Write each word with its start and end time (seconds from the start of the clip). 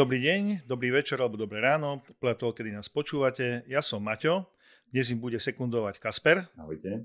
Dobrý 0.00 0.16
deň, 0.16 0.64
dobrý 0.64 0.96
večer 0.96 1.20
alebo 1.20 1.36
dobré 1.36 1.60
ráno, 1.60 2.00
podľa 2.24 2.40
toho, 2.40 2.56
kedy 2.56 2.72
nás 2.72 2.88
počúvate. 2.88 3.68
Ja 3.68 3.84
som 3.84 4.00
Maťo, 4.00 4.48
dnes 4.88 5.12
im 5.12 5.20
bude 5.20 5.36
sekundovať 5.36 6.00
Kasper. 6.00 6.48
Ahojte. 6.56 7.04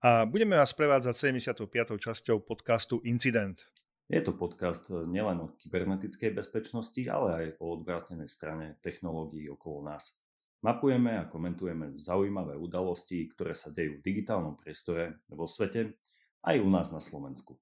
A 0.00 0.24
budeme 0.24 0.56
vás 0.56 0.72
prevádzať 0.72 1.36
75. 1.36 1.68
časťou 2.00 2.40
podcastu 2.40 3.04
Incident. 3.04 3.68
Je 4.08 4.16
to 4.24 4.32
podcast 4.32 4.88
nielen 4.88 5.44
o 5.44 5.52
kybernetickej 5.60 6.32
bezpečnosti, 6.32 7.04
ale 7.04 7.28
aj 7.36 7.46
o 7.60 7.76
odvrátenej 7.76 8.32
strane 8.32 8.80
technológií 8.80 9.44
okolo 9.52 9.84
nás. 9.84 10.24
Mapujeme 10.64 11.20
a 11.20 11.28
komentujeme 11.28 12.00
zaujímavé 12.00 12.56
udalosti, 12.56 13.28
ktoré 13.28 13.52
sa 13.52 13.68
dejú 13.76 14.00
v 14.00 14.04
digitálnom 14.08 14.56
priestore 14.56 15.20
vo 15.28 15.44
svete, 15.44 16.00
aj 16.48 16.56
u 16.64 16.68
nás 16.72 16.96
na 16.96 17.00
Slovensku. 17.04 17.60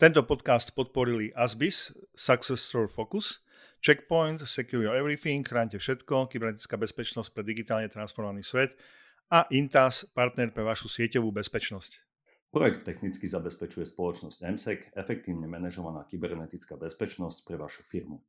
Tento 0.00 0.24
podcast 0.24 0.72
podporili 0.72 1.28
Asbis, 1.36 1.92
Success 2.16 2.64
Store 2.64 2.88
Focus, 2.88 3.44
Checkpoint, 3.84 4.40
Secure 4.48 4.88
Everything, 4.88 5.44
chránte 5.44 5.76
všetko, 5.76 6.24
kybernetická 6.32 6.80
bezpečnosť 6.80 7.28
pre 7.36 7.44
digitálne 7.44 7.84
transformovaný 7.84 8.40
svet 8.40 8.80
a 9.28 9.44
Intas, 9.52 10.08
partner 10.08 10.56
pre 10.56 10.64
vašu 10.64 10.88
sieťovú 10.88 11.36
bezpečnosť. 11.36 12.00
Projekt 12.48 12.88
technicky 12.88 13.28
zabezpečuje 13.28 13.84
spoločnosť 13.84 14.38
MSEC, 14.48 14.80
efektívne 14.96 15.44
manažovaná 15.44 16.08
kybernetická 16.08 16.80
bezpečnosť 16.80 17.38
pre 17.44 17.60
vašu 17.60 17.84
firmu. 17.84 18.24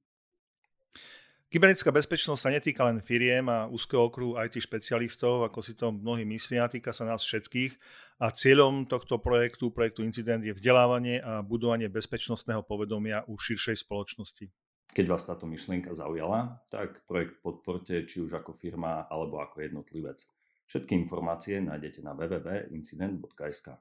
Kybernetická 1.51 1.91
bezpečnosť 1.91 2.39
sa 2.39 2.47
netýka 2.47 2.87
len 2.87 3.03
firiem 3.03 3.51
a 3.51 3.67
úzkeho 3.67 4.07
okruhu 4.07 4.39
IT 4.39 4.63
špecialistov, 4.63 5.43
ako 5.43 5.59
si 5.59 5.75
to 5.75 5.91
mnohí 5.91 6.23
myslia, 6.23 6.71
týka 6.71 6.95
sa 6.95 7.03
nás 7.03 7.27
všetkých 7.27 7.75
a 8.23 8.31
cieľom 8.31 8.87
tohto 8.87 9.19
projektu, 9.19 9.67
projektu 9.67 10.07
Incident 10.07 10.47
je 10.47 10.55
vzdelávanie 10.55 11.19
a 11.19 11.43
budovanie 11.43 11.91
bezpečnostného 11.91 12.63
povedomia 12.63 13.27
u 13.27 13.35
širšej 13.35 13.83
spoločnosti. 13.83 14.47
Keď 14.95 15.05
vás 15.11 15.27
táto 15.27 15.43
myšlienka 15.43 15.91
zaujala, 15.91 16.63
tak 16.71 17.03
projekt 17.03 17.43
podporte 17.43 17.99
či 18.07 18.23
už 18.23 18.31
ako 18.39 18.55
firma 18.55 19.11
alebo 19.11 19.43
ako 19.43 19.59
jednotlivec. 19.59 20.23
Všetky 20.71 20.95
informácie 21.03 21.59
nájdete 21.59 21.99
na 21.99 22.15
www.incident.sk. 22.15 23.75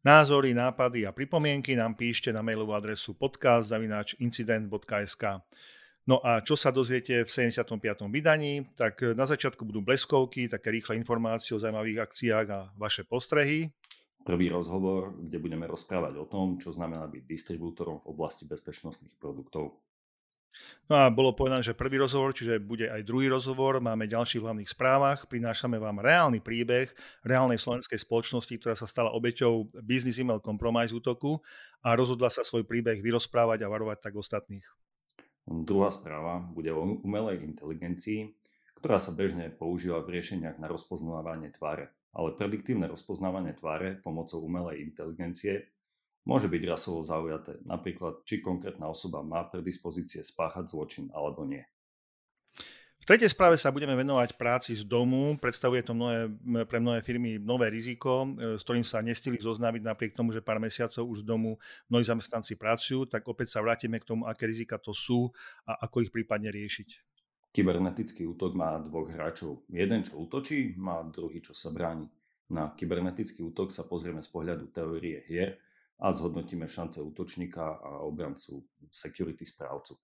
Názory, 0.00 0.56
nápady 0.56 1.04
a 1.04 1.12
pripomienky 1.12 1.76
nám 1.76 2.00
píšte 2.00 2.32
na 2.32 2.40
mailovú 2.40 2.72
adresu 2.72 3.12
podcast.incident.sk. 3.12 5.24
No 6.10 6.18
a 6.26 6.42
čo 6.42 6.58
sa 6.58 6.74
dozviete 6.74 7.22
v 7.22 7.30
75. 7.30 7.78
vydaní, 8.10 8.66
tak 8.74 8.98
e, 8.98 9.14
na 9.14 9.30
začiatku 9.30 9.62
budú 9.62 9.78
bleskovky, 9.78 10.50
také 10.50 10.74
rýchle 10.74 10.98
informácie 10.98 11.54
o 11.54 11.62
zaujímavých 11.62 12.02
akciách 12.02 12.46
a 12.50 12.74
vaše 12.74 13.06
postrehy. 13.06 13.70
Prvý 14.26 14.50
rozhovor, 14.50 15.14
kde 15.14 15.38
budeme 15.38 15.70
rozprávať 15.70 16.18
o 16.18 16.26
tom, 16.26 16.58
čo 16.58 16.74
znamená 16.74 17.06
byť 17.06 17.22
distribútorom 17.30 18.02
v 18.02 18.10
oblasti 18.10 18.50
bezpečnostných 18.50 19.14
produktov. 19.22 19.78
No 20.90 20.98
a 20.98 21.14
bolo 21.14 21.30
povedané, 21.30 21.62
že 21.62 21.78
prvý 21.78 22.02
rozhovor, 22.02 22.34
čiže 22.34 22.58
bude 22.58 22.90
aj 22.90 23.06
druhý 23.06 23.30
rozhovor, 23.30 23.78
máme 23.78 24.10
ďalší 24.10 24.42
v 24.42 24.50
hlavných 24.50 24.74
správach, 24.74 25.30
prinášame 25.30 25.78
vám 25.78 26.02
reálny 26.02 26.42
príbeh 26.42 26.90
reálnej 27.22 27.62
slovenskej 27.62 28.02
spoločnosti, 28.02 28.50
ktorá 28.58 28.74
sa 28.74 28.90
stala 28.90 29.14
obeťou 29.14 29.70
business 29.86 30.18
email 30.18 30.42
compromise 30.42 30.90
útoku 30.90 31.38
a 31.86 31.94
rozhodla 31.94 32.26
sa 32.34 32.42
svoj 32.42 32.66
príbeh 32.66 32.98
vyrozprávať 32.98 33.62
a 33.62 33.70
varovať 33.70 34.10
tak 34.10 34.18
ostatných. 34.18 34.66
Druhá 35.48 35.88
správa 35.92 36.44
bude 36.52 36.70
o 36.72 37.00
umelej 37.00 37.42
inteligencii, 37.44 38.34
ktorá 38.80 38.96
sa 38.96 39.12
bežne 39.12 39.52
používa 39.52 40.00
v 40.00 40.18
riešeniach 40.18 40.56
na 40.56 40.66
rozpoznávanie 40.68 41.52
tváre. 41.52 41.92
Ale 42.10 42.34
prediktívne 42.34 42.90
rozpoznávanie 42.90 43.54
tváre 43.54 44.02
pomocou 44.02 44.42
umelej 44.42 44.82
inteligencie 44.82 45.70
môže 46.26 46.50
byť 46.50 46.62
rasovo 46.66 47.00
zaujaté, 47.00 47.60
napríklad 47.64 48.26
či 48.26 48.42
konkrétna 48.42 48.90
osoba 48.90 49.22
má 49.22 49.46
predispozície 49.46 50.20
spáchať 50.26 50.68
zločin 50.68 51.06
alebo 51.14 51.46
nie. 51.46 51.64
V 53.00 53.08
tretej 53.08 53.32
správe 53.32 53.56
sa 53.56 53.72
budeme 53.72 53.96
venovať 53.96 54.36
práci 54.36 54.76
z 54.76 54.84
domu. 54.84 55.32
Predstavuje 55.40 55.80
to 55.80 55.96
mnohé, 55.96 56.28
pre 56.68 56.84
mnohé 56.84 57.00
firmy 57.00 57.40
nové 57.40 57.72
riziko, 57.72 58.28
e, 58.36 58.60
s 58.60 58.62
ktorým 58.62 58.84
sa 58.84 59.00
nestili 59.00 59.40
zoznámiť 59.40 59.82
napriek 59.88 60.12
tomu, 60.12 60.36
že 60.36 60.44
pár 60.44 60.60
mesiacov 60.60 61.08
už 61.08 61.24
z 61.24 61.26
domu 61.26 61.56
mnohí 61.88 62.04
zamestnanci 62.04 62.60
pracujú. 62.60 63.08
Tak 63.08 63.24
opäť 63.24 63.56
sa 63.56 63.64
vrátime 63.64 63.96
k 64.04 64.04
tomu, 64.04 64.28
aké 64.28 64.44
rizika 64.44 64.76
to 64.76 64.92
sú 64.92 65.32
a 65.64 65.80
ako 65.88 66.04
ich 66.04 66.12
prípadne 66.12 66.52
riešiť. 66.52 66.88
Kybernetický 67.50 68.28
útok 68.30 68.52
má 68.54 68.78
dvoch 68.78 69.10
hráčov. 69.10 69.64
Jeden, 69.72 70.04
čo 70.04 70.20
útočí, 70.20 70.76
má 70.76 71.00
druhý, 71.08 71.40
čo 71.40 71.56
sa 71.56 71.72
bráni. 71.72 72.06
Na 72.52 72.68
kybernetický 72.76 73.42
útok 73.42 73.72
sa 73.72 73.88
pozrieme 73.88 74.20
z 74.20 74.28
pohľadu 74.28 74.70
teórie 74.70 75.24
hier 75.24 75.56
a 75.98 76.12
zhodnotíme 76.12 76.68
šance 76.68 77.00
útočníka 77.00 77.80
a 77.80 78.04
obrancu 78.04 78.60
security 78.92 79.42
správcu. 79.48 79.96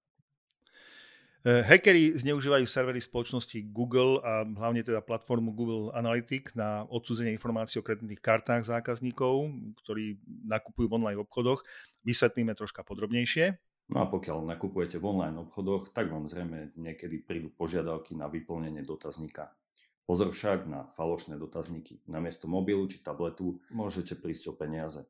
Eh, 1.46 1.62
hackeri 1.62 2.10
zneužívajú 2.18 2.66
servery 2.66 2.98
spoločnosti 2.98 3.70
Google 3.70 4.18
a 4.18 4.42
hlavne 4.42 4.82
teda 4.82 4.98
platformu 4.98 5.54
Google 5.54 5.94
Analytics 5.94 6.58
na 6.58 6.82
odsúzenie 6.90 7.30
informácií 7.38 7.78
o 7.78 7.86
kreditných 7.86 8.18
kartách 8.18 8.66
zákazníkov, 8.66 9.54
ktorí 9.78 10.18
nakupujú 10.42 10.90
v 10.90 10.96
online 10.98 11.22
obchodoch. 11.22 11.62
Vysvetlíme 12.02 12.50
troška 12.58 12.82
podrobnejšie. 12.82 13.62
No 13.94 14.02
a 14.02 14.10
pokiaľ 14.10 14.42
nakupujete 14.42 14.98
v 14.98 15.06
online 15.06 15.38
obchodoch, 15.46 15.94
tak 15.94 16.10
vám 16.10 16.26
zrejme 16.26 16.74
niekedy 16.74 17.22
prídu 17.22 17.54
požiadavky 17.54 18.18
na 18.18 18.26
vyplnenie 18.26 18.82
dotazníka. 18.82 19.54
Pozor 20.02 20.34
však 20.34 20.66
na 20.66 20.90
falošné 20.98 21.38
dotazníky. 21.38 22.02
Namiesto 22.10 22.50
mobilu 22.50 22.90
či 22.90 22.98
tabletu 23.06 23.62
môžete 23.70 24.18
prísť 24.18 24.50
o 24.50 24.58
peniaze. 24.58 25.06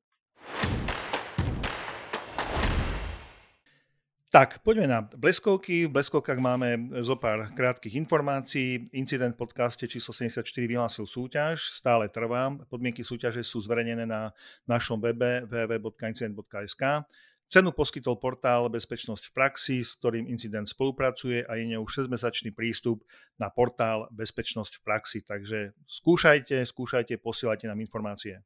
Tak, 4.36 4.60
poďme 4.60 4.84
na 4.84 5.00
bleskovky. 5.00 5.88
V 5.88 5.96
bleskovkách 5.96 6.36
máme 6.36 6.92
zo 7.00 7.16
pár 7.16 7.48
krátkých 7.56 7.96
informácií. 7.96 8.84
Incident 8.92 9.32
v 9.32 9.48
podcaste 9.48 9.88
číslo 9.88 10.12
74 10.12 10.44
vyhlásil 10.68 11.08
súťaž, 11.08 11.72
stále 11.72 12.12
trvá. 12.12 12.52
Podmienky 12.68 13.00
súťaže 13.00 13.40
sú 13.40 13.64
zverejnené 13.64 14.04
na 14.04 14.36
našom 14.68 15.00
webe 15.00 15.48
www.incident.sk. 15.48 17.08
Cenu 17.48 17.72
poskytol 17.72 18.20
portál 18.20 18.68
Bezpečnosť 18.68 19.24
v 19.24 19.32
praxi, 19.32 19.76
s 19.80 19.96
ktorým 19.96 20.28
Incident 20.28 20.68
spolupracuje 20.68 21.40
a 21.48 21.56
je 21.56 21.72
ňou 21.72 21.88
6-mesačný 21.88 22.52
prístup 22.52 23.08
na 23.40 23.48
portál 23.48 24.04
Bezpečnosť 24.12 24.72
v 24.76 24.84
praxi. 24.84 25.18
Takže 25.24 25.72
skúšajte, 25.88 26.60
skúšajte, 26.60 27.16
posielajte 27.24 27.72
nám 27.72 27.80
informácie. 27.80 28.44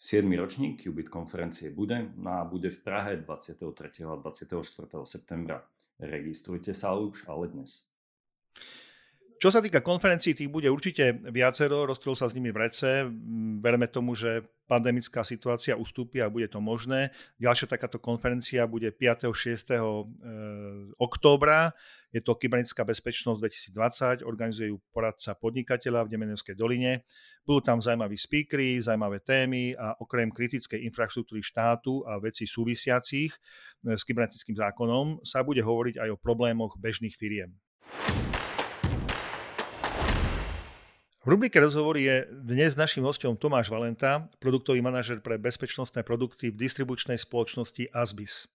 7. 0.00 0.32
ročník 0.32 0.80
Qubit 0.80 1.12
konferencie 1.12 1.70
bude 1.76 2.08
a 2.24 2.44
bude 2.44 2.70
v 2.72 2.78
Prahe 2.80 3.16
23. 3.20 4.08
a 4.08 4.16
24. 4.16 4.88
septembra. 5.04 5.60
Registrujte 6.00 6.72
sa 6.72 6.96
už 6.96 7.28
ale 7.28 7.52
dnes. 7.52 7.92
Čo 9.40 9.48
sa 9.48 9.64
týka 9.64 9.80
konferencií, 9.80 10.36
tých 10.36 10.52
bude 10.52 10.68
určite 10.68 11.16
viacero, 11.32 11.88
rozstrel 11.88 12.12
sa 12.12 12.28
s 12.28 12.36
nimi 12.36 12.52
v 12.52 12.60
rece. 12.60 13.08
Verme 13.64 13.88
tomu, 13.88 14.12
že 14.12 14.44
pandemická 14.68 15.24
situácia 15.24 15.80
ustúpi 15.80 16.20
a 16.20 16.28
bude 16.28 16.44
to 16.52 16.60
možné. 16.60 17.08
Ďalšia 17.40 17.72
takáto 17.72 17.96
konferencia 17.96 18.68
bude 18.68 18.92
5. 18.92 19.32
6. 19.32 19.72
E, 19.72 19.80
októbra. 21.00 21.72
Je 22.12 22.20
to 22.20 22.36
Kybernetická 22.36 22.84
bezpečnosť 22.84 23.40
2020, 24.20 24.28
organizuje 24.28 24.76
ju 24.76 24.78
poradca 24.92 25.32
podnikateľa 25.32 26.04
v 26.04 26.10
Demenovskej 26.12 26.52
doline. 26.52 27.08
Budú 27.40 27.64
tam 27.64 27.80
zaujímaví 27.80 28.20
speakery, 28.20 28.76
zaujímavé 28.84 29.24
témy 29.24 29.72
a 29.72 29.96
okrem 29.96 30.28
kritickej 30.28 30.84
infraštruktúry 30.84 31.40
štátu 31.40 32.04
a 32.04 32.20
vecí 32.20 32.44
súvisiacich 32.44 33.32
e, 33.32 33.38
s 33.96 34.04
kybernetickým 34.04 34.60
zákonom 34.60 35.24
sa 35.24 35.40
bude 35.40 35.64
hovoriť 35.64 35.96
aj 35.96 36.08
o 36.12 36.20
problémoch 36.20 36.76
bežných 36.76 37.16
firiem. 37.16 37.56
V 41.20 41.28
rubrike 41.28 41.60
Rozhovor 41.60 42.00
je 42.00 42.24
dnes 42.32 42.72
našim 42.80 43.04
hostom 43.04 43.36
Tomáš 43.36 43.68
Valenta, 43.68 44.24
produktový 44.40 44.80
manažer 44.80 45.20
pre 45.20 45.36
bezpečnostné 45.36 46.00
produkty 46.00 46.48
v 46.48 46.56
distribučnej 46.56 47.20
spoločnosti 47.20 47.92
Asbis. 47.92 48.48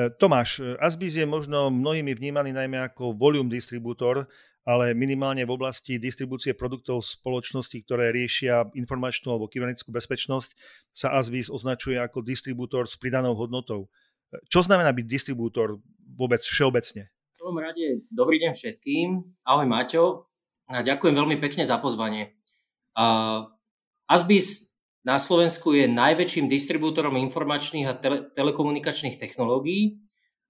E, 0.00 0.08
Tomáš, 0.08 0.64
e, 0.64 0.80
Asbis 0.80 1.20
je 1.20 1.28
možno 1.28 1.68
mnohými 1.68 2.16
vnímaný 2.16 2.56
najmä 2.56 2.88
ako 2.88 3.12
volume 3.12 3.52
distribútor, 3.52 4.24
ale 4.64 4.96
minimálne 4.96 5.44
v 5.44 5.52
oblasti 5.52 6.00
distribúcie 6.00 6.56
produktov 6.56 7.04
spoločnosti, 7.04 7.76
ktoré 7.84 8.16
riešia 8.16 8.64
informačnú 8.72 9.36
alebo 9.36 9.52
kybernetickú 9.52 9.92
bezpečnosť, 9.92 10.56
sa 10.96 11.12
Asbis 11.20 11.52
označuje 11.52 12.00
ako 12.00 12.24
distribútor 12.24 12.88
s 12.88 12.96
pridanou 12.96 13.36
hodnotou. 13.36 13.92
E, 14.32 14.40
čo 14.48 14.64
znamená 14.64 14.96
byť 14.96 15.04
distribútor 15.04 15.76
vôbec 16.16 16.40
všeobecne? 16.40 17.12
V 17.12 17.44
prvom 17.44 17.60
rade 17.60 18.08
dobrý 18.08 18.40
deň 18.40 18.56
všetkým. 18.56 19.20
Ahoj 19.44 19.68
Maťo, 19.68 20.29
ďakujem 20.70 21.14
veľmi 21.18 21.36
pekne 21.42 21.66
za 21.66 21.82
pozvanie. 21.82 22.38
Uh, 22.94 23.50
Asbis 24.06 24.78
na 25.02 25.18
Slovensku 25.18 25.74
je 25.74 25.90
najväčším 25.90 26.46
distribútorom 26.46 27.18
informačných 27.18 27.86
a 27.90 27.98
tele- 27.98 28.30
telekomunikačných 28.30 29.18
technológií 29.18 29.98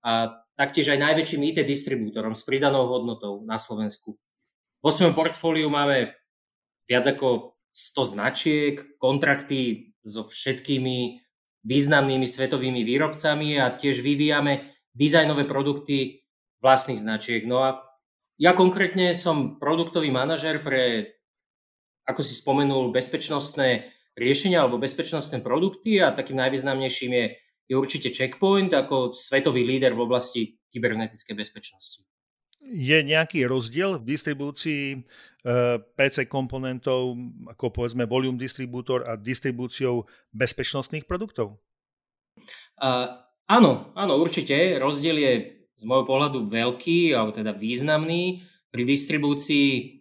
a 0.05 0.45
taktiež 0.57 0.93
aj 0.93 1.01
najväčším 1.01 1.41
IT 1.53 1.59
distribútorom 1.65 2.37
s 2.37 2.45
pridanou 2.45 2.85
hodnotou 2.89 3.41
na 3.49 3.57
Slovensku. 3.57 4.21
Vo 4.81 4.91
svojom 4.93 5.17
portfóliu 5.17 5.69
máme 5.73 6.13
viac 6.89 7.05
ako 7.09 7.57
100 7.73 8.13
značiek, 8.17 8.75
kontrakty 9.01 9.93
so 10.05 10.25
všetkými 10.25 11.21
významnými 11.65 12.25
svetovými 12.25 12.83
výrobcami 12.85 13.61
a 13.61 13.77
tiež 13.77 14.01
vyvíjame 14.01 14.73
dizajnové 14.97 15.45
produkty 15.45 16.25
vlastných 16.65 17.01
značiek. 17.01 17.45
No 17.45 17.61
a 17.61 17.90
ja 18.41 18.57
konkrétne 18.57 19.13
som 19.13 19.61
produktový 19.61 20.09
manažer 20.09 20.65
pre, 20.65 21.13
ako 22.09 22.25
si 22.25 22.33
spomenul, 22.33 22.89
bezpečnostné 22.89 23.93
riešenia 24.17 24.65
alebo 24.65 24.81
bezpečnostné 24.81 25.45
produkty 25.45 26.01
a 26.01 26.17
takým 26.17 26.41
najvýznamnejším 26.41 27.13
je, 27.13 27.27
je 27.69 27.75
určite 27.77 28.09
Checkpoint 28.09 28.73
ako 28.73 29.13
svetový 29.13 29.69
líder 29.69 29.93
v 29.93 30.09
oblasti 30.09 30.57
kybernetickej 30.73 31.37
bezpečnosti. 31.37 32.01
Je 32.61 32.99
nejaký 33.05 33.45
rozdiel 33.45 33.99
v 33.99 34.07
distribúcii 34.15 34.83
e, 34.95 34.99
PC 35.97 36.29
komponentov, 36.29 37.17
ako 37.49 37.73
povedzme 37.73 38.05
volume 38.05 38.37
distribútor 38.37 39.05
a 39.09 39.17
distribúciou 39.17 40.07
bezpečnostných 40.31 41.09
produktov? 41.09 41.59
Uh, 42.81 43.27
áno, 43.49 43.91
áno, 43.97 44.13
určite. 44.21 44.77
Rozdiel 44.77 45.17
je 45.19 45.60
z 45.81 45.89
môjho 45.89 46.05
pohľadu 46.05 46.45
veľký, 46.53 47.17
alebo 47.17 47.33
teda 47.33 47.57
významný. 47.57 48.45
Pri 48.69 48.83
distribúcii 48.85 49.99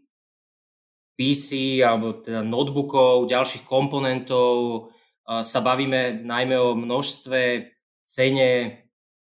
PC 1.16 1.80
alebo 1.80 2.20
teda 2.20 2.44
notebookov, 2.44 3.32
ďalších 3.32 3.64
komponentov 3.64 4.88
sa 5.24 5.60
bavíme 5.64 6.28
najmä 6.28 6.56
o 6.60 6.76
množstve, 6.76 7.72
cene, 8.04 8.50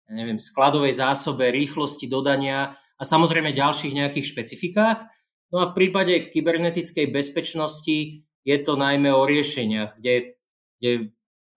neviem, 0.10 0.40
skladovej 0.42 1.00
zásobe, 1.00 1.54
rýchlosti 1.54 2.10
dodania 2.10 2.76
a 3.00 3.04
samozrejme 3.06 3.56
ďalších 3.56 3.96
nejakých 3.96 4.26
špecifikách. 4.26 5.06
No 5.50 5.62
a 5.62 5.70
v 5.70 5.76
prípade 5.78 6.30
kybernetickej 6.34 7.10
bezpečnosti 7.10 8.26
je 8.46 8.58
to 8.62 8.74
najmä 8.78 9.14
o 9.14 9.26
riešeniach, 9.26 9.98
kde, 10.02 10.40
kde 10.78 10.92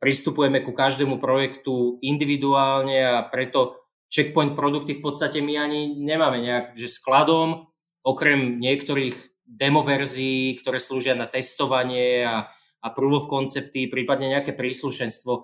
pristupujeme 0.03 0.61
ku 0.65 0.75
každému 0.77 1.23
projektu 1.23 2.03
individuálne 2.03 2.99
a 3.05 3.25
preto 3.29 3.82
checkpoint 4.13 4.53
produkty 4.53 4.93
v 4.93 5.01
podstate 5.01 5.41
my 5.41 5.57
ani 5.57 5.97
nemáme 5.97 6.45
nejak, 6.45 6.77
že 6.77 6.93
skladom, 6.93 7.73
okrem 8.05 8.61
niektorých 8.61 9.17
demo 9.49 9.81
verzií, 9.81 10.53
ktoré 10.61 10.77
slúžia 10.77 11.17
na 11.17 11.25
testovanie 11.25 12.21
a, 12.21 12.53
a 12.85 12.89
proof 12.93 13.25
of 13.25 13.31
concepty, 13.33 13.89
prípadne 13.89 14.29
nejaké 14.37 14.53
príslušenstvo 14.53 15.33
e, 15.33 15.41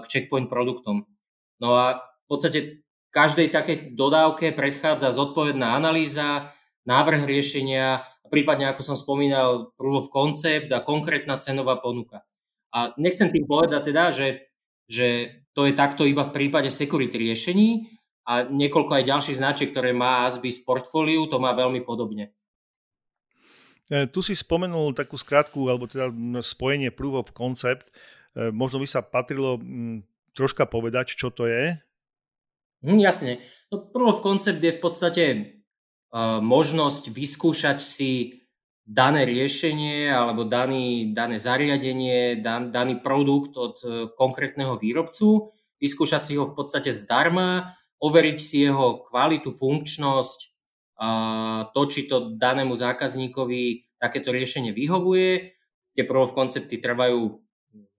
k 0.00 0.04
checkpoint 0.08 0.48
produktom. 0.48 1.04
No 1.60 1.76
a 1.76 2.00
v 2.00 2.26
podstate 2.28 2.84
každej 3.12 3.52
takej 3.52 3.76
dodávke 3.96 4.52
predchádza 4.56 5.12
zodpovedná 5.12 5.76
analýza, 5.76 6.52
návrh 6.88 7.28
riešenia, 7.28 8.04
prípadne 8.32 8.72
ako 8.72 8.82
som 8.82 8.96
spomínal, 8.96 9.72
proof 9.76 10.08
of 10.08 10.12
concept 10.12 10.72
a 10.72 10.84
konkrétna 10.84 11.36
cenová 11.40 11.80
ponuka. 11.80 12.24
A 12.72 12.92
nechcem 13.00 13.32
tým 13.32 13.48
povedať 13.48 13.92
teda, 13.92 14.12
že, 14.12 14.52
že 14.84 15.06
to 15.56 15.64
je 15.64 15.72
takto 15.72 16.04
iba 16.04 16.28
v 16.28 16.34
prípade 16.34 16.68
security 16.68 17.16
riešení 17.16 17.95
a 18.26 18.42
niekoľko 18.50 18.92
aj 18.98 19.08
ďalších 19.08 19.38
značiek, 19.38 19.70
ktoré 19.70 19.94
má 19.94 20.26
ASBI 20.26 20.50
z 20.50 20.60
portfóliu, 20.66 21.30
to 21.30 21.38
má 21.38 21.54
veľmi 21.54 21.86
podobne. 21.86 22.34
E, 23.86 24.10
tu 24.10 24.18
si 24.18 24.34
spomenul 24.34 24.98
takú 24.98 25.14
skratku, 25.14 25.70
alebo 25.70 25.86
teda 25.86 26.10
spojenie 26.42 26.90
proof 26.90 27.22
of 27.22 27.28
concept. 27.30 27.86
E, 28.34 28.50
možno 28.50 28.82
by 28.82 28.86
sa 28.90 29.06
patrilo 29.06 29.62
troška 30.34 30.66
povedať, 30.66 31.14
čo 31.14 31.30
to 31.30 31.46
je? 31.46 31.78
Mm, 32.82 33.00
jasne. 33.00 33.38
No, 33.70 33.86
proof 33.86 34.18
of 34.18 34.22
concept 34.26 34.60
je 34.60 34.74
v 34.74 34.82
podstate 34.82 35.24
uh, 36.12 36.38
možnosť 36.44 37.10
vyskúšať 37.10 37.78
si 37.82 38.42
dané 38.86 39.26
riešenie 39.26 40.06
alebo 40.06 40.46
daný, 40.46 41.10
dané 41.10 41.42
zariadenie, 41.42 42.38
dan, 42.38 42.70
daný 42.70 43.02
produkt 43.02 43.58
od 43.58 43.76
uh, 43.82 43.90
konkrétneho 44.14 44.78
výrobcu, 44.78 45.50
vyskúšať 45.82 46.22
si 46.22 46.32
ho 46.38 46.46
v 46.46 46.54
podstate 46.54 46.94
zdarma, 46.94 47.74
overiť 48.02 48.38
si 48.40 48.66
jeho 48.66 49.04
kvalitu, 49.08 49.52
funkčnosť, 49.52 50.38
to, 51.72 51.82
či 51.92 52.08
to 52.08 52.36
danému 52.36 52.72
zákazníkovi 52.72 53.96
takéto 54.00 54.32
riešenie 54.32 54.72
vyhovuje. 54.72 55.56
Tie 55.96 56.04
proof 56.04 56.36
koncepty 56.36 56.76
trvajú 56.80 57.40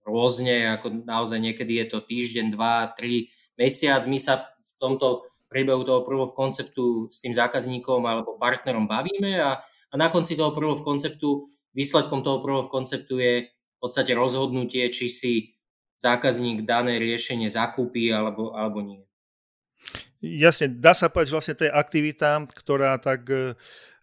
rôzne, 0.06 0.78
ako 0.78 1.04
naozaj 1.04 1.38
niekedy 1.42 1.82
je 1.82 1.86
to 1.90 1.98
týždeň, 2.02 2.54
dva, 2.54 2.94
tri, 2.94 3.30
mesiac. 3.58 4.06
My 4.06 4.22
sa 4.22 4.46
v 4.58 4.70
tomto 4.78 5.26
priebehu 5.50 5.82
toho 5.82 6.06
proof 6.06 6.36
konceptu 6.36 7.10
s 7.10 7.18
tým 7.24 7.34
zákazníkom 7.34 8.04
alebo 8.04 8.36
partnerom 8.36 8.86
bavíme 8.86 9.40
a, 9.40 9.64
a 9.64 9.94
na 9.96 10.12
konci 10.12 10.36
toho 10.36 10.52
proof 10.52 10.84
konceptu, 10.84 11.48
výsledkom 11.72 12.20
toho 12.20 12.44
proof 12.44 12.68
konceptu 12.68 13.18
je 13.18 13.34
v 13.48 13.78
podstate 13.80 14.12
rozhodnutie, 14.12 14.90
či 14.92 15.06
si 15.08 15.34
zákazník 15.98 16.62
dané 16.62 17.00
riešenie 17.02 17.50
zakúpi 17.50 18.12
alebo, 18.12 18.54
alebo 18.54 18.84
nie. 18.84 19.07
Jasne, 20.18 20.66
dá 20.82 20.98
sa 20.98 21.06
povedať, 21.06 21.30
že 21.30 21.36
vlastne 21.38 21.56
to 21.58 21.66
je 21.66 21.72
aktivita, 21.72 22.42
ktorá 22.50 22.98
tak 22.98 23.30
e, 23.30 23.54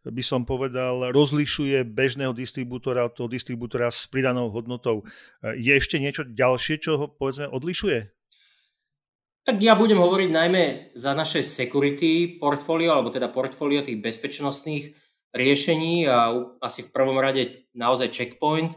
by 0.07 0.23
som 0.23 0.47
povedal, 0.47 1.12
rozlišuje 1.12 1.83
bežného 1.83 2.31
distribútora 2.31 3.03
od 3.03 3.13
toho 3.19 3.27
distribútora 3.27 3.91
s 3.91 4.07
pridanou 4.07 4.47
hodnotou. 4.47 5.03
E, 5.44 5.59
je 5.59 5.75
ešte 5.75 6.00
niečo 6.00 6.23
ďalšie, 6.23 6.79
čo 6.79 6.91
ho 6.95 7.06
povedzme 7.12 7.51
odlišuje? 7.51 8.15
Tak 9.45 9.62
ja 9.62 9.77
budem 9.77 10.01
hovoriť 10.01 10.29
najmä 10.31 10.63
za 10.97 11.13
naše 11.13 11.45
security 11.45 12.41
portfólio, 12.41 12.95
alebo 12.97 13.13
teda 13.13 13.29
portfólio 13.29 13.85
tých 13.85 14.01
bezpečnostných 14.01 14.95
riešení 15.35 16.07
a 16.09 16.33
asi 16.63 16.88
v 16.88 16.89
prvom 16.89 17.19
rade 17.19 17.69
naozaj 17.77 18.09
checkpoint. 18.09 18.73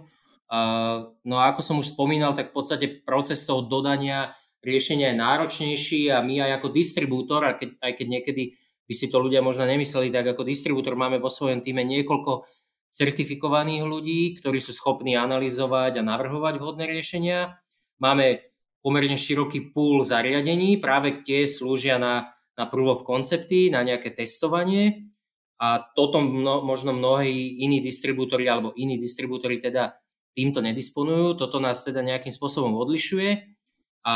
No 1.25 1.35
a 1.41 1.43
ako 1.49 1.61
som 1.65 1.81
už 1.81 1.97
spomínal, 1.97 2.37
tak 2.37 2.53
v 2.53 2.57
podstate 2.61 2.87
proces 3.01 3.49
toho 3.49 3.65
dodania 3.65 4.37
riešenia 4.63 5.15
je 5.15 5.21
náročnejší 5.21 6.01
a 6.11 6.23
my 6.23 6.43
aj 6.43 6.51
ako 6.63 6.69
distribútor, 6.75 7.47
a 7.47 7.55
keď, 7.55 7.79
aj 7.79 7.93
keď 7.95 8.07
niekedy 8.07 8.43
by 8.89 8.95
si 8.97 9.07
to 9.13 9.21
ľudia 9.21 9.45
možno 9.45 9.69
nemysleli, 9.69 10.09
tak 10.09 10.33
ako 10.33 10.49
distribútor 10.49 10.97
máme 10.97 11.21
vo 11.21 11.29
svojom 11.29 11.61
týme 11.61 11.85
niekoľko 11.85 12.49
certifikovaných 12.89 13.85
ľudí, 13.85 14.41
ktorí 14.41 14.59
sú 14.59 14.73
schopní 14.73 15.13
analyzovať 15.13 16.01
a 16.01 16.07
navrhovať 16.09 16.57
vhodné 16.57 16.89
riešenia. 16.89 17.61
Máme 18.01 18.49
pomerne 18.81 19.21
široký 19.21 19.77
pool 19.77 20.01
zariadení, 20.01 20.81
práve 20.81 21.21
tie 21.21 21.45
slúžia 21.45 22.01
na, 22.01 22.33
na 22.57 22.65
proof 22.65 22.99
of 22.99 23.05
concepty, 23.05 23.69
na 23.69 23.85
nejaké 23.85 24.17
testovanie 24.17 25.13
a 25.61 25.83
toto 25.83 26.23
mno, 26.23 26.65
možno 26.65 26.97
mnohí 26.97 27.61
iní 27.61 27.85
distribútori 27.85 28.49
alebo 28.49 28.73
iní 28.79 28.97
distribútori 28.97 29.61
teda 29.61 29.99
týmto 30.33 30.63
nedisponujú. 30.63 31.35
Toto 31.37 31.59
nás 31.59 31.83
teda 31.83 32.01
nejakým 32.01 32.31
spôsobom 32.31 32.73
odlišuje 32.79 33.58
a, 34.05 34.15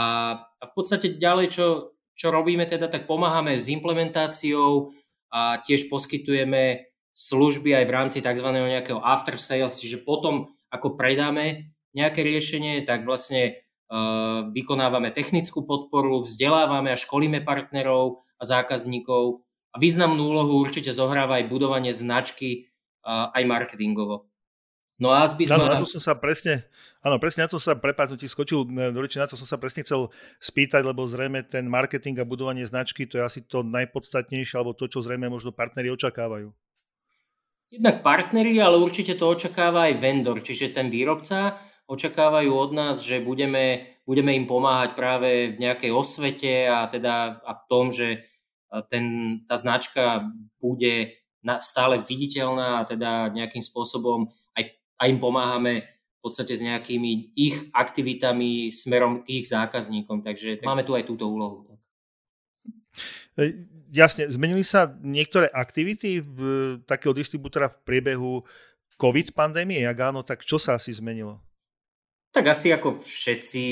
v 0.63 0.73
podstate 0.75 1.19
ďalej, 1.19 1.47
čo, 1.53 1.67
čo 2.15 2.29
robíme, 2.31 2.67
teda 2.69 2.87
tak 2.87 3.09
pomáhame 3.09 3.57
s 3.59 3.71
implementáciou 3.73 4.95
a 5.33 5.59
tiež 5.65 5.89
poskytujeme 5.89 6.93
služby 7.13 7.77
aj 7.77 7.85
v 7.89 7.95
rámci 7.95 8.19
tzv. 8.25 8.49
nejakého 8.49 9.01
after 9.01 9.37
sales, 9.37 9.81
čiže 9.81 10.05
potom, 10.05 10.53
ako 10.73 10.97
predáme 10.97 11.73
nejaké 11.93 12.25
riešenie, 12.25 12.85
tak 12.89 13.05
vlastne 13.05 13.61
uh, 13.93 14.49
vykonávame 14.49 15.13
technickú 15.13 15.65
podporu, 15.69 16.25
vzdelávame 16.25 16.93
a 16.93 17.01
školíme 17.01 17.45
partnerov 17.45 18.25
a 18.41 18.43
zákazníkov 18.49 19.45
a 19.73 19.77
významnú 19.77 20.33
úlohu 20.33 20.57
určite 20.61 20.93
zohráva 20.93 21.41
aj 21.41 21.53
budovanie 21.53 21.93
značky 21.93 22.73
uh, 23.05 23.29
aj 23.33 23.45
marketingovo. 23.45 24.32
No 25.03 25.11
a 25.11 25.27
sme... 25.27 25.51
Áno, 25.51 25.67
na 25.67 25.83
to 25.83 25.89
som 25.91 25.99
sa 25.99 26.15
presne, 26.15 26.63
áno, 27.03 27.19
presne 27.19 27.43
na 27.43 27.51
to 27.51 27.59
sa, 27.59 27.75
prepáč, 27.75 28.15
ti 28.15 28.31
skočil 28.31 28.71
e, 28.71 28.95
do 28.95 29.03
reči, 29.03 29.19
na 29.19 29.27
to 29.27 29.35
som 29.35 29.51
sa 29.51 29.59
presne 29.59 29.83
chcel 29.83 30.15
spýtať, 30.39 30.87
lebo 30.87 31.03
zrejme 31.11 31.43
ten 31.43 31.67
marketing 31.67 32.23
a 32.23 32.29
budovanie 32.29 32.63
značky, 32.63 33.11
to 33.11 33.19
je 33.19 33.27
asi 33.27 33.41
to 33.43 33.67
najpodstatnejšie, 33.67 34.55
alebo 34.55 34.79
to, 34.79 34.87
čo 34.87 35.03
zrejme 35.03 35.27
možno 35.27 35.51
partneri 35.51 35.91
očakávajú. 35.91 36.55
Jednak 37.75 38.07
partneri, 38.07 38.63
ale 38.63 38.79
určite 38.79 39.19
to 39.19 39.27
očakáva 39.27 39.91
aj 39.91 39.99
vendor, 39.99 40.39
čiže 40.39 40.71
ten 40.71 40.87
výrobca 40.87 41.59
očakávajú 41.91 42.53
od 42.55 42.71
nás, 42.71 43.03
že 43.03 43.19
budeme, 43.19 43.99
budeme 44.07 44.39
im 44.39 44.47
pomáhať 44.47 44.95
práve 44.95 45.59
v 45.59 45.67
nejakej 45.67 45.91
osvete 45.91 46.71
a 46.71 46.87
teda 46.87 47.43
a 47.43 47.53
v 47.59 47.63
tom, 47.67 47.91
že 47.91 48.23
ten, 48.87 49.05
tá 49.51 49.59
značka 49.59 50.31
bude 50.63 51.19
stále 51.59 52.07
viditeľná 52.07 52.81
a 52.81 52.87
teda 52.87 53.35
nejakým 53.35 53.61
spôsobom 53.61 54.31
a 55.03 55.11
im 55.11 55.19
pomáhame 55.19 55.83
v 55.83 56.19
podstate 56.23 56.55
s 56.55 56.63
nejakými 56.63 57.35
ich 57.35 57.75
aktivitami 57.75 58.71
smerom 58.71 59.27
k 59.27 59.43
ich 59.43 59.51
zákazníkom. 59.51 60.23
Takže 60.23 60.63
máme 60.63 60.87
tu 60.87 60.95
aj 60.95 61.03
túto 61.03 61.27
úlohu. 61.27 61.67
Jasne, 63.91 64.31
zmenili 64.31 64.63
sa 64.63 64.87
niektoré 65.03 65.51
aktivity 65.51 66.23
v, 66.23 66.39
takého 66.87 67.11
distribútora 67.11 67.67
v 67.67 67.81
priebehu 67.83 68.47
COVID 68.95 69.35
pandémie? 69.35 69.83
Jak 69.83 69.99
áno, 69.99 70.23
tak 70.23 70.47
čo 70.47 70.63
sa 70.63 70.79
asi 70.79 70.95
zmenilo? 70.95 71.43
Tak 72.31 72.55
asi 72.55 72.71
ako 72.71 73.03
všetci 73.03 73.63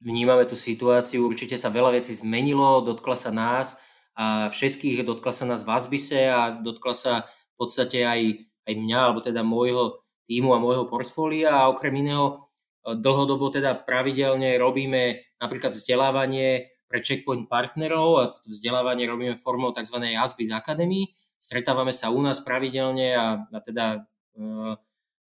vnímame 0.00 0.48
tú 0.48 0.56
situáciu, 0.56 1.28
určite 1.28 1.60
sa 1.60 1.68
veľa 1.68 2.00
vecí 2.00 2.16
zmenilo, 2.16 2.80
dotkla 2.80 3.14
sa 3.14 3.30
nás 3.30 3.76
a 4.16 4.48
všetkých, 4.48 5.04
dotkla 5.04 5.32
sa 5.36 5.44
nás 5.44 5.60
v 5.60 5.70
Asbise 5.76 6.32
a 6.32 6.56
dotkla 6.56 6.94
sa 6.96 7.12
v 7.28 7.54
podstate 7.60 8.02
aj, 8.02 8.20
aj 8.64 8.74
mňa, 8.74 8.98
alebo 8.98 9.20
teda 9.20 9.44
môjho 9.44 10.00
týmu 10.30 10.54
a 10.54 10.62
môjho 10.62 10.86
portfólia 10.86 11.50
a 11.50 11.66
okrem 11.66 11.90
iného 11.98 12.46
e, 12.86 12.94
dlhodobo 12.94 13.50
teda 13.50 13.74
pravidelne 13.82 14.54
robíme 14.54 15.34
napríklad 15.42 15.74
vzdelávanie 15.74 16.70
pre 16.86 17.02
Checkpoint 17.02 17.50
partnerov 17.50 18.08
a 18.22 18.24
vzdelávanie 18.30 19.10
robíme 19.10 19.34
formou 19.34 19.74
tzv. 19.74 19.98
ASBIS 19.98 20.54
Academy. 20.54 21.10
Stretávame 21.34 21.90
sa 21.90 22.14
u 22.14 22.22
nás 22.22 22.38
pravidelne 22.38 23.18
a, 23.18 23.42
a 23.50 23.58
teda 23.58 24.06
e, 24.38 24.46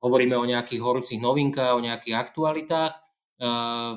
hovoríme 0.06 0.38
o 0.38 0.46
nejakých 0.46 0.82
horúcich 0.86 1.18
novinkách, 1.18 1.74
o 1.74 1.82
nejakých 1.82 2.18
aktualitách 2.18 2.94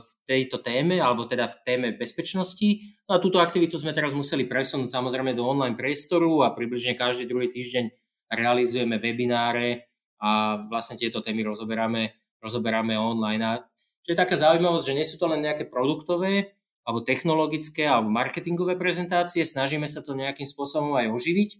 v 0.00 0.11
tejto 0.25 0.64
téme, 0.64 0.96
alebo 0.96 1.28
teda 1.28 1.52
v 1.52 1.56
téme 1.68 1.88
bezpečnosti. 1.92 2.96
No 3.04 3.20
a 3.20 3.20
túto 3.20 3.44
aktivitu 3.44 3.76
sme 3.76 3.92
teraz 3.92 4.16
museli 4.16 4.49
presunúť 4.49 4.88
samozrejme 4.88 5.37
do 5.37 5.44
online 5.44 5.76
priestoru 5.76 6.49
a 6.49 6.56
približne 6.56 6.96
každý 6.96 7.28
druhý 7.28 7.52
týždeň 7.52 7.92
realizujeme 8.32 8.96
webináre 8.96 9.84
a 10.25 10.57
vlastne 10.73 10.97
tieto 10.97 11.21
témy 11.21 11.45
rozoberáme, 11.45 12.16
rozoberáme 12.40 12.97
online. 12.97 13.43
A 13.45 13.52
čo 14.00 14.16
je 14.16 14.21
taká 14.21 14.40
zaujímavosť, 14.40 14.85
že 14.88 14.97
nie 14.97 15.04
sú 15.04 15.21
to 15.21 15.28
len 15.28 15.45
nejaké 15.45 15.69
produktové 15.69 16.57
alebo 16.85 17.04
technologické 17.04 17.85
alebo 17.85 18.09
marketingové 18.09 18.76
prezentácie, 18.76 19.45
snažíme 19.45 19.85
sa 19.85 20.00
to 20.00 20.16
nejakým 20.16 20.49
spôsobom 20.49 20.97
aj 20.97 21.12
oživiť. 21.12 21.50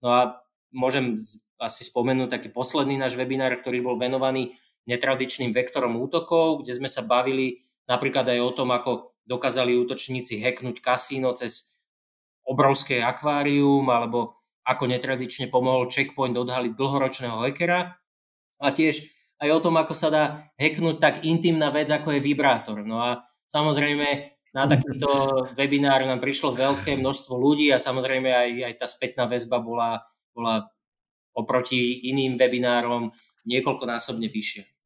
No 0.00 0.08
a 0.16 0.20
môžem 0.72 1.20
asi 1.60 1.84
spomenúť 1.84 2.40
taký 2.40 2.48
posledný 2.48 2.96
náš 2.96 3.20
webinár, 3.20 3.52
ktorý 3.60 3.84
bol 3.84 3.96
venovaný 4.00 4.56
netradičným 4.88 5.52
vektorom 5.52 6.00
útokov, 6.00 6.64
kde 6.64 6.72
sme 6.80 6.88
sa 6.88 7.04
bavili 7.04 7.68
napríklad 7.84 8.32
aj 8.32 8.40
o 8.40 8.50
tom, 8.56 8.72
ako 8.72 9.12
dokázali 9.28 9.76
útočníci 9.76 10.40
hacknúť 10.40 10.80
kasíno 10.80 11.36
cez 11.36 11.76
obrovské 12.48 13.04
akvárium, 13.04 13.84
alebo 13.92 14.39
ako 14.70 14.86
netradične 14.86 15.50
pomohol 15.50 15.90
Checkpoint 15.90 16.38
odhaliť 16.38 16.78
dlhoročného 16.78 17.42
hackera. 17.42 17.98
A 18.62 18.66
tiež 18.70 19.02
aj 19.42 19.50
o 19.50 19.62
tom, 19.64 19.74
ako 19.74 19.94
sa 19.96 20.08
dá 20.12 20.24
hacknúť 20.54 20.96
tak 21.02 21.14
intimná 21.26 21.74
vec, 21.74 21.90
ako 21.90 22.14
je 22.14 22.20
vibrátor. 22.22 22.86
No 22.86 23.02
a 23.02 23.26
samozrejme 23.50 24.38
na 24.54 24.64
takýto 24.70 25.08
webinár 25.58 26.06
nám 26.06 26.22
prišlo 26.22 26.54
veľké 26.54 26.94
množstvo 26.98 27.34
ľudí 27.34 27.70
a 27.74 27.82
samozrejme 27.82 28.30
aj, 28.30 28.50
aj 28.70 28.74
tá 28.78 28.86
spätná 28.86 29.24
väzba 29.26 29.58
bola, 29.58 30.06
bola 30.30 30.70
oproti 31.34 32.06
iným 32.10 32.38
webinárom 32.38 33.10
niekoľkonásobne 33.46 34.28
vyššie. 34.30 34.79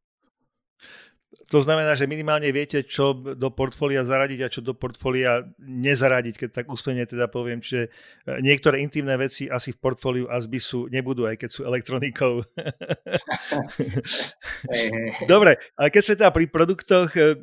To 1.50 1.60
znamená, 1.60 1.92
že 1.92 2.08
minimálne 2.08 2.48
viete, 2.54 2.84
čo 2.84 3.12
do 3.14 3.50
portfólia 3.52 4.06
zaradiť 4.06 4.40
a 4.44 4.52
čo 4.52 4.60
do 4.64 4.72
portfólia 4.72 5.44
nezaradiť, 5.60 6.34
keď 6.40 6.50
tak 6.50 6.66
úsmene 6.72 7.04
teda 7.04 7.28
poviem, 7.28 7.60
že 7.60 7.92
e, 8.24 8.40
niektoré 8.40 8.80
intimné 8.80 9.16
veci 9.20 9.50
asi 9.50 9.74
v 9.74 9.80
portfóliu 9.80 10.26
Asbisu 10.30 10.88
nebudú, 10.88 11.28
aj 11.28 11.36
keď 11.40 11.50
sú 11.52 11.60
elektronikou. 11.68 12.44
Dobre, 15.32 15.60
ale 15.76 15.88
keď 15.92 16.02
sme 16.02 16.14
teda 16.16 16.30
pri 16.32 16.46
produktoch, 16.48 17.12
e, 17.12 17.36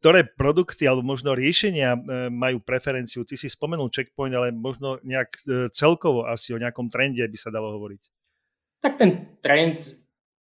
ktoré 0.00 0.28
produkty 0.28 0.84
alebo 0.84 1.06
možno 1.06 1.32
riešenia 1.32 1.96
e, 1.96 1.98
majú 2.28 2.60
preferenciu? 2.60 3.24
Ty 3.24 3.40
si 3.40 3.48
spomenul 3.48 3.88
checkpoint, 3.88 4.36
ale 4.36 4.52
možno 4.52 5.00
nejak 5.00 5.32
celkovo 5.72 6.28
asi 6.28 6.52
o 6.52 6.60
nejakom 6.60 6.92
trende 6.92 7.24
by 7.24 7.38
sa 7.38 7.48
dalo 7.48 7.72
hovoriť. 7.76 8.02
Tak 8.84 8.92
ten 9.00 9.40
trend 9.40 10.05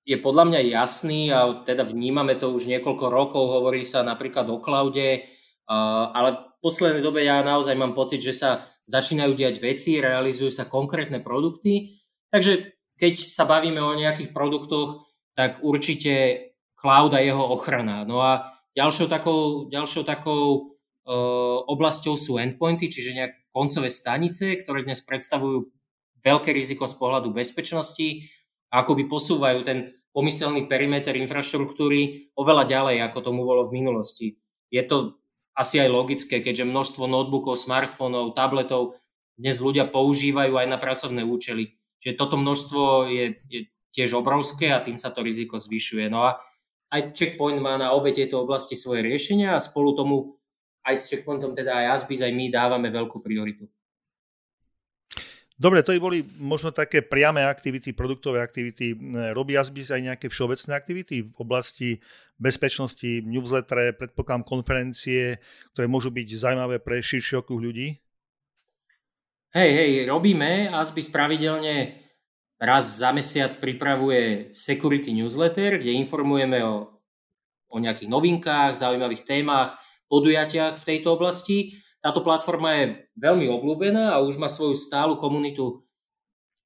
je 0.08 0.16
podľa 0.16 0.44
mňa 0.48 0.60
jasný 0.72 1.28
a 1.28 1.60
teda 1.68 1.84
vnímame 1.84 2.32
to 2.40 2.48
už 2.48 2.64
niekoľko 2.64 3.12
rokov, 3.12 3.44
hovorí 3.44 3.84
sa 3.84 4.00
napríklad 4.00 4.48
o 4.48 4.56
cloude, 4.56 5.28
ale 5.68 6.28
v 6.32 6.58
poslednej 6.64 7.04
dobe 7.04 7.28
ja 7.28 7.44
naozaj 7.44 7.76
mám 7.76 7.92
pocit, 7.92 8.24
že 8.24 8.32
sa 8.32 8.64
začínajú 8.88 9.36
diať 9.36 9.60
veci, 9.60 10.00
realizujú 10.00 10.48
sa 10.48 10.64
konkrétne 10.64 11.20
produkty, 11.20 12.00
takže 12.32 12.72
keď 12.96 13.20
sa 13.20 13.44
bavíme 13.44 13.84
o 13.84 13.92
nejakých 13.92 14.32
produktoch, 14.32 15.04
tak 15.36 15.60
určite 15.60 16.56
cloud 16.72 17.12
a 17.12 17.20
jeho 17.20 17.44
ochrana. 17.52 18.08
No 18.08 18.24
a 18.24 18.58
ďalšou 18.72 19.12
takou, 19.12 19.68
ďalšou 19.70 20.02
takou 20.02 20.72
e, 21.06 21.14
oblasťou 21.68 22.18
sú 22.18 22.42
endpointy, 22.42 22.90
čiže 22.90 23.14
nejaké 23.14 23.38
koncové 23.54 23.92
stanice, 23.92 24.56
ktoré 24.58 24.82
dnes 24.82 25.04
predstavujú 25.04 25.68
veľké 26.24 26.50
riziko 26.50 26.90
z 26.90 26.98
pohľadu 26.98 27.30
bezpečnosti 27.30 28.26
a 28.74 28.82
akoby 28.82 29.06
posúvajú 29.06 29.62
ten 29.62 29.97
pomyselný 30.12 30.66
perimeter 30.66 31.14
infraštruktúry 31.16 32.32
oveľa 32.34 32.64
ďalej, 32.66 32.96
ako 33.08 33.18
tomu 33.22 33.44
bolo 33.44 33.68
v 33.68 33.80
minulosti. 33.82 34.26
Je 34.68 34.82
to 34.84 35.20
asi 35.58 35.82
aj 35.82 35.90
logické, 35.90 36.38
keďže 36.38 36.68
množstvo 36.70 37.04
notebookov, 37.10 37.58
smartfónov, 37.58 38.38
tabletov 38.38 38.98
dnes 39.38 39.58
ľudia 39.62 39.86
používajú 39.86 40.54
aj 40.58 40.66
na 40.66 40.78
pracovné 40.78 41.22
účely. 41.22 41.78
Čiže 42.02 42.14
toto 42.18 42.38
množstvo 42.38 43.10
je, 43.10 43.26
je 43.46 43.60
tiež 43.94 44.18
obrovské 44.18 44.70
a 44.70 44.82
tým 44.82 44.98
sa 44.98 45.10
to 45.10 45.22
riziko 45.22 45.58
zvyšuje. 45.58 46.10
No 46.10 46.26
a 46.26 46.38
aj 46.94 47.14
Checkpoint 47.14 47.58
má 47.62 47.78
na 47.78 47.94
obe 47.94 48.10
tieto 48.14 48.42
oblasti 48.42 48.74
svoje 48.74 49.02
riešenia 49.06 49.54
a 49.54 49.62
spolu 49.62 49.94
tomu 49.94 50.16
aj 50.86 50.94
s 50.94 51.06
Checkpointom, 51.10 51.52
teda 51.52 51.84
aj 51.84 51.86
Asbis, 52.02 52.22
aj 52.24 52.32
my 52.32 52.48
dávame 52.48 52.88
veľkú 52.88 53.20
prioritu. 53.20 53.68
Dobre, 55.58 55.82
to 55.82 55.90
by 55.90 55.98
boli 55.98 56.18
možno 56.38 56.70
také 56.70 57.02
priame 57.02 57.42
aktivity, 57.42 57.90
produktové 57.90 58.38
aktivity. 58.38 58.94
Robí 59.34 59.58
Asbis 59.58 59.90
aj 59.90 60.06
nejaké 60.06 60.26
všeobecné 60.30 60.70
aktivity 60.70 61.26
v 61.26 61.34
oblasti 61.34 61.98
bezpečnosti, 62.38 63.26
newslettere, 63.26 63.90
predpokladám 63.98 64.46
konferencie, 64.46 65.42
ktoré 65.74 65.90
môžu 65.90 66.14
byť 66.14 66.28
zaujímavé 66.38 66.78
pre 66.78 67.02
širší 67.02 67.42
okruh 67.42 67.58
ľudí? 67.58 67.98
Hej, 69.50 69.70
hej, 69.74 69.90
robíme. 70.06 70.70
Asbis 70.70 71.10
pravidelne 71.10 72.06
raz 72.62 73.02
za 73.02 73.10
mesiac 73.10 73.50
pripravuje 73.58 74.54
security 74.54 75.10
newsletter, 75.10 75.82
kde 75.82 75.98
informujeme 75.98 76.62
o, 76.62 77.02
o 77.66 77.76
nejakých 77.82 78.06
novinkách, 78.06 78.78
zaujímavých 78.78 79.26
témach, 79.26 79.74
podujatiach 80.06 80.78
v 80.78 80.86
tejto 80.86 81.18
oblasti. 81.18 81.74
Táto 81.98 82.22
platforma 82.22 82.78
je 82.78 82.84
veľmi 83.18 83.50
obľúbená 83.50 84.14
a 84.14 84.22
už 84.22 84.38
má 84.38 84.46
svoju 84.46 84.78
stálu 84.78 85.18
komunitu 85.18 85.82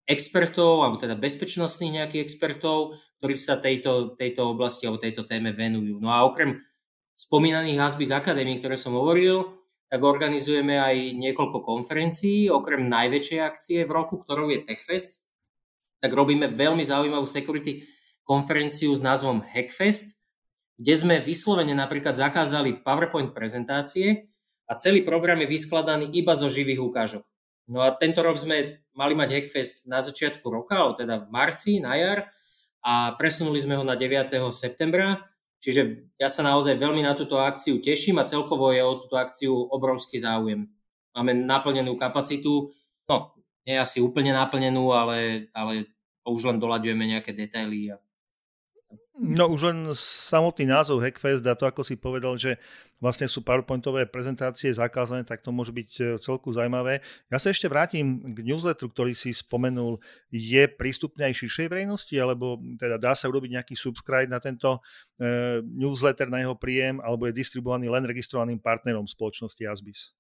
expertov, 0.05 0.85
alebo 0.85 1.01
teda 1.01 1.17
bezpečnostných 1.17 2.03
nejakých 2.03 2.25
expertov, 2.29 3.01
ktorí 3.23 3.35
sa 3.39 3.57
tejto, 3.57 4.19
tejto 4.19 4.53
oblasti 4.53 4.85
alebo 4.85 5.01
tejto 5.01 5.25
téme 5.25 5.55
venujú. 5.57 6.03
No 6.03 6.13
a 6.13 6.27
okrem 6.27 6.61
spomínaných 7.15 7.81
Hasbis 7.81 8.13
Academy, 8.13 8.59
ktoré 8.59 8.77
som 8.77 8.99
hovoril, 8.99 9.63
tak 9.93 10.01
organizujeme 10.03 10.81
aj 10.81 11.21
niekoľko 11.21 11.65
konferencií, 11.65 12.49
okrem 12.49 12.89
najväčšej 12.89 13.41
akcie 13.45 13.79
v 13.85 13.93
roku, 13.93 14.17
ktorou 14.17 14.49
je 14.49 14.65
TechFest, 14.65 15.23
tak 16.01 16.11
robíme 16.17 16.51
veľmi 16.51 16.83
zaujímavú 16.83 17.29
security 17.29 17.85
konferenciu 18.25 18.91
s 18.91 19.05
názvom 19.05 19.45
Hackfest, 19.45 20.19
kde 20.81 20.95
sme 20.97 21.17
vyslovene 21.23 21.77
napríklad 21.77 22.17
zakázali 22.19 22.83
PowerPoint 22.83 23.31
prezentácie 23.31 24.32
a 24.73 24.81
celý 24.81 25.05
program 25.05 25.37
je 25.45 25.53
vyskladaný 25.53 26.09
iba 26.17 26.33
zo 26.33 26.49
živých 26.49 26.81
ukážok. 26.81 27.25
No 27.69 27.85
a 27.85 27.93
tento 27.93 28.25
rok 28.25 28.41
sme 28.41 28.81
mali 28.97 29.13
mať 29.13 29.29
Hackfest 29.37 29.85
na 29.85 30.01
začiatku 30.01 30.49
roka, 30.49 30.81
alebo 30.81 30.97
teda 30.97 31.21
v 31.21 31.29
marci, 31.29 31.77
na 31.77 31.93
jar, 32.01 32.33
a 32.81 33.13
presunuli 33.21 33.61
sme 33.61 33.77
ho 33.77 33.85
na 33.85 33.95
9. 33.95 34.33
septembra, 34.51 35.29
čiže 35.61 36.09
ja 36.17 36.33
sa 36.33 36.41
naozaj 36.43 36.81
veľmi 36.81 37.05
na 37.05 37.13
túto 37.13 37.37
akciu 37.37 37.79
teším 37.79 38.19
a 38.19 38.27
celkovo 38.27 38.73
je 38.73 38.81
o 38.83 38.97
túto 38.97 39.21
akciu 39.21 39.53
obrovský 39.53 40.19
záujem. 40.19 40.67
Máme 41.13 41.37
naplnenú 41.37 41.95
kapacitu, 41.95 42.73
no 43.07 43.37
nie 43.69 43.79
asi 43.79 44.03
úplne 44.03 44.35
naplnenú, 44.35 44.91
ale, 44.91 45.53
ale 45.55 45.87
už 46.27 46.51
len 46.51 46.59
doľaďujeme 46.59 47.05
nejaké 47.15 47.31
detaily 47.37 47.95
a 47.95 48.01
No 49.13 49.45
už 49.53 49.69
len 49.69 49.79
samotný 49.93 50.65
názov 50.65 51.05
Hackfest 51.05 51.45
a 51.45 51.53
to, 51.53 51.69
ako 51.69 51.85
si 51.85 52.01
povedal, 52.01 52.33
že 52.41 52.57
vlastne 52.97 53.29
sú 53.29 53.45
PowerPointové 53.45 54.09
prezentácie 54.09 54.73
zakázané, 54.73 55.21
tak 55.21 55.45
to 55.45 55.53
môže 55.53 55.69
byť 55.69 55.91
e, 56.01 56.03
celku 56.17 56.49
zaujímavé. 56.49 57.05
Ja 57.29 57.37
sa 57.37 57.53
ešte 57.53 57.69
vrátim 57.69 58.25
k 58.33 58.41
newsletteru, 58.41 58.89
ktorý 58.89 59.13
si 59.13 59.37
spomenul. 59.37 60.01
Je 60.33 60.65
prístupný 60.65 61.29
aj 61.29 61.45
širšej 61.45 61.67
verejnosti, 61.69 62.15
alebo 62.17 62.57
teda 62.81 62.97
dá 62.97 63.13
sa 63.13 63.29
urobiť 63.29 63.61
nejaký 63.61 63.75
subscribe 63.77 64.33
na 64.33 64.41
tento 64.41 64.81
e, 65.21 65.61
newsletter, 65.61 66.33
na 66.33 66.49
jeho 66.49 66.57
príjem, 66.57 66.97
alebo 67.05 67.29
je 67.29 67.37
distribuovaný 67.37 67.93
len 67.93 68.09
registrovaným 68.09 68.65
partnerom 68.65 69.05
spoločnosti 69.05 69.61
Asbis? 69.69 70.17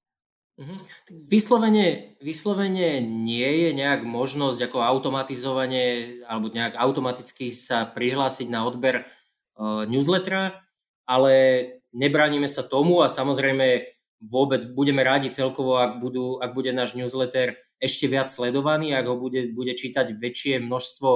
Mhm. 0.60 0.84
Vyslovene, 1.32 2.16
vyslovene 2.20 3.00
nie 3.00 3.50
je 3.64 3.70
nejak 3.72 4.04
možnosť 4.04 4.68
ako 4.68 4.84
automatizovanie 4.84 6.20
alebo 6.28 6.52
nejak 6.52 6.76
automaticky 6.76 7.48
sa 7.48 7.88
prihlásiť 7.88 8.52
na 8.52 8.68
odber 8.68 9.08
uh, 9.56 9.88
newslettera, 9.88 10.60
ale 11.08 11.32
nebránime 11.96 12.44
sa 12.44 12.68
tomu 12.68 13.00
a 13.00 13.08
samozrejme 13.08 13.88
vôbec 14.22 14.62
budeme 14.76 15.00
rádi 15.02 15.32
celkovo, 15.32 15.80
ak, 15.80 15.98
budú, 15.98 16.36
ak 16.38 16.52
bude 16.52 16.70
náš 16.70 16.94
newsletter 16.94 17.58
ešte 17.82 18.06
viac 18.06 18.30
sledovaný, 18.30 18.94
ak 18.94 19.08
ho 19.08 19.16
bude, 19.18 19.50
bude 19.50 19.74
čítať 19.74 20.14
väčšie 20.14 20.62
množstvo, 20.62 21.10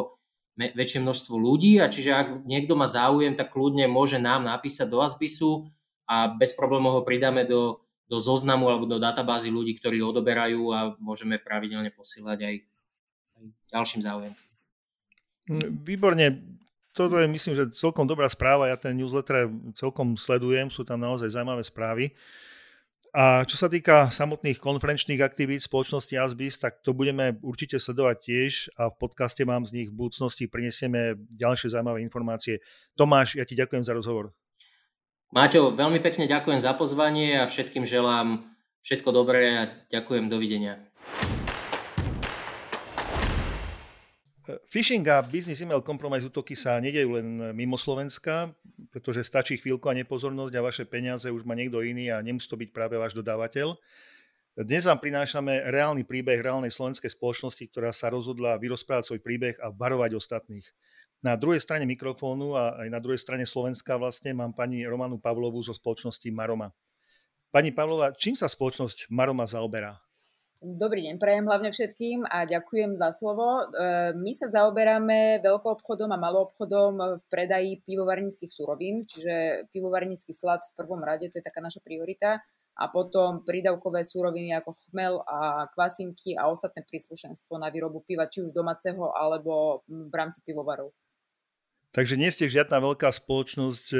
väčšie 0.58 1.00
množstvo 1.04 1.34
ľudí 1.38 1.78
a 1.78 1.86
čiže 1.86 2.10
ak 2.10 2.28
niekto 2.48 2.74
má 2.74 2.90
záujem, 2.90 3.38
tak 3.38 3.54
kľudne 3.54 3.86
môže 3.86 4.18
nám 4.18 4.42
napísať 4.42 4.90
do 4.90 4.98
Asbisu 5.04 5.70
a 6.10 6.34
bez 6.34 6.56
problémov 6.58 6.98
ho 6.98 7.02
pridáme 7.06 7.46
do, 7.46 7.85
do 8.06 8.18
zoznamu 8.22 8.70
alebo 8.70 8.86
do 8.86 9.02
databázy 9.02 9.50
ľudí, 9.50 9.74
ktorí 9.78 9.98
odoberajú 9.98 10.70
a 10.70 10.94
môžeme 11.02 11.42
pravidelne 11.42 11.90
posielať 11.90 12.38
aj, 12.38 12.54
aj 13.34 13.44
ďalším 13.74 14.00
záujemcom. 14.06 14.48
Mm, 15.50 15.68
výborne. 15.82 16.26
Toto 16.96 17.20
je, 17.20 17.28
myslím, 17.28 17.54
že 17.54 17.76
celkom 17.76 18.08
dobrá 18.08 18.24
správa. 18.30 18.72
Ja 18.72 18.78
ten 18.80 18.96
newsletter 18.96 19.52
celkom 19.76 20.16
sledujem, 20.16 20.72
sú 20.72 20.80
tam 20.86 21.02
naozaj 21.02 21.28
zaujímavé 21.28 21.60
správy. 21.60 22.14
A 23.16 23.48
čo 23.48 23.56
sa 23.56 23.72
týka 23.72 24.12
samotných 24.12 24.60
konferenčných 24.60 25.24
aktivít 25.24 25.64
spoločnosti 25.64 26.12
Asbis, 26.20 26.60
tak 26.60 26.84
to 26.84 26.92
budeme 26.92 27.40
určite 27.40 27.80
sledovať 27.80 28.16
tiež 28.20 28.52
a 28.76 28.92
v 28.92 28.98
podcaste 29.00 29.40
mám 29.48 29.64
z 29.64 29.72
nich 29.72 29.88
v 29.88 29.96
budúcnosti 29.96 30.44
prinesieme 30.44 31.16
ďalšie 31.32 31.72
zaujímavé 31.72 32.04
informácie. 32.04 32.60
Tomáš, 32.92 33.40
ja 33.40 33.48
ti 33.48 33.56
ďakujem 33.56 33.80
za 33.80 33.96
rozhovor. 33.96 34.36
Maťo, 35.34 35.74
veľmi 35.74 35.98
pekne 35.98 36.30
ďakujem 36.30 36.62
za 36.62 36.70
pozvanie 36.78 37.42
a 37.42 37.50
všetkým 37.50 37.82
želám 37.82 38.46
všetko 38.86 39.10
dobré 39.10 39.58
a 39.58 39.62
ďakujem, 39.90 40.30
dovidenia. 40.30 40.78
Phishing 44.70 45.02
a 45.10 45.26
business 45.26 45.58
email 45.58 45.82
compromise 45.82 46.22
útoky 46.22 46.54
sa 46.54 46.78
nedejú 46.78 47.18
len 47.18 47.50
mimo 47.58 47.74
Slovenska, 47.74 48.54
pretože 48.94 49.26
stačí 49.26 49.58
chvíľku 49.58 49.90
a 49.90 49.98
nepozornosť 49.98 50.54
a 50.54 50.62
vaše 50.62 50.84
peniaze 50.86 51.26
už 51.26 51.42
má 51.42 51.58
niekto 51.58 51.82
iný 51.82 52.14
a 52.14 52.22
nemusí 52.22 52.46
to 52.46 52.54
byť 52.54 52.70
práve 52.70 52.94
váš 52.94 53.18
dodávateľ. 53.18 53.74
Dnes 54.56 54.86
vám 54.86 55.02
prinášame 55.02 55.66
reálny 55.68 56.06
príbeh 56.06 56.38
reálnej 56.38 56.70
slovenskej 56.70 57.10
spoločnosti, 57.10 57.66
ktorá 57.66 57.90
sa 57.90 58.14
rozhodla 58.14 58.54
vyrozprávať 58.62 59.10
svoj 59.10 59.20
príbeh 59.26 59.58
a 59.58 59.74
varovať 59.74 60.14
ostatných. 60.14 60.64
Na 61.26 61.34
druhej 61.34 61.58
strane 61.58 61.90
mikrofónu 61.90 62.54
a 62.54 62.86
aj 62.86 62.86
na 62.86 63.02
druhej 63.02 63.18
strane 63.18 63.42
Slovenska 63.42 63.98
vlastne 63.98 64.30
mám 64.30 64.54
pani 64.54 64.86
Romanu 64.86 65.18
Pavlovú 65.18 65.58
zo 65.58 65.74
spoločnosti 65.74 66.30
Maroma. 66.30 66.70
Pani 67.50 67.74
Pavlova, 67.74 68.14
čím 68.14 68.38
sa 68.38 68.46
spoločnosť 68.46 69.10
Maroma 69.10 69.42
zaoberá? 69.42 69.98
Dobrý 70.62 71.02
deň, 71.02 71.18
prajem 71.18 71.50
hlavne 71.50 71.74
všetkým 71.74 72.30
a 72.30 72.46
ďakujem 72.46 72.94
za 72.94 73.10
slovo. 73.18 73.66
E, 73.66 74.14
my 74.14 74.32
sa 74.38 74.46
zaoberáme 74.54 75.42
veľkou 75.42 75.82
obchodom 75.82 76.14
a 76.14 76.22
malou 76.22 76.46
obchodom 76.46 77.18
v 77.18 77.22
predaji 77.26 77.82
pivovarníckých 77.82 78.54
surovín, 78.54 79.02
čiže 79.10 79.66
pivovarnícky 79.74 80.30
slad 80.30 80.62
v 80.62 80.74
prvom 80.78 81.02
rade, 81.02 81.26
to 81.34 81.42
je 81.42 81.44
taká 81.44 81.58
naša 81.58 81.82
priorita, 81.82 82.38
a 82.78 82.84
potom 82.86 83.42
prídavkové 83.42 84.06
súroviny 84.06 84.54
ako 84.54 84.78
chmel 84.88 85.26
a 85.26 85.66
kvasinky 85.74 86.38
a 86.38 86.46
ostatné 86.46 86.86
príslušenstvo 86.86 87.58
na 87.58 87.72
výrobu 87.72 88.06
piva, 88.06 88.30
či 88.30 88.46
už 88.46 88.54
domáceho 88.54 89.10
alebo 89.10 89.82
v 89.90 90.14
rámci 90.14 90.38
pivovarov. 90.46 90.94
Takže 91.96 92.20
nie 92.20 92.28
ste 92.28 92.52
žiadna 92.52 92.76
veľká 92.76 93.08
spoločnosť, 93.08 93.86
e, 93.96 93.98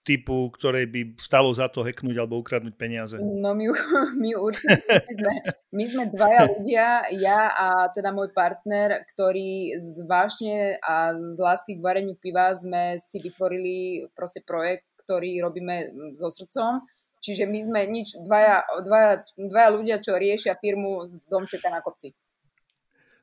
typu, 0.00 0.48
ktorej 0.56 0.88
by 0.88 1.00
stalo 1.20 1.52
za 1.52 1.68
to 1.68 1.84
heknúť 1.84 2.16
alebo 2.16 2.40
ukradnúť 2.40 2.74
peniaze? 2.80 3.20
No 3.20 3.52
my, 3.52 3.68
my 4.24 4.30
určite 4.40 4.80
sme, 5.04 5.34
my 5.76 5.84
sme 5.84 6.04
dvaja 6.08 6.40
ľudia, 6.48 6.86
ja 7.20 7.40
a 7.52 7.66
teda 7.92 8.10
môj 8.16 8.32
partner, 8.32 9.04
ktorý 9.12 9.76
z 9.76 10.08
vášne 10.08 10.80
a 10.80 11.12
z 11.12 11.36
lásky 11.36 11.76
k 11.76 11.84
vareniu 11.84 12.16
piva 12.16 12.56
sme 12.56 12.96
si 12.96 13.20
vytvorili 13.20 14.08
proste 14.16 14.40
projekt, 14.40 14.88
ktorý 15.04 15.44
robíme 15.44 15.92
so 16.16 16.32
srdcom. 16.32 16.88
Čiže 17.20 17.44
my 17.44 17.60
sme 17.60 17.80
nič, 17.92 18.16
dvaja, 18.24 18.64
dvaja, 18.80 19.28
dvaja 19.36 19.68
ľudia, 19.76 19.96
čo 20.00 20.16
riešia 20.16 20.56
firmu 20.56 21.04
z 21.04 21.20
domčeka 21.28 21.68
na 21.68 21.84
kopci. 21.84 22.16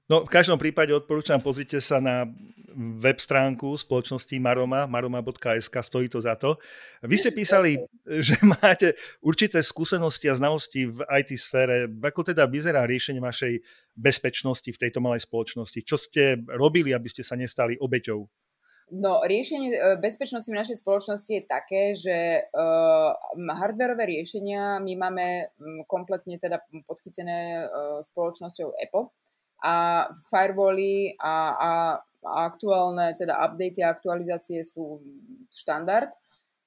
No, 0.08 0.24
v 0.24 0.32
každom 0.32 0.56
prípade 0.56 0.96
odporúčam, 0.96 1.44
pozrite 1.44 1.84
sa 1.84 2.00
na 2.00 2.24
web 2.80 3.20
stránku 3.20 3.76
spoločnosti 3.76 4.40
Maroma, 4.40 4.88
maroma.sk, 4.88 5.76
stojí 5.84 6.08
to 6.08 6.24
za 6.24 6.40
to. 6.40 6.56
Vy 7.04 7.20
ste 7.20 7.36
písali, 7.36 7.76
že 8.08 8.40
máte 8.64 8.96
určité 9.20 9.60
skúsenosti 9.60 10.32
a 10.32 10.40
znalosti 10.40 10.88
v 10.88 11.04
IT 11.12 11.36
sfére. 11.36 11.92
Ako 11.92 12.24
teda 12.24 12.48
vyzerá 12.48 12.88
riešenie 12.88 13.20
vašej 13.20 13.60
bezpečnosti 14.00 14.72
v 14.72 14.80
tejto 14.80 15.04
malej 15.04 15.28
spoločnosti? 15.28 15.84
Čo 15.84 16.00
ste 16.00 16.40
robili, 16.56 16.96
aby 16.96 17.12
ste 17.12 17.28
sa 17.28 17.36
nestali 17.36 17.76
obeťou? 17.76 18.24
No, 18.88 19.20
riešenie 19.28 19.76
e, 19.76 19.80
bezpečnosti 20.00 20.48
v 20.48 20.56
našej 20.64 20.80
spoločnosti 20.80 21.32
je 21.36 21.44
také, 21.44 21.92
že 21.92 22.48
uh, 22.56 23.12
hardwareové 23.36 24.08
riešenia 24.08 24.80
my 24.80 24.96
máme 24.96 25.52
kompletne 25.92 26.40
teda 26.40 26.64
podchytené 26.88 27.68
uh, 27.68 28.00
spoločnosťou 28.00 28.72
Apple 28.80 29.12
a 29.64 30.06
firewally 30.30 31.18
a, 31.18 31.34
a, 31.54 31.72
a 32.26 32.40
aktuálne 32.46 33.18
teda 33.18 33.38
updaty 33.42 33.82
a 33.82 33.94
aktualizácie 33.94 34.62
sú 34.68 35.02
štandard. 35.50 36.14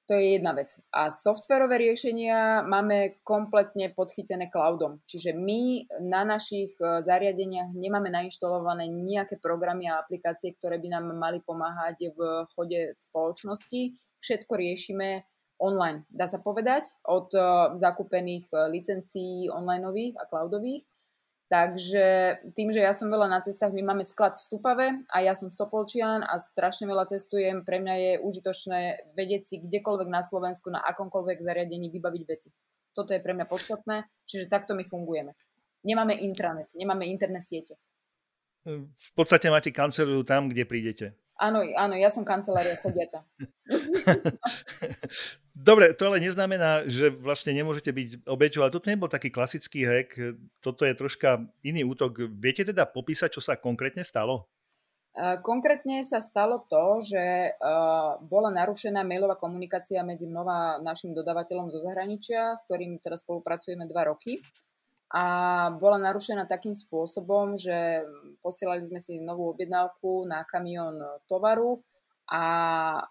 To 0.09 0.19
je 0.19 0.35
jedna 0.35 0.51
vec. 0.51 0.75
A 0.91 1.07
softverové 1.07 1.79
riešenia 1.79 2.67
máme 2.67 3.23
kompletne 3.23 3.95
podchytené 3.95 4.51
cloudom. 4.51 4.99
Čiže 5.07 5.31
my 5.31 5.87
na 6.03 6.27
našich 6.27 6.75
e, 6.83 6.99
zariadeniach 7.05 7.71
nemáme 7.71 8.11
nainštalované 8.11 8.91
nejaké 8.91 9.39
programy 9.39 9.87
a 9.87 10.03
aplikácie, 10.03 10.51
ktoré 10.59 10.83
by 10.83 10.99
nám 10.99 11.15
mali 11.15 11.39
pomáhať 11.39 12.11
v 12.11 12.43
chode 12.51 12.91
spoločnosti. 12.99 13.95
Všetko 14.19 14.51
riešime 14.51 15.23
online, 15.63 16.03
dá 16.11 16.27
sa 16.27 16.43
povedať, 16.43 16.91
od 17.07 17.31
e, 17.31 17.39
zakúpených 17.79 18.51
e, 18.51 18.55
licencií 18.67 19.47
onlineových 19.47 20.19
a 20.19 20.27
cloudových 20.27 20.90
Takže 21.51 22.39
tým, 22.55 22.71
že 22.71 22.79
ja 22.79 22.95
som 22.95 23.11
veľa 23.11 23.27
na 23.27 23.43
cestách, 23.43 23.75
my 23.75 23.83
máme 23.83 24.07
sklad 24.07 24.39
v 24.39 24.43
Stupave 24.47 24.87
a 25.11 25.19
ja 25.19 25.35
som 25.35 25.51
Stopolčian 25.51 26.23
a 26.23 26.39
strašne 26.39 26.87
veľa 26.87 27.11
cestujem, 27.11 27.67
pre 27.67 27.83
mňa 27.83 27.95
je 27.99 28.11
užitočné 28.23 29.11
vedieť 29.19 29.41
si 29.43 29.55
kdekoľvek 29.59 30.07
na 30.07 30.23
Slovensku, 30.23 30.71
na 30.71 30.79
akomkoľvek 30.79 31.43
zariadení 31.43 31.91
vybaviť 31.91 32.23
veci. 32.23 32.55
Toto 32.95 33.11
je 33.11 33.19
pre 33.19 33.35
mňa 33.35 33.51
podstatné, 33.51 34.07
čiže 34.23 34.47
takto 34.47 34.79
my 34.79 34.87
fungujeme. 34.87 35.35
Nemáme 35.83 36.15
intranet, 36.23 36.71
nemáme 36.71 37.03
internet 37.11 37.43
siete. 37.43 37.75
V 38.63 39.11
podstate 39.11 39.51
máte 39.51 39.75
kanceláriu 39.75 40.23
tam, 40.23 40.47
kde 40.47 40.63
prídete. 40.63 41.19
Áno, 41.35 41.67
áno, 41.75 41.99
ja 41.99 42.07
som 42.07 42.23
kancelária 42.23 42.79
chodiaca. 42.79 43.27
Dobre, 45.51 45.91
to 45.91 46.07
ale 46.07 46.23
neznamená, 46.23 46.87
že 46.87 47.11
vlastne 47.11 47.51
nemôžete 47.51 47.91
byť 47.91 48.09
obeťou, 48.23 48.63
ale 48.63 48.71
toto 48.71 48.87
nebol 48.87 49.11
taký 49.11 49.27
klasický 49.27 49.83
hack, 49.83 50.39
toto 50.63 50.87
je 50.87 50.95
troška 50.95 51.43
iný 51.61 51.83
útok. 51.83 52.31
Viete 52.39 52.63
teda 52.63 52.87
popísať, 52.87 53.35
čo 53.35 53.43
sa 53.43 53.59
konkrétne 53.59 54.07
stalo? 54.07 54.47
Konkrétne 55.43 56.07
sa 56.07 56.23
stalo 56.23 56.63
to, 56.71 57.03
že 57.03 57.51
bola 58.31 58.47
narušená 58.47 59.03
mailová 59.03 59.35
komunikácia 59.35 59.99
medzi 60.07 60.23
mnou 60.23 60.47
a 60.47 60.79
našim 60.79 61.11
dodávateľom 61.11 61.67
zo 61.67 61.83
zahraničia, 61.83 62.55
s 62.55 62.63
ktorým 62.71 62.95
teraz 63.03 63.19
spolupracujeme 63.19 63.83
dva 63.91 64.07
roky 64.07 64.39
a 65.11 65.25
bola 65.75 65.99
narušená 65.99 66.47
takým 66.47 66.71
spôsobom, 66.71 67.59
že 67.59 68.07
posielali 68.39 68.87
sme 68.87 69.03
si 69.03 69.19
novú 69.19 69.51
objednávku 69.51 70.23
na 70.23 70.47
kamión 70.47 70.95
tovaru 71.27 71.83
a 72.31 72.43
e, 72.95 73.03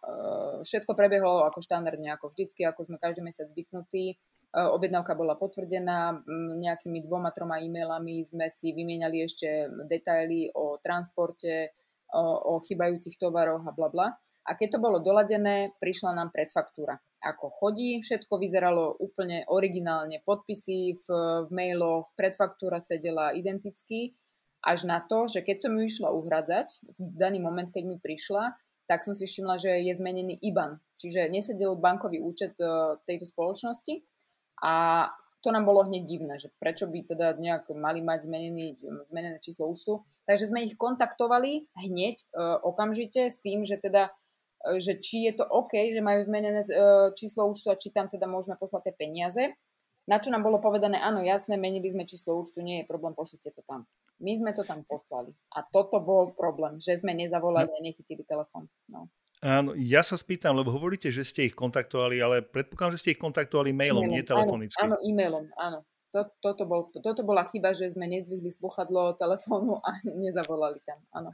všetko 0.65 0.97
prebehlo 0.97 1.45
ako 1.45 1.61
štandardne, 1.61 2.09
ako 2.17 2.33
vždycky, 2.33 2.65
ako 2.65 2.89
sme 2.89 2.97
každý 2.97 3.21
mesiac 3.21 3.53
zvyknutí. 3.53 4.05
E, 4.13 4.17
objednávka 4.57 5.13
bola 5.13 5.37
potvrdená, 5.37 6.25
nejakými 6.57 7.05
dvoma, 7.05 7.29
troma 7.37 7.61
e-mailami 7.61 8.25
sme 8.25 8.49
si 8.49 8.73
vymieniali 8.73 9.21
ešte 9.21 9.69
detaily 9.85 10.49
o 10.57 10.81
transporte, 10.81 11.77
o, 12.17 12.57
o 12.57 12.65
chybajúcich 12.65 13.21
tovaroch 13.21 13.61
a 13.69 13.77
bla 13.77 13.89
bla. 13.93 14.09
A 14.49 14.57
keď 14.57 14.81
to 14.81 14.83
bolo 14.83 15.05
doladené, 15.05 15.77
prišla 15.77 16.17
nám 16.17 16.33
predfaktúra. 16.33 16.97
Ako 17.21 17.53
chodí, 17.53 18.01
všetko 18.01 18.41
vyzeralo 18.41 18.97
úplne 18.97 19.45
originálne, 19.53 20.25
podpisy 20.25 20.97
v, 20.97 21.07
v 21.45 21.51
mailoch, 21.53 22.09
predfaktúra 22.17 22.81
sedela 22.81 23.37
identicky, 23.37 24.17
až 24.65 24.89
na 24.89 25.05
to, 25.05 25.29
že 25.29 25.45
keď 25.45 25.69
som 25.69 25.77
ju 25.77 25.85
išla 25.85 26.09
uhradzať, 26.17 26.81
v 26.97 27.17
daný 27.21 27.45
moment, 27.45 27.69
keď 27.69 27.85
mi 27.85 27.97
prišla, 28.01 28.57
tak 28.91 29.07
som 29.07 29.15
si 29.15 29.31
všimla, 29.31 29.63
že 29.63 29.71
je 29.87 29.93
zmenený 29.95 30.43
IBAN. 30.43 30.83
Čiže 30.99 31.31
nesedel 31.31 31.79
bankový 31.79 32.19
účet 32.19 32.59
e, 32.59 32.99
tejto 33.07 33.31
spoločnosti 33.31 34.03
a 34.67 35.07
to 35.41 35.55
nám 35.55 35.63
bolo 35.63 35.87
hneď 35.87 36.03
divné, 36.05 36.35
že 36.37 36.51
prečo 36.59 36.91
by 36.91 37.07
teda 37.07 37.39
nejak 37.39 37.71
mali 37.79 38.03
mať 38.03 38.27
zmenený, 38.27 38.67
zmenené 39.09 39.39
číslo 39.39 39.71
účtu. 39.71 40.03
Takže 40.27 40.51
sme 40.51 40.67
ich 40.67 40.75
kontaktovali 40.75 41.71
hneď, 41.79 42.19
e, 42.19 42.27
okamžite 42.67 43.31
s 43.31 43.39
tým, 43.39 43.63
že 43.63 43.79
teda 43.79 44.11
E, 44.61 44.81
že 44.81 45.01
či 45.01 45.25
je 45.29 45.33
to 45.41 45.45
OK, 45.49 45.73
že 45.73 46.05
majú 46.05 46.21
zmenené 46.25 46.65
číslo 47.17 47.49
účtu 47.49 47.73
a 47.73 47.81
či 47.81 47.89
tam 47.93 48.13
teda 48.13 48.29
môžeme 48.29 48.61
poslať 48.61 48.93
tie 48.93 48.95
peniaze. 48.97 49.45
Na 50.09 50.19
čo 50.19 50.33
nám 50.33 50.43
bolo 50.43 50.59
povedané, 50.59 50.99
áno, 50.99 51.23
jasné, 51.23 51.55
menili 51.55 51.87
sme 51.87 52.09
číslo 52.09 52.35
účtu, 52.41 52.65
nie 52.65 52.83
je 52.83 52.89
problém, 52.89 53.15
pošlite 53.15 53.53
to 53.55 53.63
tam. 53.63 53.87
My 54.21 54.33
sme 54.37 54.53
to 54.53 54.63
tam 54.63 54.85
poslali. 54.85 55.33
A 55.57 55.65
toto 55.65 55.99
bol 56.05 56.37
problém, 56.37 56.77
že 56.77 57.01
sme 57.01 57.17
nezavolali 57.17 57.73
a 57.73 57.81
nechytili 57.81 58.23
telefón. 58.29 58.69
No. 58.93 59.09
Áno, 59.41 59.73
ja 59.73 60.05
sa 60.05 60.21
spýtam, 60.21 60.53
lebo 60.53 60.69
hovoríte, 60.69 61.09
že 61.09 61.25
ste 61.25 61.49
ich 61.49 61.57
kontaktovali, 61.57 62.21
ale 62.21 62.45
predpokladám, 62.45 63.01
že 63.01 63.01
ste 63.01 63.13
ich 63.17 63.21
kontaktovali 63.21 63.73
mailom, 63.73 64.05
e-mailom, 64.05 64.13
nie 64.13 64.25
telefonicky. 64.25 64.77
Áno, 64.77 65.01
áno 65.01 65.05
e-mailom, 65.05 65.45
áno. 65.57 65.79
To, 66.13 66.29
toto, 66.45 66.69
bol, 66.69 66.93
toto 66.93 67.25
bola 67.25 67.49
chyba, 67.49 67.73
že 67.73 67.89
sme 67.89 68.05
nezdvihli 68.05 68.53
sluchadlo 68.53 69.17
telefónu 69.17 69.81
a 69.81 69.97
nezavolali 70.29 70.85
tam, 70.85 71.01
áno. 71.17 71.33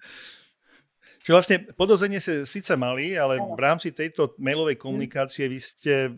Čiže 1.26 1.34
vlastne 1.34 1.56
podozrenie 1.74 2.22
ste 2.22 2.46
síce 2.46 2.78
mali, 2.78 3.18
ale 3.18 3.42
v 3.42 3.58
rámci 3.58 3.90
tejto 3.90 4.38
mailovej 4.38 4.78
komunikácie 4.78 5.50
vy 5.50 5.58
ste 5.58 6.14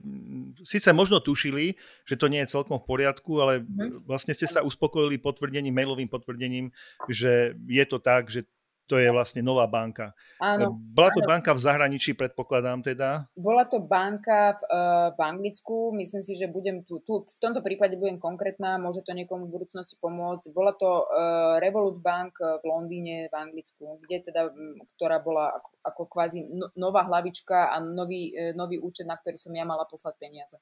síce 0.60 0.92
možno 0.92 1.24
tušili, 1.24 1.72
že 2.04 2.20
to 2.20 2.28
nie 2.28 2.44
je 2.44 2.52
celkom 2.52 2.76
v 2.76 2.84
poriadku, 2.84 3.40
ale 3.40 3.64
mhm. 3.64 4.04
vlastne 4.04 4.36
ste 4.36 4.44
sa 4.44 4.60
uspokojili 4.60 5.16
potvrdením, 5.16 5.72
mailovým 5.72 6.12
potvrdením, 6.12 6.68
že 7.08 7.56
je 7.56 7.84
to 7.88 7.96
tak, 8.04 8.28
že 8.28 8.44
to 8.88 8.96
je 8.96 9.12
vlastne 9.12 9.44
nová 9.44 9.68
banka. 9.68 10.16
Áno. 10.40 10.72
Bola 10.72 11.12
to 11.12 11.20
áno. 11.20 11.28
banka 11.28 11.52
v 11.52 11.60
zahraničí, 11.60 12.16
predpokladám 12.16 12.80
teda? 12.80 13.28
Bola 13.36 13.68
to 13.68 13.84
banka 13.84 14.56
v, 14.56 14.62
uh, 14.64 15.08
v 15.12 15.20
Anglicku, 15.20 15.92
myslím 15.92 16.24
si, 16.24 16.32
že 16.40 16.48
budem 16.48 16.80
tu, 16.88 17.04
tu, 17.04 17.28
v 17.28 17.38
tomto 17.38 17.60
prípade 17.60 18.00
budem 18.00 18.16
konkrétna, 18.16 18.80
môže 18.80 19.04
to 19.04 19.12
niekomu 19.12 19.46
v 19.46 19.60
budúcnosti 19.60 20.00
pomôcť. 20.00 20.48
Bola 20.56 20.72
to 20.72 21.04
uh, 21.04 21.60
Revolut 21.60 22.00
Bank 22.00 22.40
v 22.40 22.64
Londýne, 22.64 23.28
v 23.28 23.34
Anglicku, 23.36 24.00
kde 24.08 24.32
teda, 24.32 24.48
ktorá 24.96 25.20
bola 25.20 25.52
ako, 25.60 25.70
ako 25.84 26.02
kvázi 26.08 26.40
no, 26.48 26.72
nová 26.80 27.04
hlavička 27.04 27.76
a 27.76 27.84
nový, 27.84 28.32
nový 28.56 28.80
účet, 28.80 29.04
na 29.04 29.20
ktorý 29.20 29.36
som 29.36 29.52
ja 29.52 29.68
mala 29.68 29.84
poslať 29.84 30.16
peniaze. 30.16 30.56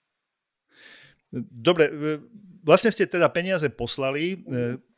Dobre, 1.37 1.91
vlastne 2.67 2.91
ste 2.91 3.07
teda 3.07 3.31
peniaze 3.31 3.71
poslali. 3.71 4.43
Mm-hmm 4.43 4.96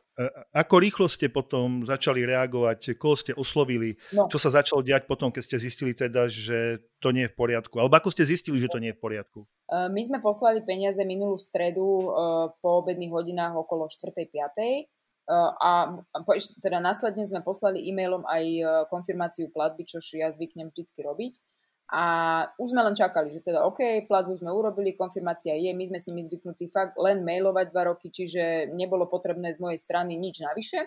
ako 0.50 0.82
rýchlo 0.82 1.06
ste 1.06 1.30
potom 1.30 1.86
začali 1.86 2.26
reagovať, 2.26 2.98
koho 2.98 3.14
ste 3.14 3.30
oslovili, 3.38 3.94
no. 4.10 4.26
čo 4.26 4.42
sa 4.42 4.50
začalo 4.50 4.82
diať 4.82 5.06
potom, 5.06 5.30
keď 5.30 5.42
ste 5.46 5.56
zistili 5.62 5.94
teda, 5.94 6.26
že 6.26 6.82
to 6.98 7.14
nie 7.14 7.30
je 7.30 7.32
v 7.32 7.38
poriadku? 7.38 7.78
Alebo 7.78 7.94
ako 7.94 8.10
ste 8.10 8.26
zistili, 8.26 8.58
že 8.58 8.66
to 8.66 8.82
nie 8.82 8.90
je 8.90 8.98
v 8.98 9.02
poriadku? 9.02 9.46
E, 9.46 9.86
my 9.94 10.02
sme 10.02 10.18
poslali 10.18 10.66
peniaze 10.66 10.98
minulú 11.06 11.38
stredu 11.38 11.86
e, 11.86 12.06
po 12.58 12.82
obedných 12.82 13.14
hodinách 13.14 13.54
okolo 13.62 13.86
4. 13.86 14.10
5. 14.26 14.34
E, 14.34 14.82
a 15.62 15.70
teda 16.58 16.82
následne 16.82 17.22
sme 17.30 17.46
poslali 17.46 17.78
e-mailom 17.86 18.26
aj 18.26 18.44
konfirmáciu 18.90 19.54
platby, 19.54 19.86
čo 19.86 20.02
ja 20.18 20.34
zvyknem 20.34 20.74
vždycky 20.74 20.98
robiť. 21.06 21.38
A 21.88 22.04
už 22.60 22.76
sme 22.76 22.84
len 22.84 22.92
čakali, 22.92 23.32
že 23.32 23.40
teda 23.40 23.64
OK, 23.64 24.04
platbu 24.04 24.36
sme 24.36 24.52
urobili, 24.52 24.92
konfirmácia 24.92 25.56
je, 25.56 25.72
my 25.72 25.88
sme 25.88 25.98
si 25.98 26.10
my 26.12 26.20
zvyknutí 26.20 26.68
fakt 26.68 27.00
len 27.00 27.24
mailovať 27.24 27.72
dva 27.72 27.88
roky, 27.88 28.12
čiže 28.12 28.68
nebolo 28.76 29.08
potrebné 29.08 29.56
z 29.56 29.58
mojej 29.60 29.80
strany 29.80 30.20
nič 30.20 30.44
navyše. 30.44 30.84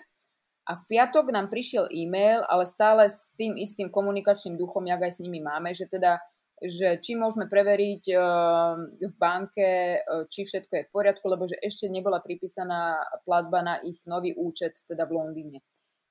A 0.62 0.78
v 0.78 0.82
piatok 0.86 1.34
nám 1.34 1.50
prišiel 1.50 1.90
e-mail, 1.90 2.46
ale 2.46 2.70
stále 2.70 3.10
s 3.10 3.26
tým 3.34 3.58
istým 3.58 3.90
komunikačným 3.90 4.54
duchom, 4.54 4.86
jak 4.86 5.02
aj 5.02 5.18
s 5.18 5.22
nimi 5.22 5.42
máme, 5.42 5.74
že 5.74 5.90
teda 5.90 6.22
že 6.62 7.02
či 7.02 7.18
môžeme 7.18 7.50
preveriť 7.50 8.14
uh, 8.14 8.78
v 9.02 9.14
banke, 9.18 9.98
uh, 9.98 10.30
či 10.30 10.46
všetko 10.46 10.70
je 10.70 10.86
v 10.86 10.92
poriadku, 10.94 11.26
lebo 11.26 11.50
že 11.50 11.58
ešte 11.58 11.90
nebola 11.90 12.22
pripísaná 12.22 13.02
platba 13.26 13.66
na 13.66 13.74
ich 13.82 13.98
nový 14.06 14.30
účet, 14.38 14.78
teda 14.86 15.02
v 15.10 15.18
Londýne 15.18 15.58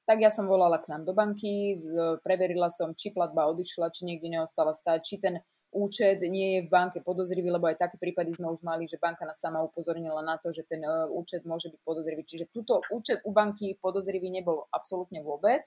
tak 0.06 0.18
ja 0.20 0.34
som 0.34 0.50
volala 0.50 0.82
k 0.82 0.90
nám 0.90 1.06
do 1.06 1.14
banky, 1.14 1.78
preverila 2.26 2.74
som, 2.74 2.92
či 2.98 3.14
platba 3.14 3.48
odišla, 3.48 3.94
či 3.94 4.04
niekde 4.10 4.34
neostala 4.34 4.74
stať, 4.74 5.00
či 5.06 5.16
ten 5.22 5.40
účet 5.72 6.20
nie 6.20 6.60
je 6.60 6.68
v 6.68 6.70
banke 6.70 7.00
podozrivý, 7.00 7.48
lebo 7.48 7.72
aj 7.72 7.80
také 7.80 7.96
prípady 7.96 8.36
sme 8.36 8.52
už 8.52 8.62
mali, 8.68 8.86
že 8.92 9.00
banka 9.00 9.24
nás 9.24 9.40
sama 9.40 9.64
upozornila 9.64 10.20
na 10.20 10.36
to, 10.36 10.52
že 10.52 10.68
ten 10.68 10.84
uh, 10.84 11.08
účet 11.08 11.48
môže 11.48 11.72
byť 11.72 11.82
podozrivý. 11.88 12.28
Čiže 12.28 12.52
túto 12.52 12.84
účet 12.92 13.24
u 13.24 13.32
banky 13.32 13.80
podozrivý 13.80 14.28
nebol 14.30 14.68
absolútne 14.76 15.24
vôbec. 15.24 15.64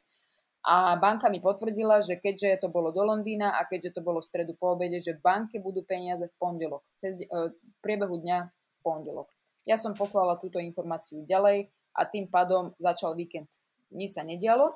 A 0.65 0.97
banka 0.97 1.29
mi 1.29 1.45
potvrdila, 1.45 2.01
že 2.01 2.17
keďže 2.17 2.65
to 2.65 2.69
bolo 2.73 2.89
do 2.89 3.05
Londýna 3.05 3.53
a 3.57 3.69
keďže 3.69 3.97
to 3.97 4.05
bolo 4.05 4.25
v 4.25 4.29
stredu 4.29 4.57
po 4.57 4.77
obede, 4.77 4.97
že 4.97 5.17
v 5.17 5.21
banke 5.21 5.61
budú 5.61 5.85
peniaze 5.85 6.25
v 6.25 6.37
pondelok, 6.41 6.85
cez, 7.01 7.25
uh, 7.29 7.53
v 7.53 7.77
priebehu 7.81 8.21
dňa 8.21 8.39
v 8.49 8.79
pondelok. 8.85 9.29
Ja 9.65 9.81
som 9.81 9.97
poslala 9.97 10.37
túto 10.37 10.61
informáciu 10.61 11.25
ďalej 11.25 11.73
a 11.97 12.05
tým 12.05 12.29
pádom 12.29 12.77
začal 12.77 13.17
víkend 13.17 13.49
nič 13.95 14.19
sa 14.19 14.27
nedialo. 14.27 14.75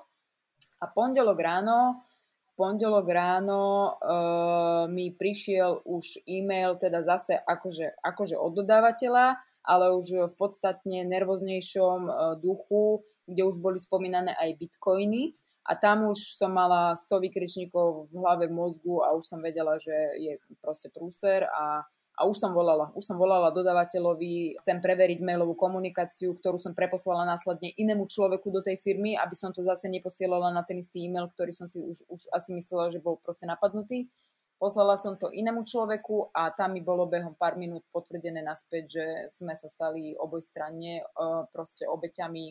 A 0.78 0.84
pondelok 0.86 1.38
ráno, 1.42 2.06
pondelok 2.54 3.06
ráno 3.10 3.94
uh, 3.98 4.86
mi 4.90 5.10
prišiel 5.14 5.82
už 5.82 6.22
e-mail, 6.26 6.78
teda 6.78 7.02
zase 7.02 7.34
akože, 7.34 7.98
akože 8.02 8.38
od 8.38 8.62
dodávateľa, 8.62 9.38
ale 9.66 9.94
už 9.94 10.30
v 10.30 10.34
podstatne 10.38 11.02
nervóznejšom 11.06 12.00
uh, 12.06 12.14
duchu, 12.38 13.02
kde 13.26 13.42
už 13.46 13.58
boli 13.58 13.78
spomínané 13.78 14.34
aj 14.38 14.58
bitcoiny. 14.58 15.34
A 15.68 15.76
tam 15.76 16.08
už 16.08 16.40
som 16.40 16.56
mala 16.56 16.96
100 16.96 17.28
vykričníkov 17.28 18.08
v 18.08 18.14
hlave, 18.16 18.48
v 18.48 18.56
mozgu 18.56 19.04
a 19.04 19.12
už 19.12 19.28
som 19.28 19.44
vedela, 19.44 19.76
že 19.76 19.92
je 20.16 20.40
proste 20.64 20.88
prúser 20.88 21.44
a 21.44 21.84
a 22.18 22.26
už 22.26 22.42
som 22.42 22.50
volala. 22.50 22.90
Už 22.98 23.06
som 23.06 23.14
volala 23.14 23.54
dodávateľovi, 23.54 24.58
chcem 24.58 24.82
preveriť 24.82 25.22
mailovú 25.22 25.54
komunikáciu, 25.54 26.34
ktorú 26.34 26.58
som 26.58 26.74
preposlala 26.74 27.22
následne 27.22 27.70
inému 27.78 28.10
človeku 28.10 28.50
do 28.50 28.58
tej 28.58 28.82
firmy, 28.82 29.14
aby 29.14 29.38
som 29.38 29.54
to 29.54 29.62
zase 29.62 29.86
neposielala 29.86 30.50
na 30.50 30.66
ten 30.66 30.82
istý 30.82 31.06
e-mail, 31.06 31.30
ktorý 31.30 31.54
som 31.54 31.70
si 31.70 31.78
už, 31.78 32.02
už 32.10 32.20
asi 32.34 32.50
myslela, 32.58 32.90
že 32.90 32.98
bol 32.98 33.22
proste 33.22 33.46
napadnutý. 33.46 34.10
Poslala 34.58 34.98
som 34.98 35.14
to 35.14 35.30
inému 35.30 35.62
človeku 35.62 36.34
a 36.34 36.50
tam 36.50 36.74
mi 36.74 36.82
bolo 36.82 37.06
behom 37.06 37.38
pár 37.38 37.54
minút 37.54 37.86
potvrdené 37.94 38.42
naspäť, 38.42 38.84
že 38.90 39.04
sme 39.30 39.54
sa 39.54 39.70
stali 39.70 40.18
obojstranne 40.18 41.06
uh, 41.06 41.46
proste 41.54 41.86
obeťami 41.86 42.50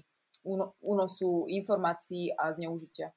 únosu 0.79 1.43
informácií 1.51 2.31
a 2.31 2.55
zneužitia. 2.55 3.11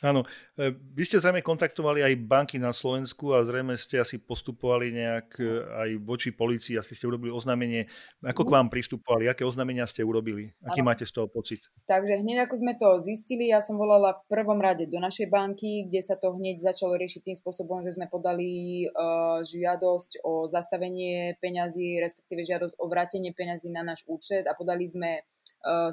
Áno, 0.00 0.24
e, 0.56 0.72
vy 0.72 1.04
ste 1.04 1.20
zrejme 1.20 1.44
kontaktovali 1.44 2.00
aj 2.00 2.16
banky 2.24 2.56
na 2.56 2.72
Slovensku 2.72 3.36
a 3.36 3.44
zrejme 3.44 3.76
ste 3.76 4.00
asi 4.00 4.16
postupovali 4.16 4.96
nejak 4.96 5.28
e, 5.36 5.44
aj 5.76 5.90
voči 6.00 6.32
policii, 6.32 6.80
asi 6.80 6.96
ste 6.96 7.04
urobili 7.04 7.28
oznámenie. 7.28 7.84
Ako 8.24 8.48
k 8.48 8.54
vám 8.56 8.72
pristupovali, 8.72 9.28
aké 9.28 9.44
oznámenia 9.44 9.84
ste 9.84 10.00
urobili? 10.00 10.56
Aký 10.64 10.80
ano. 10.80 10.88
máte 10.88 11.04
z 11.04 11.12
toho 11.12 11.28
pocit? 11.28 11.68
Takže 11.84 12.16
hneď 12.16 12.48
ako 12.48 12.54
sme 12.56 12.72
to 12.80 12.88
zistili, 13.04 13.52
ja 13.52 13.60
som 13.60 13.76
volala 13.76 14.16
v 14.16 14.22
prvom 14.32 14.56
rade 14.56 14.88
do 14.88 14.96
našej 14.96 15.28
banky, 15.28 15.84
kde 15.92 16.00
sa 16.00 16.16
to 16.16 16.32
hneď 16.32 16.56
začalo 16.64 16.96
riešiť 16.96 17.20
tým 17.20 17.36
spôsobom, 17.36 17.84
že 17.84 17.92
sme 17.92 18.08
podali 18.08 18.88
uh, 18.88 19.44
žiadosť 19.44 20.24
o 20.24 20.48
zastavenie 20.48 21.36
peňazí, 21.44 22.00
respektíve 22.00 22.48
žiadosť 22.48 22.80
o 22.80 22.88
vrátenie 22.88 23.36
peňazí 23.36 23.68
na 23.68 23.84
náš 23.84 24.08
účet 24.08 24.48
a 24.48 24.56
podali 24.56 24.88
sme 24.88 25.20
Uh, 25.60 25.92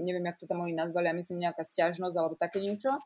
neviem, 0.00 0.24
jak 0.24 0.40
to 0.40 0.48
tam 0.48 0.64
oni 0.64 0.72
nazvali, 0.72 1.12
a 1.12 1.12
myslím 1.12 1.44
nejaká 1.44 1.60
stiažnosť 1.60 2.16
alebo 2.16 2.40
také 2.40 2.56
niečo. 2.64 2.96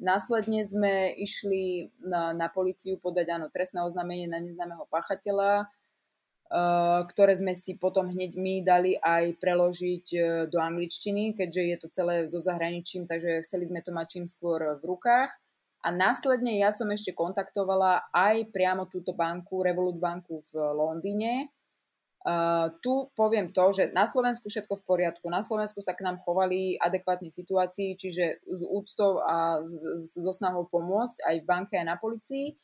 Následne 0.00 0.64
sme 0.64 1.12
išli 1.12 1.92
na, 2.00 2.32
na 2.32 2.48
policiu 2.48 2.96
podať 2.96 3.36
áno, 3.36 3.46
trestné 3.52 3.84
oznámenie 3.84 4.32
na 4.32 4.40
neznámeho 4.40 4.88
pachateľa, 4.88 5.68
uh, 5.68 7.04
ktoré 7.04 7.36
sme 7.36 7.52
si 7.52 7.76
potom 7.76 8.08
hneď 8.08 8.32
my 8.32 8.64
dali 8.64 8.96
aj 8.96 9.36
preložiť 9.36 10.06
uh, 10.16 10.24
do 10.48 10.56
angličtiny, 10.56 11.36
keďže 11.36 11.62
je 11.68 11.76
to 11.76 11.88
celé 11.92 12.14
so 12.32 12.40
zahraničím, 12.40 13.04
takže 13.04 13.44
chceli 13.44 13.68
sme 13.68 13.84
to 13.84 13.92
mať 13.92 14.06
čím 14.08 14.24
skôr 14.24 14.80
v 14.80 14.82
rukách. 14.88 15.36
A 15.84 15.88
následne 15.92 16.56
ja 16.56 16.72
som 16.72 16.88
ešte 16.88 17.12
kontaktovala 17.12 18.08
aj 18.12 18.48
priamo 18.56 18.88
túto 18.88 19.12
banku, 19.12 19.60
Revolut 19.60 20.00
banku 20.00 20.40
v 20.48 20.52
Londýne, 20.76 21.52
Uh, 22.20 22.68
tu 22.84 23.08
poviem 23.16 23.48
to, 23.48 23.72
že 23.72 23.96
na 23.96 24.04
Slovensku 24.04 24.52
všetko 24.52 24.76
v 24.76 24.84
poriadku. 24.84 25.24
Na 25.32 25.40
Slovensku 25.40 25.80
sa 25.80 25.96
k 25.96 26.04
nám 26.04 26.20
chovali 26.20 26.76
adekvátne 26.76 27.32
situácii, 27.32 27.96
čiže 27.96 28.44
s 28.44 28.60
úctou 28.60 29.24
a 29.24 29.64
so 30.04 30.32
snahou 30.36 30.68
pomôcť 30.68 31.16
aj 31.24 31.36
v 31.40 31.48
banke, 31.48 31.74
aj 31.80 31.86
na 31.88 31.96
policii. 31.96 32.60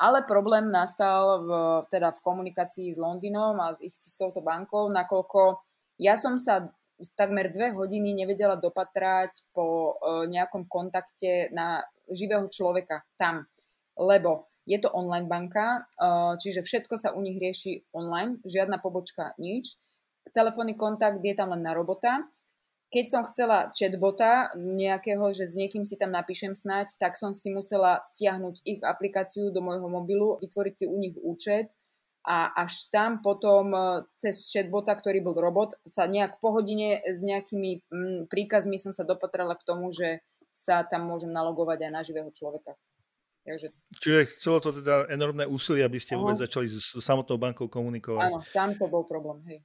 Ale 0.00 0.24
problém 0.24 0.72
nastal 0.72 1.44
v, 1.44 1.50
teda 1.92 2.16
v 2.16 2.24
komunikácii 2.24 2.96
s 2.96 2.98
Londýnom 2.98 3.60
a 3.60 3.76
s 3.76 3.84
ich 3.84 3.92
s 3.92 4.16
touto 4.16 4.40
bankou, 4.40 4.88
nakoľko 4.88 5.60
ja 6.00 6.16
som 6.16 6.40
sa 6.40 6.72
takmer 7.14 7.52
dve 7.52 7.76
hodiny 7.76 8.16
nevedela 8.16 8.56
dopatrať 8.56 9.52
po 9.52 9.94
uh, 10.00 10.24
nejakom 10.24 10.64
kontakte 10.64 11.52
na 11.52 11.84
živého 12.08 12.48
človeka 12.48 13.04
tam. 13.20 13.44
Lebo 14.00 14.48
je 14.64 14.78
to 14.80 14.88
online 14.92 15.28
banka, 15.28 15.84
eh, 15.84 16.34
čiže 16.40 16.64
všetko 16.64 16.96
sa 16.96 17.12
u 17.12 17.20
nich 17.20 17.36
rieši 17.36 17.92
online, 17.92 18.40
žiadna 18.44 18.80
pobočka, 18.80 19.36
nič. 19.36 19.76
Telefónny 20.32 20.74
kontakt 20.74 21.20
je 21.20 21.34
tam 21.36 21.52
len 21.52 21.60
na 21.60 21.76
robota. 21.76 22.24
Keď 22.88 23.04
som 23.10 23.22
chcela 23.26 23.74
chatbota 23.74 24.54
nejakého, 24.54 25.34
že 25.34 25.50
s 25.50 25.54
niekým 25.58 25.84
si 25.84 25.98
tam 25.98 26.14
napíšem 26.14 26.54
snať, 26.54 26.96
tak 26.96 27.18
som 27.18 27.34
si 27.34 27.50
musela 27.50 28.00
stiahnuť 28.14 28.62
ich 28.64 28.80
aplikáciu 28.80 29.50
do 29.50 29.60
môjho 29.60 29.90
mobilu, 29.90 30.38
vytvoriť 30.40 30.74
si 30.74 30.84
u 30.86 30.96
nich 30.96 31.18
účet 31.18 31.74
a 32.24 32.54
až 32.56 32.88
tam 32.88 33.20
potom 33.20 33.68
eh, 33.76 34.08
cez 34.16 34.48
chatbota, 34.48 34.96
ktorý 34.96 35.20
bol 35.20 35.36
robot, 35.36 35.76
sa 35.84 36.08
nejak 36.08 36.40
po 36.40 36.56
hodine 36.56 37.04
s 37.04 37.20
nejakými 37.20 37.84
mm, 37.92 38.20
príkazmi 38.32 38.80
som 38.80 38.96
sa 38.96 39.04
dopatrala 39.04 39.60
k 39.60 39.66
tomu, 39.68 39.92
že 39.92 40.24
sa 40.48 40.86
tam 40.86 41.10
môžem 41.10 41.34
nalogovať 41.34 41.84
aj 41.84 41.92
na 41.92 42.00
živého 42.00 42.30
človeka. 42.32 42.78
Takže... 43.44 43.66
Čiže 44.00 44.20
chcelo 44.40 44.58
to 44.64 44.80
teda 44.80 45.04
enormné 45.12 45.44
úsilie, 45.44 45.84
aby 45.84 46.00
ste 46.00 46.16
vôbec 46.16 46.40
začali 46.40 46.64
s 46.64 46.96
samotnou 46.96 47.36
bankou 47.36 47.68
komunikovať. 47.68 48.32
Áno, 48.32 48.40
tam 48.56 48.72
to 48.72 48.88
bol 48.88 49.04
problém, 49.04 49.44
hej. 49.44 49.58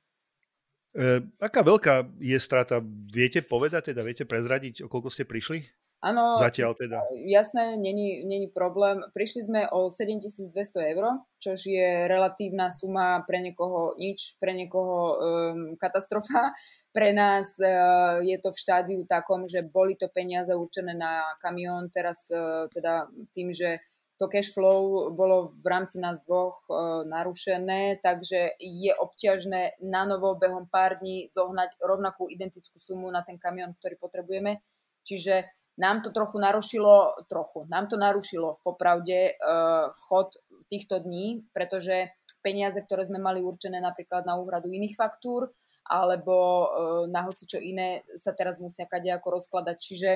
E, 0.99 1.23
aká 1.39 1.63
veľká 1.63 2.11
je 2.19 2.35
strata? 2.43 2.83
Viete 3.07 3.39
povedať, 3.39 3.95
teda 3.95 4.03
viete 4.03 4.27
prezradiť, 4.27 4.83
o 4.83 4.91
koľko 4.91 5.07
ste 5.07 5.23
prišli? 5.23 5.63
Áno, 5.99 6.39
Zatiaľ 6.39 6.79
teda. 6.79 7.03
jasné, 7.27 7.75
není, 7.75 8.23
není 8.23 8.47
problém. 8.47 9.03
Prišli 9.12 9.51
sme 9.51 9.62
o 9.67 9.91
7200 9.91 10.95
eur, 10.95 11.27
čo 11.43 11.59
je 11.59 12.07
relatívna 12.07 12.71
suma 12.71 13.19
pre 13.27 13.43
niekoho 13.43 13.99
nič, 13.99 14.39
pre 14.39 14.55
niekoho 14.55 14.95
um, 15.19 15.75
katastrofa. 15.75 16.55
Pre 16.95 17.12
nás 17.13 17.53
uh, 17.59 18.23
je 18.23 18.33
to 18.39 18.49
v 18.55 18.62
štádiu 18.63 19.03
takom, 19.05 19.45
že 19.45 19.59
boli 19.62 19.99
to 19.99 20.07
peniaze 20.07 20.49
určené 20.55 20.95
na 20.95 21.21
kamión, 21.43 21.91
teraz 21.91 22.25
uh, 22.31 22.65
teda 22.71 23.12
tým, 23.35 23.51
že 23.51 23.83
to 24.15 24.31
cash 24.31 24.55
flow 24.55 25.12
bolo 25.12 25.51
v 25.51 25.67
rámci 25.67 25.99
nás 25.99 26.23
dvoch 26.23 26.63
uh, 26.71 27.03
narušené, 27.03 27.99
takže 27.99 28.55
je 28.55 28.91
obťažné 28.95 29.83
na 29.83 30.07
novo 30.07 30.35
behom 30.39 30.67
pár 30.71 31.03
dní 31.03 31.27
zohnať 31.35 31.75
rovnakú 31.83 32.31
identickú 32.31 32.79
sumu 32.79 33.12
na 33.12 33.19
ten 33.21 33.35
kamión, 33.35 33.75
ktorý 33.79 33.99
potrebujeme. 33.99 34.63
Čiže 35.03 35.59
nám 35.79 36.03
to 36.03 36.11
trochu 36.11 36.37
narušilo, 36.37 37.23
trochu, 37.31 37.63
nám 37.71 37.87
to 37.87 37.95
narušilo 37.95 38.59
popravde 38.63 39.39
uh, 39.39 39.95
chod 39.95 40.35
týchto 40.67 40.99
dní, 40.99 41.47
pretože 41.55 42.11
peniaze, 42.43 42.83
ktoré 42.83 43.07
sme 43.07 43.17
mali 43.17 43.39
určené 43.39 43.79
napríklad 43.79 44.27
na 44.27 44.35
úhradu 44.35 44.67
iných 44.67 44.99
faktúr 44.99 45.47
alebo 45.87 46.35
uh, 46.35 46.67
na 47.07 47.23
hoci 47.25 47.47
čo 47.47 47.57
iné, 47.57 48.03
sa 48.19 48.35
teraz 48.35 48.59
musia 48.59 48.85
ako 48.85 49.39
rozkladať. 49.39 49.77
Čiže 49.79 50.09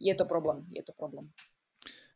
je 0.00 0.14
to 0.16 0.24
problém, 0.24 0.64
je 0.72 0.82
to 0.82 0.96
problém. 0.96 1.28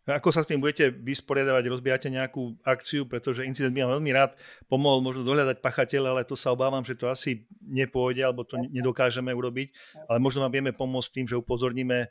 Ako 0.03 0.35
sa 0.35 0.43
s 0.43 0.51
tým 0.51 0.59
budete 0.59 0.91
vysporiadavať? 0.91 1.63
Rozbiehate 1.71 2.09
nejakú 2.11 2.59
akciu, 2.67 3.07
pretože 3.07 3.47
incident 3.47 3.71
by 3.71 3.87
vám 3.87 4.03
veľmi 4.03 4.11
rád 4.11 4.35
pomohol 4.67 4.99
možno 4.99 5.23
dohľadať 5.23 5.63
pachateľa, 5.63 6.09
ale 6.19 6.23
to 6.27 6.35
sa 6.35 6.51
obávam, 6.51 6.83
že 6.83 6.99
to 6.99 7.07
asi 7.07 7.47
nepôjde, 7.63 8.27
alebo 8.27 8.43
to 8.43 8.59
nedokážeme 8.59 9.31
urobiť. 9.31 9.71
Ale 10.11 10.19
možno 10.19 10.43
vám 10.43 10.59
vieme 10.59 10.75
pomôcť 10.75 11.11
tým, 11.15 11.27
že 11.31 11.39
upozorníme 11.39 11.99
e, 12.03 12.09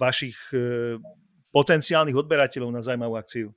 vašich 0.00 0.56
e, 0.56 0.96
potenciálnych 1.52 2.16
odberateľov 2.16 2.72
na 2.72 2.80
zaujímavú 2.80 3.20
akciu 3.20 3.52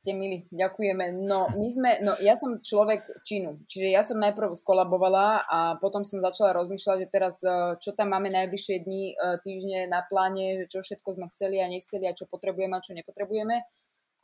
ste 0.00 0.16
milí, 0.16 0.48
ďakujeme. 0.48 1.28
No, 1.28 1.52
my 1.52 1.68
sme, 1.68 1.90
no 2.00 2.16
ja 2.24 2.40
som 2.40 2.56
človek 2.64 3.20
činu, 3.20 3.60
čiže 3.68 3.92
ja 3.92 4.00
som 4.00 4.16
najprv 4.16 4.56
skolabovala 4.56 5.44
a 5.44 5.58
potom 5.76 6.08
som 6.08 6.24
začala 6.24 6.56
rozmýšľať, 6.56 6.96
že 7.04 7.12
teraz 7.12 7.36
e, 7.44 7.76
čo 7.76 7.92
tam 7.92 8.16
máme 8.16 8.32
najbližšie 8.32 8.80
dni, 8.80 9.04
e, 9.12 9.14
týždne 9.44 9.92
na 9.92 10.00
pláne, 10.00 10.64
že 10.64 10.72
čo 10.72 10.80
všetko 10.80 11.20
sme 11.20 11.26
chceli 11.36 11.60
a 11.60 11.68
nechceli 11.68 12.08
a 12.08 12.16
čo 12.16 12.24
potrebujeme 12.32 12.80
a 12.80 12.80
čo 12.80 12.96
nepotrebujeme. 12.96 13.60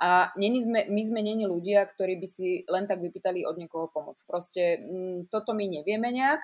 A 0.00 0.32
není 0.40 0.64
sme, 0.64 0.88
my 0.88 1.02
sme 1.04 1.20
není 1.20 1.44
ľudia, 1.44 1.84
ktorí 1.84 2.20
by 2.24 2.28
si 2.28 2.64
len 2.72 2.88
tak 2.88 3.04
vypýtali 3.04 3.44
od 3.44 3.60
niekoho 3.60 3.92
pomoc. 3.92 4.16
Proste 4.24 4.80
m, 4.80 4.80
mm, 4.80 5.18
toto 5.28 5.52
my 5.52 5.68
nevieme 5.68 6.08
nejak, 6.08 6.40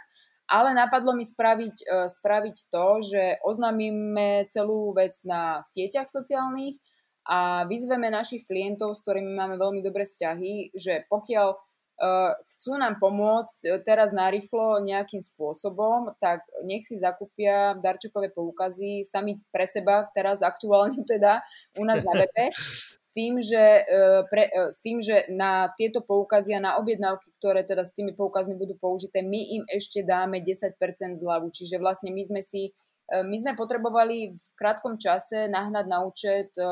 ale 0.53 0.77
napadlo 0.77 1.17
mi 1.17 1.25
spraviť, 1.25 1.77
uh, 1.85 2.09
spraviť 2.09 2.57
to, 2.69 2.87
že 3.01 3.23
oznámime 3.45 4.49
celú 4.53 4.93
vec 4.93 5.17
na 5.25 5.61
sieťach 5.65 6.09
sociálnych, 6.09 6.81
a 7.23 7.65
vyzveme 7.71 8.11
našich 8.11 8.43
klientov, 8.47 8.99
s 8.99 9.03
ktorými 9.07 9.31
máme 9.31 9.55
veľmi 9.55 9.79
dobré 9.79 10.03
vzťahy, 10.03 10.75
že 10.75 11.07
pokiaľ 11.07 11.49
uh, 11.55 12.35
chcú 12.51 12.73
nám 12.75 12.99
pomôcť 12.99 13.59
e, 13.63 13.71
teraz 13.87 14.11
narýchlo 14.11 14.83
nejakým 14.83 15.23
spôsobom, 15.23 16.19
tak 16.19 16.43
nech 16.67 16.83
si 16.83 16.99
zakúpia 16.99 17.79
darčekové 17.79 18.35
poukazy 18.35 19.07
sami 19.07 19.39
pre 19.55 19.71
seba, 19.71 20.11
teraz 20.11 20.43
aktuálne 20.43 20.99
teda 21.13 21.47
u 21.79 21.87
nás 21.87 22.03
na 22.03 22.27
webe, 22.27 22.51
s 23.03 23.09
tým, 23.15 23.39
že, 23.39 23.87
uh, 23.87 24.27
pre, 24.27 24.51
s 24.51 24.83
tým, 24.83 24.99
že 24.99 25.29
na 25.31 25.71
tieto 25.79 26.03
poukazy 26.03 26.59
a 26.59 26.65
na 26.65 26.81
objednávky, 26.81 27.39
ktoré 27.39 27.63
teda 27.63 27.87
s 27.87 27.95
tými 27.95 28.19
poukazmi 28.19 28.59
budú 28.59 28.75
použité, 28.81 29.23
my 29.23 29.63
im 29.63 29.65
ešte 29.71 30.03
dáme 30.03 30.43
10% 30.43 30.75
zľavu. 31.21 31.53
Čiže 31.55 31.79
vlastne 31.79 32.11
my 32.11 32.23
sme 32.25 32.43
si 32.43 32.73
E, 32.73 32.82
my 33.11 33.37
sme 33.37 33.53
potrebovali 33.59 34.33
v 34.33 34.45
krátkom 34.57 34.97
čase 34.97 35.51
nahnať 35.51 35.85
na 35.91 36.01
účet 36.01 36.49
e, 36.57 36.65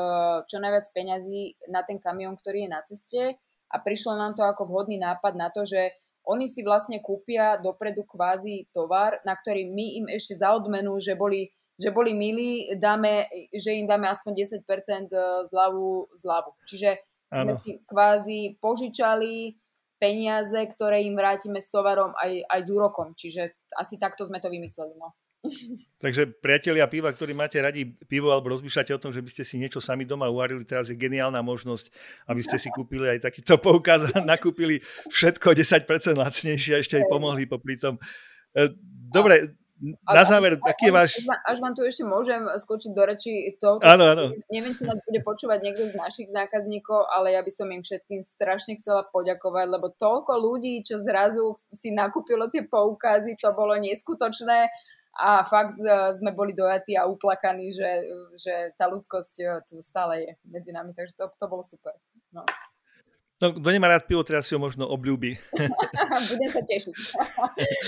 čo 0.49 0.57
najviac 0.57 0.89
peňazí 0.89 1.69
na 1.69 1.85
ten 1.85 2.01
kamión, 2.01 2.33
ktorý 2.33 2.65
je 2.65 2.69
na 2.71 2.81
ceste 2.81 3.21
a 3.69 3.75
prišlo 3.77 4.17
nám 4.17 4.33
to 4.33 4.41
ako 4.41 4.65
vhodný 4.65 4.97
nápad 4.97 5.37
na 5.37 5.53
to, 5.53 5.67
že 5.67 5.93
oni 6.25 6.49
si 6.49 6.61
vlastne 6.65 7.01
kúpia 7.01 7.57
dopredu 7.61 8.05
kvázi 8.05 8.69
tovar, 8.73 9.21
na 9.25 9.33
ktorý 9.33 9.69
my 9.69 9.85
im 10.01 10.05
ešte 10.09 10.37
za 10.37 10.53
odmenu, 10.53 10.97
že 11.01 11.17
boli, 11.17 11.49
že 11.77 11.89
boli 11.89 12.13
milí, 12.13 12.69
dáme, 12.77 13.25
že 13.53 13.77
im 13.77 13.85
dáme 13.85 14.09
aspoň 14.09 14.31
10% 14.65 14.65
e, 14.65 15.17
zľavu, 15.45 16.09
zľavu. 16.25 16.51
Čiže 16.65 16.89
ano. 17.33 17.41
sme 17.41 17.53
si 17.61 17.71
kvázi 17.85 18.57
požičali 18.57 19.61
peniaze, 20.01 20.57
ktoré 20.73 21.05
im 21.05 21.13
vrátime 21.13 21.61
s 21.61 21.69
tovarom 21.69 22.17
aj, 22.17 22.49
aj 22.49 22.59
s 22.65 22.69
úrokom. 22.73 23.13
Čiže 23.13 23.53
asi 23.77 24.01
takto 24.01 24.25
sme 24.25 24.41
to 24.41 24.49
vymysleli. 24.49 24.97
No. 24.97 25.13
Takže 25.97 26.37
priatelia 26.37 26.85
piva, 26.85 27.09
ktorí 27.09 27.33
máte 27.33 27.57
radi 27.57 27.97
pivo 28.05 28.29
alebo 28.29 28.53
rozmýšľate 28.53 28.93
o 28.93 29.01
tom, 29.01 29.09
že 29.09 29.25
by 29.25 29.29
ste 29.29 29.43
si 29.45 29.57
niečo 29.57 29.81
sami 29.81 30.05
doma 30.05 30.29
uvarili, 30.29 30.61
teraz 30.61 30.93
je 30.93 30.97
geniálna 30.97 31.41
možnosť, 31.41 31.89
aby 32.29 32.41
ste 32.45 32.61
si 32.61 32.69
kúpili 32.69 33.09
aj 33.09 33.25
takýto 33.25 33.57
poukaz 33.57 34.05
a 34.13 34.21
nakúpili 34.21 34.85
všetko 35.09 35.57
10% 35.57 35.89
lacnejšie 36.13 36.77
a 36.77 36.81
ešte 36.81 37.01
aj 37.01 37.05
pomohli 37.09 37.49
popri 37.49 37.81
tom. 37.81 37.97
E, 38.53 38.69
dobre, 39.09 39.57
na 40.05 40.23
záver, 40.23 40.61
aký 40.61 40.89
je 40.89 40.93
váš... 40.93 41.11
Až 41.25 41.57
vám 41.57 41.73
tu 41.73 41.81
ešte 41.81 42.05
môžem 42.05 42.45
skočiť 42.45 42.91
do 42.93 43.01
reči 43.01 43.57
to, 43.57 43.81
áno, 43.81 44.13
áno. 44.13 44.25
neviem, 44.53 44.77
či 44.77 44.85
nás 44.85 45.01
bude 45.01 45.19
počúvať 45.25 45.57
niekto 45.65 45.89
z 45.89 45.97
našich 45.97 46.29
zákazníkov, 46.29 47.09
ale 47.09 47.33
ja 47.33 47.41
by 47.41 47.49
som 47.49 47.65
im 47.73 47.81
všetkým 47.81 48.21
strašne 48.21 48.77
chcela 48.77 49.09
poďakovať, 49.09 49.65
lebo 49.73 49.89
toľko 49.97 50.37
ľudí, 50.37 50.85
čo 50.85 51.01
zrazu 51.01 51.57
si 51.73 51.89
nakúpilo 51.89 52.53
tie 52.53 52.61
poukazy, 52.61 53.33
to 53.41 53.49
bolo 53.57 53.73
neskutočné 53.81 54.69
a 55.15 55.43
fakt 55.43 55.75
e, 55.79 56.15
sme 56.15 56.31
boli 56.31 56.55
dojatí 56.55 56.95
a 56.95 57.03
uplakaní, 57.03 57.75
že, 57.75 57.89
že 58.39 58.53
tá 58.79 58.87
ľudskosť 58.87 59.33
e, 59.43 59.45
tu 59.67 59.83
stále 59.83 60.13
je 60.23 60.31
medzi 60.47 60.71
nami, 60.71 60.95
takže 60.95 61.15
to, 61.19 61.27
to 61.35 61.45
bolo 61.51 61.63
super. 61.67 61.91
No. 62.31 62.47
No, 63.41 63.49
kto 63.57 63.69
nemá 63.73 63.89
rád 63.89 64.05
pivo, 64.05 64.21
teraz 64.21 64.45
si 64.45 64.53
ho 64.53 64.61
možno 64.61 64.85
obľúbi. 64.85 65.33
Budem 66.29 66.49
sa 66.53 66.61
tešiť. 66.61 66.95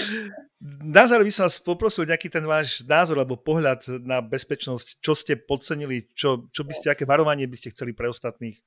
na 0.97 1.05
záver 1.05 1.29
by 1.29 1.31
som 1.31 1.45
vás 1.45 1.61
poprosil 1.61 2.09
nejaký 2.09 2.25
ten 2.25 2.41
váš 2.41 2.81
názor 2.89 3.21
alebo 3.21 3.37
pohľad 3.37 3.85
na 4.01 4.17
bezpečnosť. 4.17 4.97
Čo 4.97 5.13
ste 5.13 5.37
podcenili? 5.37 6.09
Čo, 6.17 6.49
čo 6.49 6.65
by 6.65 6.73
ste, 6.73 6.89
aké 6.89 7.05
varovanie 7.05 7.45
by 7.45 7.53
ste 7.53 7.69
chceli 7.69 7.93
pre 7.93 8.09
ostatných? 8.09 8.57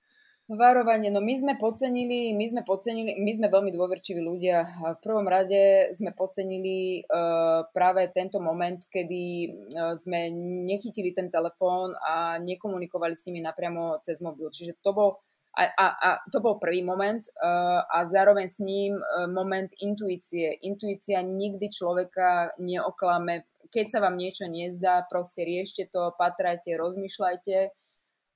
Varovanie, 0.46 1.11
no 1.11 1.18
my 1.18 1.35
sme 1.35 1.59
podcenili, 1.59 2.30
my 2.30 2.46
sme 2.46 2.62
podcenili, 2.62 3.18
my 3.18 3.32
sme 3.35 3.50
veľmi 3.50 3.74
dôverčiví 3.74 4.22
ľudia. 4.22 4.78
V 4.78 5.02
prvom 5.02 5.26
rade 5.26 5.90
sme 5.90 6.14
podcenili 6.14 7.02
uh, 7.02 7.66
práve 7.74 8.06
tento 8.14 8.38
moment, 8.38 8.78
kedy 8.87 9.50
uh, 9.74 9.98
sme 9.98 10.30
nechytili 10.70 11.11
ten 11.11 11.35
telefón 11.35 11.98
a 11.98 12.38
nekomunikovali 12.38 13.18
s 13.18 13.26
nimi 13.26 13.42
napriamo 13.42 13.98
cez 14.06 14.22
mobil. 14.22 14.46
Čiže 14.46 14.78
to 14.87 14.94
bol, 14.94 15.18
a, 15.59 15.66
a, 15.66 15.87
a 15.98 16.09
to 16.30 16.38
bol 16.38 16.62
prvý 16.62 16.78
moment 16.78 17.26
uh, 17.42 17.82
a 17.82 18.06
zároveň 18.06 18.46
s 18.46 18.62
ním 18.62 18.94
uh, 19.02 19.26
moment 19.26 19.74
intuície. 19.82 20.62
Intuícia 20.62 21.26
nikdy 21.26 21.74
človeka 21.74 22.54
neoklame. 22.62 23.50
Keď 23.74 23.87
sa 23.90 23.98
vám 23.98 24.14
niečo 24.14 24.46
nezdá, 24.46 25.11
proste 25.11 25.42
riešte 25.42 25.90
to, 25.90 26.14
patrajte, 26.14 26.70
rozmýšľajte 26.78 27.82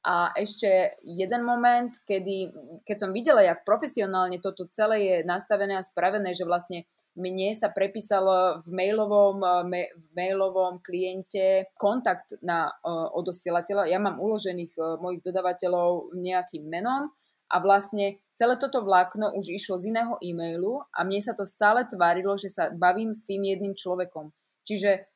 a 0.00 0.32
ešte 0.32 0.96
jeden 1.04 1.44
moment, 1.44 1.92
kedy, 2.08 2.56
keď 2.88 2.96
som 2.96 3.10
videla, 3.12 3.44
jak 3.44 3.68
profesionálne 3.68 4.40
toto 4.40 4.64
celé 4.72 4.96
je 5.04 5.16
nastavené 5.28 5.76
a 5.76 5.84
spravené, 5.84 6.32
že 6.32 6.48
vlastne 6.48 6.88
mne 7.20 7.52
sa 7.52 7.68
prepísalo 7.68 8.64
v 8.64 8.68
mailovom, 8.72 9.44
eh, 9.44 9.92
v 9.92 10.06
mailovom 10.16 10.80
kliente 10.80 11.68
kontakt 11.76 12.38
na 12.40 12.70
uh, 12.70 13.10
odosielateľa. 13.12 13.90
Ja 13.90 13.98
mám 13.98 14.22
uložených 14.22 14.72
uh, 14.78 14.96
mojich 14.96 15.20
dodavateľov 15.26 16.16
nejakým 16.16 16.64
menom 16.70 17.10
a 17.50 17.56
vlastne 17.58 18.22
celé 18.38 18.54
toto 18.56 18.86
vlákno 18.86 19.34
už 19.34 19.52
išlo 19.52 19.82
z 19.82 19.90
iného 19.90 20.16
e-mailu 20.22 20.86
a 20.94 21.02
mne 21.02 21.20
sa 21.20 21.34
to 21.34 21.42
stále 21.42 21.82
tvárilo, 21.84 22.38
že 22.38 22.48
sa 22.48 22.70
bavím 22.70 23.10
s 23.10 23.26
tým 23.26 23.42
jedným 23.42 23.74
človekom. 23.74 24.30
Čiže 24.62 25.09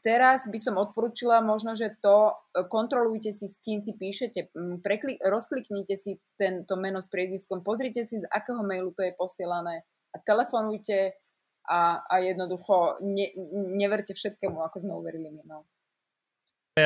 teraz 0.00 0.46
by 0.46 0.58
som 0.62 0.78
odporúčila 0.78 1.42
možno, 1.42 1.74
že 1.74 1.94
to 1.98 2.30
e, 2.30 2.64
kontrolujte 2.70 3.34
si, 3.34 3.50
s 3.50 3.58
kým 3.60 3.82
si 3.82 3.92
píšete, 3.98 4.54
prekli, 4.84 5.18
rozkliknite 5.18 5.98
si 5.98 6.22
tento 6.38 6.78
meno 6.78 7.02
s 7.02 7.10
priezviskom, 7.10 7.66
pozrite 7.66 8.06
si, 8.06 8.22
z 8.22 8.26
akého 8.30 8.62
mailu 8.62 8.94
to 8.94 9.02
je 9.02 9.12
posielané 9.18 9.82
a 10.10 10.16
telefonujte 10.22 11.18
a, 11.66 12.02
a 12.02 12.14
jednoducho 12.22 13.02
ne, 13.02 13.30
neverte 13.78 14.14
všetkému, 14.14 14.58
ako 14.62 14.76
sme 14.82 14.92
uverili 14.94 15.30
my. 15.34 15.42
No 15.46 15.66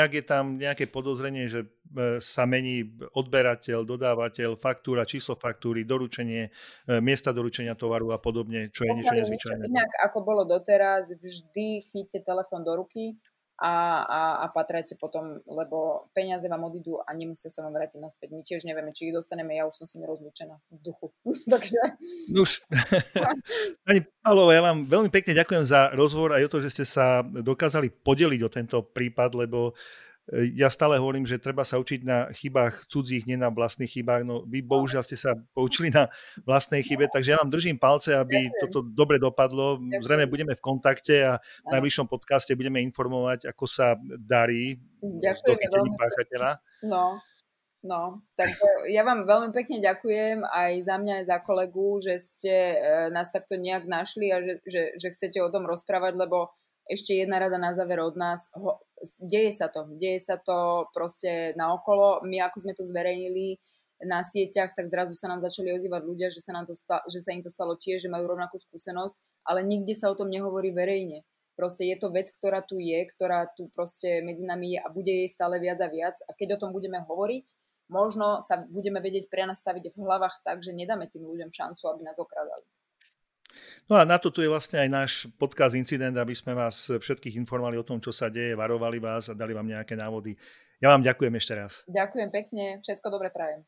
ak 0.00 0.12
je 0.14 0.24
tam 0.24 0.56
nejaké 0.56 0.90
podozrenie, 0.90 1.46
že 1.46 1.60
e, 1.62 1.68
sa 2.18 2.48
mení 2.48 2.86
odberateľ, 3.14 3.84
dodávateľ, 3.84 4.56
faktúra, 4.56 5.04
číslo 5.04 5.34
faktúry, 5.36 5.84
doručenie, 5.84 6.48
e, 6.48 6.50
miesta 7.04 7.30
doručenia 7.34 7.76
tovaru 7.76 8.14
a 8.14 8.18
podobne, 8.18 8.72
čo 8.72 8.88
je 8.88 8.92
niečo 8.94 9.14
nezvyčajné. 9.14 9.62
Inak 9.68 9.90
ako 10.10 10.18
bolo 10.24 10.42
doteraz, 10.48 11.12
vždy 11.12 11.84
chyťte 11.90 12.24
telefón 12.24 12.62
do 12.62 12.78
ruky, 12.78 13.18
a, 13.54 14.02
a, 14.02 14.20
a 14.42 14.46
patrajte 14.50 14.98
potom, 14.98 15.38
lebo 15.46 16.10
peniaze 16.10 16.42
vám 16.50 16.66
odídu 16.66 16.98
a 16.98 17.14
nemusia 17.14 17.46
sa 17.46 17.62
vám 17.62 17.78
vrátiť 17.78 18.02
naspäť. 18.02 18.28
My 18.34 18.42
tiež 18.42 18.66
nevieme, 18.66 18.90
či 18.90 19.10
ich 19.10 19.14
dostaneme, 19.14 19.54
ja 19.54 19.62
už 19.62 19.78
som 19.78 19.86
si 19.86 20.02
nerozlúčená 20.02 20.58
v 20.74 20.78
duchu. 20.82 21.14
Takže... 21.54 21.78
No 22.34 22.42
už, 22.42 22.66
pani 23.86 24.00
Pavlova, 24.26 24.50
ja 24.50 24.62
vám 24.62 24.90
veľmi 24.90 25.10
pekne 25.14 25.38
ďakujem 25.38 25.64
za 25.64 25.94
rozhovor 25.94 26.34
aj 26.34 26.50
o 26.50 26.52
to, 26.52 26.58
že 26.66 26.72
ste 26.74 26.84
sa 26.86 27.22
dokázali 27.22 27.94
podeliť 27.94 28.40
o 28.42 28.50
tento 28.50 28.78
prípad, 28.82 29.38
lebo 29.38 29.78
ja 30.32 30.72
stále 30.72 30.96
hovorím, 30.96 31.28
že 31.28 31.36
treba 31.36 31.68
sa 31.68 31.76
učiť 31.76 32.00
na 32.00 32.32
chybách 32.32 32.88
cudzích, 32.88 33.28
nie 33.28 33.36
na 33.36 33.52
vlastných 33.52 33.92
chybách. 33.92 34.24
No 34.24 34.40
vy 34.48 34.64
bohužiaľ 34.64 35.04
ste 35.04 35.20
sa 35.20 35.36
poučili 35.52 35.92
na 35.92 36.08
vlastnej 36.48 36.80
chybe, 36.80 37.12
takže 37.12 37.36
ja 37.36 37.40
vám 37.44 37.52
držím 37.52 37.76
palce, 37.76 38.16
aby 38.16 38.48
toto 38.56 38.80
dobre 38.80 39.20
dopadlo. 39.20 39.76
Zrejme 40.00 40.24
budeme 40.24 40.56
v 40.56 40.64
kontakte 40.64 41.16
a 41.20 41.32
v 41.68 41.76
najbližšom 41.76 42.08
podcaste 42.08 42.56
budeme 42.56 42.80
informovať, 42.80 43.52
ako 43.52 43.64
sa 43.68 44.00
darí 44.16 44.80
Ďakujem 45.04 45.92
páchateľa. 46.00 46.50
No, 46.88 47.20
no, 47.84 48.24
tak 48.40 48.56
ja 48.88 49.04
vám 49.04 49.28
veľmi 49.28 49.52
pekne 49.52 49.84
ďakujem 49.84 50.40
aj 50.40 50.72
za 50.88 50.96
mňa, 50.96 51.12
aj 51.20 51.26
za 51.28 51.38
kolegu, 51.44 52.00
že 52.00 52.24
ste 52.24 52.54
e, 52.72 52.76
nás 53.12 53.28
takto 53.28 53.60
nejak 53.60 53.84
našli 53.84 54.32
a 54.32 54.40
že, 54.40 54.64
že, 54.64 54.82
že 54.96 55.08
chcete 55.12 55.36
o 55.44 55.52
tom 55.52 55.68
rozprávať, 55.68 56.16
lebo 56.16 56.56
ešte 56.88 57.16
jedna 57.16 57.40
rada 57.40 57.56
na 57.56 57.72
záver 57.72 58.00
od 58.04 58.16
nás. 58.16 58.48
Ho, 58.56 58.84
deje 59.20 59.56
sa 59.56 59.72
to, 59.72 59.88
deje 59.96 60.20
sa 60.20 60.36
to 60.36 60.88
proste 60.92 61.56
na 61.56 61.72
okolo. 61.72 62.20
My 62.24 62.44
ako 62.44 62.64
sme 62.64 62.72
to 62.76 62.84
zverejnili 62.84 63.60
na 64.04 64.20
sieťach, 64.20 64.76
tak 64.76 64.90
zrazu 64.90 65.16
sa 65.16 65.32
nám 65.32 65.40
začali 65.40 65.72
ozývať 65.72 66.02
ľudia, 66.04 66.28
že 66.28 66.44
sa, 66.44 66.52
nám 66.52 66.68
to 66.68 66.74
sta- 66.76 67.04
že 67.08 67.24
sa 67.24 67.32
im 67.32 67.40
to 67.40 67.48
stalo 67.48 67.78
tiež, 67.78 68.04
že 68.04 68.12
majú 68.12 68.28
rovnakú 68.28 68.60
skúsenosť, 68.60 69.16
ale 69.48 69.64
nikde 69.64 69.96
sa 69.96 70.12
o 70.12 70.18
tom 70.18 70.28
nehovorí 70.28 70.74
verejne. 70.74 71.24
Proste 71.54 71.86
je 71.86 71.96
to 71.96 72.10
vec, 72.10 72.26
ktorá 72.34 72.66
tu 72.66 72.82
je, 72.82 73.06
ktorá 73.06 73.46
tu 73.54 73.70
proste 73.70 74.20
medzi 74.26 74.42
nami 74.42 74.74
je 74.74 74.78
a 74.82 74.90
bude 74.90 75.08
jej 75.08 75.30
stále 75.30 75.62
viac 75.62 75.78
a 75.78 75.88
viac. 75.88 76.18
A 76.26 76.34
keď 76.34 76.58
o 76.58 76.60
tom 76.66 76.74
budeme 76.74 76.98
hovoriť, 77.06 77.46
možno 77.86 78.42
sa 78.42 78.58
budeme 78.66 78.98
vedieť 78.98 79.30
prenastaviť 79.30 79.94
v 79.94 80.00
hlavách 80.02 80.42
tak, 80.42 80.66
že 80.66 80.74
nedáme 80.74 81.06
tým 81.06 81.22
ľuďom 81.22 81.54
šancu, 81.54 81.82
aby 81.86 82.02
nás 82.02 82.18
okradali. 82.18 82.66
No 83.84 84.00
a 84.00 84.08
na 84.08 84.16
to 84.16 84.32
tu 84.32 84.40
je 84.40 84.48
vlastne 84.48 84.80
aj 84.80 84.88
náš 84.88 85.12
podcast 85.36 85.76
Incident, 85.76 86.16
aby 86.16 86.32
sme 86.32 86.56
vás 86.56 86.88
všetkých 86.88 87.36
informovali 87.36 87.76
o 87.76 87.84
tom, 87.84 88.00
čo 88.00 88.10
sa 88.10 88.32
deje, 88.32 88.56
varovali 88.56 88.96
vás 88.96 89.28
a 89.28 89.36
dali 89.36 89.52
vám 89.52 89.68
nejaké 89.68 89.92
návody. 89.92 90.32
Ja 90.80 90.88
vám 90.92 91.04
ďakujem 91.04 91.34
ešte 91.36 91.52
raz. 91.52 91.84
Ďakujem 91.88 92.28
pekne, 92.32 92.64
všetko 92.80 93.06
dobre 93.12 93.28
prajem. 93.28 93.62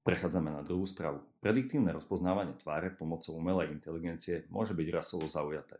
Prechádzame 0.00 0.48
na 0.48 0.64
druhú 0.64 0.88
správu. 0.88 1.20
Prediktívne 1.44 1.92
rozpoznávanie 1.92 2.56
tváre 2.56 2.92
pomocou 2.96 3.36
umelej 3.36 3.72
inteligencie 3.76 4.48
môže 4.48 4.72
byť 4.72 4.88
rasovo 4.92 5.28
zaujaté. 5.28 5.76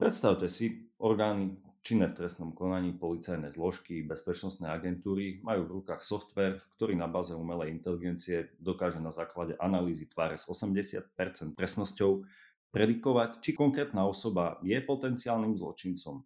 Predstavte 0.00 0.48
si, 0.48 0.88
orgány 0.96 1.60
činné 1.80 2.08
v 2.08 2.16
trestnom 2.22 2.52
konaní, 2.52 2.92
policajné 2.96 3.48
zložky, 3.48 4.04
bezpečnostné 4.04 4.68
agentúry 4.68 5.40
majú 5.40 5.66
v 5.66 5.74
rukách 5.80 6.04
software, 6.04 6.60
ktorý 6.76 6.96
na 6.96 7.08
báze 7.08 7.32
umelej 7.32 7.72
inteligencie 7.72 8.52
dokáže 8.60 9.00
na 9.00 9.08
základe 9.10 9.56
analýzy 9.56 10.06
tváre 10.06 10.36
s 10.36 10.46
80% 10.46 11.16
presnosťou 11.56 12.24
predikovať, 12.70 13.42
či 13.42 13.56
konkrétna 13.56 14.06
osoba 14.06 14.60
je 14.62 14.78
potenciálnym 14.78 15.58
zločincom. 15.58 16.22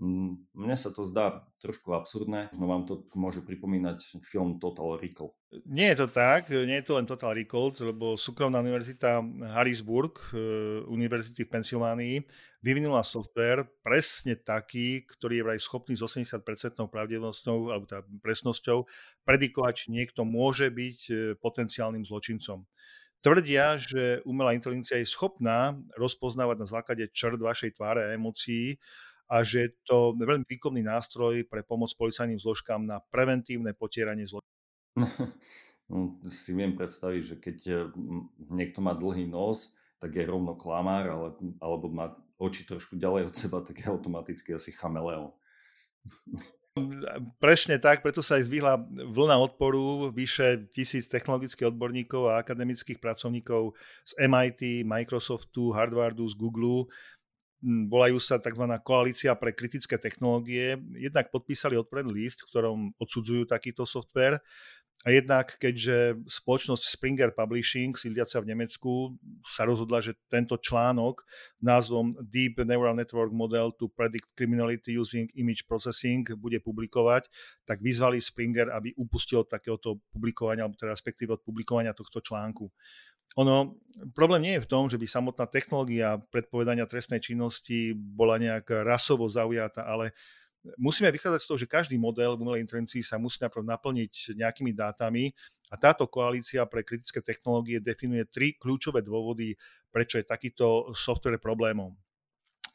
Mm, 0.00 0.48
mne 0.56 0.76
sa 0.80 0.88
to 0.96 1.04
zdá 1.04 1.44
trošku 1.60 1.92
absurdné, 1.92 2.48
no 2.56 2.64
vám 2.72 2.88
to 2.88 3.04
môže 3.12 3.44
pripomínať 3.44 4.24
film 4.24 4.56
Total 4.56 4.96
Recall. 4.96 5.36
Nie 5.68 5.92
je 5.92 6.06
to 6.06 6.08
tak, 6.08 6.48
nie 6.48 6.80
je 6.80 6.86
to 6.88 6.96
len 6.96 7.04
Total 7.04 7.36
Recall, 7.36 7.76
lebo 7.84 8.16
súkromná 8.16 8.64
univerzita 8.64 9.20
Harrisburg, 9.52 10.16
e, 10.32 10.40
univerzity 10.88 11.44
v 11.44 11.52
Pensylvánii, 11.52 12.16
vyvinula 12.60 13.00
software 13.00 13.64
presne 13.80 14.36
taký, 14.36 15.04
ktorý 15.08 15.40
je 15.40 15.46
vraj 15.48 15.60
schopný 15.60 15.96
s 15.96 16.04
80% 16.04 16.44
pravdivosťou 16.88 17.72
alebo 17.72 17.88
teda 17.88 18.04
presnosťou 18.20 18.84
predikovať, 19.24 19.72
či 19.74 19.86
niekto 19.96 20.28
môže 20.28 20.68
byť 20.68 20.98
e, 21.08 21.12
potenciálnym 21.40 22.04
zločincom. 22.04 22.68
Tvrdia, 23.20 23.76
že 23.76 24.24
umelá 24.24 24.56
inteligencia 24.56 24.96
je 24.96 25.08
schopná 25.08 25.76
rozpoznávať 25.96 26.56
na 26.56 26.68
základe 26.68 27.04
črt 27.12 27.40
vašej 27.40 27.76
tváre 27.76 28.00
a 28.08 28.12
emócií 28.16 28.80
a 29.28 29.44
že 29.44 29.68
je 29.68 29.70
to 29.84 30.16
veľmi 30.16 30.48
výkonný 30.48 30.80
nástroj 30.84 31.44
pre 31.48 31.60
pomoc 31.64 31.92
policajným 31.96 32.40
zložkám 32.40 32.84
na 32.84 33.00
preventívne 33.12 33.72
potieranie 33.76 34.28
zločinu. 34.28 34.48
No, 35.90 36.22
si 36.22 36.54
viem 36.54 36.78
predstaviť, 36.78 37.22
že 37.26 37.36
keď 37.42 37.58
e, 37.66 37.74
niekto 38.46 38.78
má 38.78 38.94
dlhý 38.94 39.26
nos, 39.26 39.74
tak 40.00 40.16
je 40.16 40.24
rovno 40.24 40.56
klamár, 40.56 41.04
ale, 41.12 41.28
alebo 41.60 41.92
má 41.92 42.08
oči 42.40 42.64
trošku 42.64 42.96
ďalej 42.96 43.28
od 43.28 43.34
seba, 43.36 43.60
tak 43.60 43.76
je 43.78 43.86
automaticky 43.86 44.56
asi 44.56 44.72
chameleon. 44.72 45.28
Presne 47.42 47.76
tak, 47.82 48.00
preto 48.00 48.24
sa 48.24 48.40
aj 48.40 48.46
zvýhla 48.46 48.80
vlna 48.88 49.36
odporu 49.42 50.08
vyše 50.14 50.70
tisíc 50.72 51.10
technologických 51.10 51.68
odborníkov 51.68 52.30
a 52.30 52.40
akademických 52.40 53.02
pracovníkov 53.02 53.76
z 54.06 54.12
MIT, 54.24 54.86
Microsoftu, 54.88 55.74
Harvardu, 55.74 56.24
z 56.30 56.38
Google, 56.38 56.88
volajú 57.62 58.16
sa 58.16 58.40
tzv. 58.40 58.64
koalícia 58.80 59.36
pre 59.36 59.52
kritické 59.52 60.00
technológie. 60.00 60.80
Jednak 60.96 61.28
podpísali 61.28 61.76
otvorený 61.76 62.24
list, 62.24 62.40
v 62.44 62.48
ktorom 62.48 62.78
odsudzujú 62.96 63.44
takýto 63.44 63.84
software. 63.84 64.40
A 65.00 65.16
jednak, 65.16 65.56
keďže 65.56 66.20
spoločnosť 66.28 66.84
Springer 66.84 67.32
Publishing, 67.32 67.96
sídliaca 67.96 68.36
v 68.44 68.52
Nemecku, 68.52 69.16
sa 69.48 69.64
rozhodla, 69.64 70.04
že 70.04 70.12
tento 70.28 70.60
článok 70.60 71.24
názvom 71.56 72.20
Deep 72.20 72.60
Neural 72.68 72.92
Network 72.92 73.32
Model 73.32 73.72
to 73.80 73.88
Predict 73.88 74.28
Criminality 74.36 75.00
Using 75.00 75.32
Image 75.40 75.64
Processing 75.64 76.28
bude 76.36 76.60
publikovať, 76.60 77.32
tak 77.64 77.80
vyzvali 77.80 78.20
Springer, 78.20 78.76
aby 78.76 78.92
upustil 79.00 79.48
takéhoto 79.48 80.04
publikovania, 80.12 80.68
alebo 80.68 80.76
teda 80.76 80.92
respektíve 80.92 81.40
od 81.40 81.42
publikovania 81.48 81.96
tohto 81.96 82.20
článku. 82.20 82.68
Ono, 83.40 83.80
problém 84.12 84.42
nie 84.42 84.54
je 84.60 84.64
v 84.66 84.70
tom, 84.70 84.84
že 84.90 85.00
by 85.00 85.06
samotná 85.08 85.48
technológia 85.48 86.20
predpovedania 86.28 86.84
trestnej 86.84 87.24
činnosti 87.24 87.96
bola 87.96 88.36
nejak 88.36 88.84
rasovo 88.84 89.32
zaujatá, 89.32 89.86
ale 89.86 90.12
musíme 90.76 91.08
vychádzať 91.12 91.40
z 91.40 91.48
toho, 91.48 91.58
že 91.58 91.68
každý 91.68 91.96
model 91.96 92.36
v 92.36 92.42
umelej 92.44 92.62
inteligencii 92.64 93.00
sa 93.00 93.16
musí 93.16 93.40
najprv 93.40 93.64
naplniť 93.64 94.36
nejakými 94.36 94.72
dátami 94.76 95.32
a 95.70 95.74
táto 95.78 96.04
koalícia 96.10 96.66
pre 96.66 96.84
kritické 96.84 97.22
technológie 97.22 97.80
definuje 97.80 98.26
tri 98.28 98.58
kľúčové 98.58 99.00
dôvody, 99.00 99.54
prečo 99.88 100.18
je 100.20 100.26
takýto 100.26 100.90
software 100.92 101.40
problémom. 101.40 101.94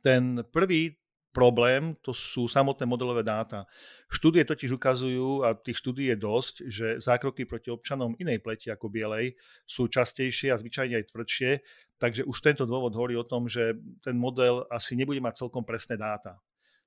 Ten 0.01 0.41
prvý 0.53 0.97
problém, 1.35 1.99
to 1.99 2.15
sú 2.15 2.47
samotné 2.47 2.87
modelové 2.87 3.19
dáta. 3.19 3.67
Štúdie 4.07 4.47
totiž 4.47 4.79
ukazujú, 4.79 5.43
a 5.43 5.51
tých 5.51 5.83
štúdí 5.83 6.07
je 6.07 6.15
dosť, 6.15 6.55
že 6.71 6.87
zákroky 7.03 7.43
proti 7.43 7.75
občanom 7.75 8.15
inej 8.15 8.39
pleti 8.39 8.71
ako 8.71 8.87
bielej 8.87 9.35
sú 9.67 9.91
častejšie 9.91 10.55
a 10.55 10.59
zvyčajne 10.61 10.95
aj 10.95 11.11
tvrdšie, 11.11 11.51
takže 11.99 12.23
už 12.23 12.37
tento 12.39 12.63
dôvod 12.63 12.95
hovorí 12.95 13.19
o 13.19 13.27
tom, 13.27 13.51
že 13.51 13.75
ten 13.99 14.15
model 14.15 14.63
asi 14.71 14.95
nebude 14.95 15.19
mať 15.19 15.43
celkom 15.43 15.67
presné 15.67 15.99
dáta. 15.99 16.39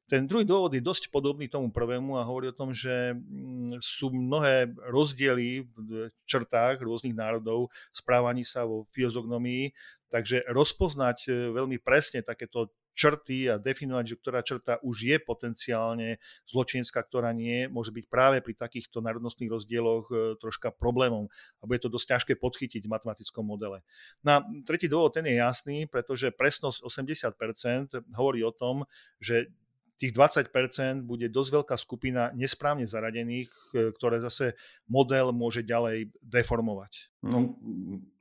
Ten 0.08 0.24
druhý 0.24 0.48
dôvod 0.48 0.72
je 0.72 0.80
dosť 0.80 1.12
podobný 1.12 1.52
tomu 1.52 1.68
prvému 1.68 2.16
a 2.16 2.24
hovorí 2.24 2.48
o 2.48 2.56
tom, 2.56 2.72
že 2.72 3.12
mm, 3.12 3.76
sú 3.76 4.08
mnohé 4.08 4.72
rozdiely 4.88 5.68
v 5.68 6.08
črtách 6.24 6.80
rôznych 6.80 7.12
národov, 7.12 7.68
správaní 7.92 8.40
sa 8.40 8.64
vo 8.64 8.88
fyziognomii, 8.96 9.68
takže 10.08 10.48
rozpoznať 10.48 11.18
e, 11.28 11.52
veľmi 11.52 11.76
presne 11.84 12.24
takéto 12.24 12.72
črty 12.98 13.46
a 13.46 13.62
definovať, 13.62 14.04
že 14.10 14.18
ktorá 14.18 14.40
črta 14.42 14.74
už 14.82 14.96
je 15.06 15.16
potenciálne 15.22 16.18
zločinska, 16.50 16.98
ktorá 16.98 17.30
nie, 17.30 17.70
môže 17.70 17.94
byť 17.94 18.04
práve 18.10 18.42
pri 18.42 18.58
takýchto 18.58 18.98
národnostných 18.98 19.52
rozdieloch 19.52 20.08
e, 20.08 20.40
troška 20.40 20.74
problémom 20.74 21.30
a 21.60 21.62
bude 21.68 21.84
to 21.84 21.92
dosť 21.92 22.06
ťažké 22.16 22.32
podchytiť 22.40 22.88
v 22.88 22.92
matematickom 22.96 23.44
modele. 23.44 23.84
Na 24.24 24.40
tretí 24.64 24.88
dôvod 24.88 25.14
ten 25.14 25.28
je 25.28 25.36
jasný, 25.36 25.84
pretože 25.84 26.32
presnosť 26.32 26.80
80% 26.80 28.16
hovorí 28.18 28.40
o 28.42 28.50
tom, 28.50 28.88
že 29.22 29.52
tých 29.98 30.14
20% 30.14 31.02
bude 31.02 31.26
dosť 31.26 31.50
veľká 31.62 31.76
skupina 31.76 32.30
nesprávne 32.38 32.86
zaradených, 32.86 33.50
e, 33.74 33.90
ktoré 33.90 34.22
zase 34.22 34.54
model 34.86 35.34
môže 35.34 35.66
ďalej 35.66 36.14
deformovať. 36.22 37.10
No, 37.26 37.58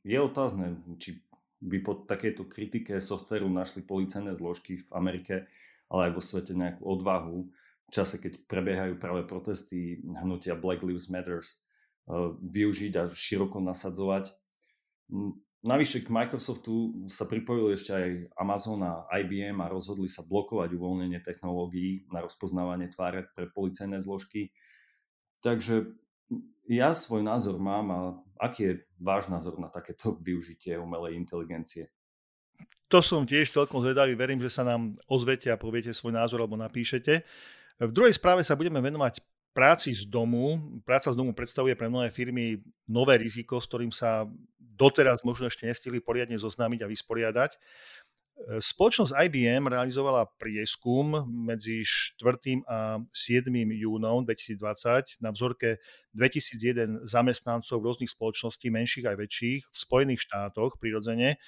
je 0.02 0.18
otázne, 0.18 0.74
či 0.98 1.22
by 1.62 1.78
po 1.82 1.94
takejto 2.06 2.50
kritike 2.50 2.98
softveru 2.98 3.50
našli 3.50 3.86
policajné 3.86 4.34
zložky 4.34 4.82
v 4.82 4.90
Amerike, 4.94 5.36
ale 5.90 6.10
aj 6.10 6.12
vo 6.18 6.22
svete 6.22 6.54
nejakú 6.58 6.82
odvahu 6.86 7.46
v 7.88 7.90
čase, 7.90 8.20
keď 8.20 8.44
prebiehajú 8.52 9.00
práve 9.00 9.24
protesty 9.24 10.04
hnutia 10.04 10.60
Black 10.60 10.84
Lives 10.84 11.08
Matters, 11.08 11.64
eh, 12.10 12.36
využiť 12.36 12.94
a 13.00 13.04
široko 13.08 13.64
nasadzovať. 13.64 14.36
Navyše 15.66 16.06
k 16.06 16.14
Microsoftu 16.14 17.10
sa 17.10 17.26
pripojili 17.26 17.74
ešte 17.74 17.92
aj 17.92 18.10
Amazon 18.38 18.86
a 18.86 19.10
IBM 19.10 19.58
a 19.58 19.72
rozhodli 19.74 20.06
sa 20.06 20.22
blokovať 20.22 20.70
uvoľnenie 20.78 21.18
technológií 21.26 22.06
na 22.14 22.22
rozpoznávanie 22.22 22.94
tváre 22.94 23.26
pre 23.34 23.50
policajné 23.50 23.98
zložky. 23.98 24.54
Takže 25.42 25.98
ja 26.70 26.94
svoj 26.94 27.26
názor 27.26 27.58
mám 27.58 27.86
a 27.90 28.00
aký 28.38 28.62
je 28.64 28.74
váš 29.02 29.34
názor 29.34 29.58
na 29.58 29.72
takéto 29.72 30.14
využitie 30.28 30.78
umelej 30.78 31.18
inteligencie? 31.18 31.90
To 32.88 33.04
som 33.04 33.28
tiež 33.28 33.52
celkom 33.52 33.84
zvedavý, 33.84 34.16
verím, 34.16 34.40
že 34.40 34.54
sa 34.54 34.64
nám 34.64 34.96
ozvete 35.12 35.52
a 35.52 35.60
poviete 35.60 35.92
svoj 35.92 36.16
názor 36.16 36.40
alebo 36.40 36.56
napíšete. 36.56 37.20
V 37.84 37.92
druhej 37.92 38.16
správe 38.16 38.46
sa 38.48 38.56
budeme 38.56 38.80
venovať 38.80 39.20
práci 39.56 39.94
z 39.96 40.08
domu. 40.08 40.60
Práca 40.84 41.12
z 41.12 41.18
domu 41.18 41.36
predstavuje 41.36 41.76
pre 41.76 41.92
mnohé 41.92 42.10
firmy 42.10 42.60
nové 42.88 43.20
riziko, 43.20 43.62
s 43.62 43.68
ktorým 43.68 43.92
sa 43.92 44.26
doteraz 44.60 45.26
možno 45.26 45.50
ešte 45.50 45.66
nestihli 45.66 45.98
poriadne 46.00 46.38
zoznámiť 46.38 46.86
a 46.86 46.92
vysporiadať. 46.92 47.52
Spoločnosť 48.38 49.18
IBM 49.18 49.66
realizovala 49.66 50.30
prieskum 50.38 51.26
medzi 51.26 51.82
4. 51.82 52.70
a 52.70 53.02
7. 53.10 53.50
júnom 53.74 54.22
2020 54.22 55.18
na 55.26 55.34
vzorke 55.34 55.82
2001 56.14 57.02
zamestnancov 57.02 57.82
rôznych 57.82 58.14
spoločností, 58.14 58.70
menších 58.70 59.10
aj 59.10 59.18
väčších, 59.18 59.62
v 59.66 59.78
Spojených 59.78 60.30
štátoch 60.30 60.78
prirodzene, 60.78 61.42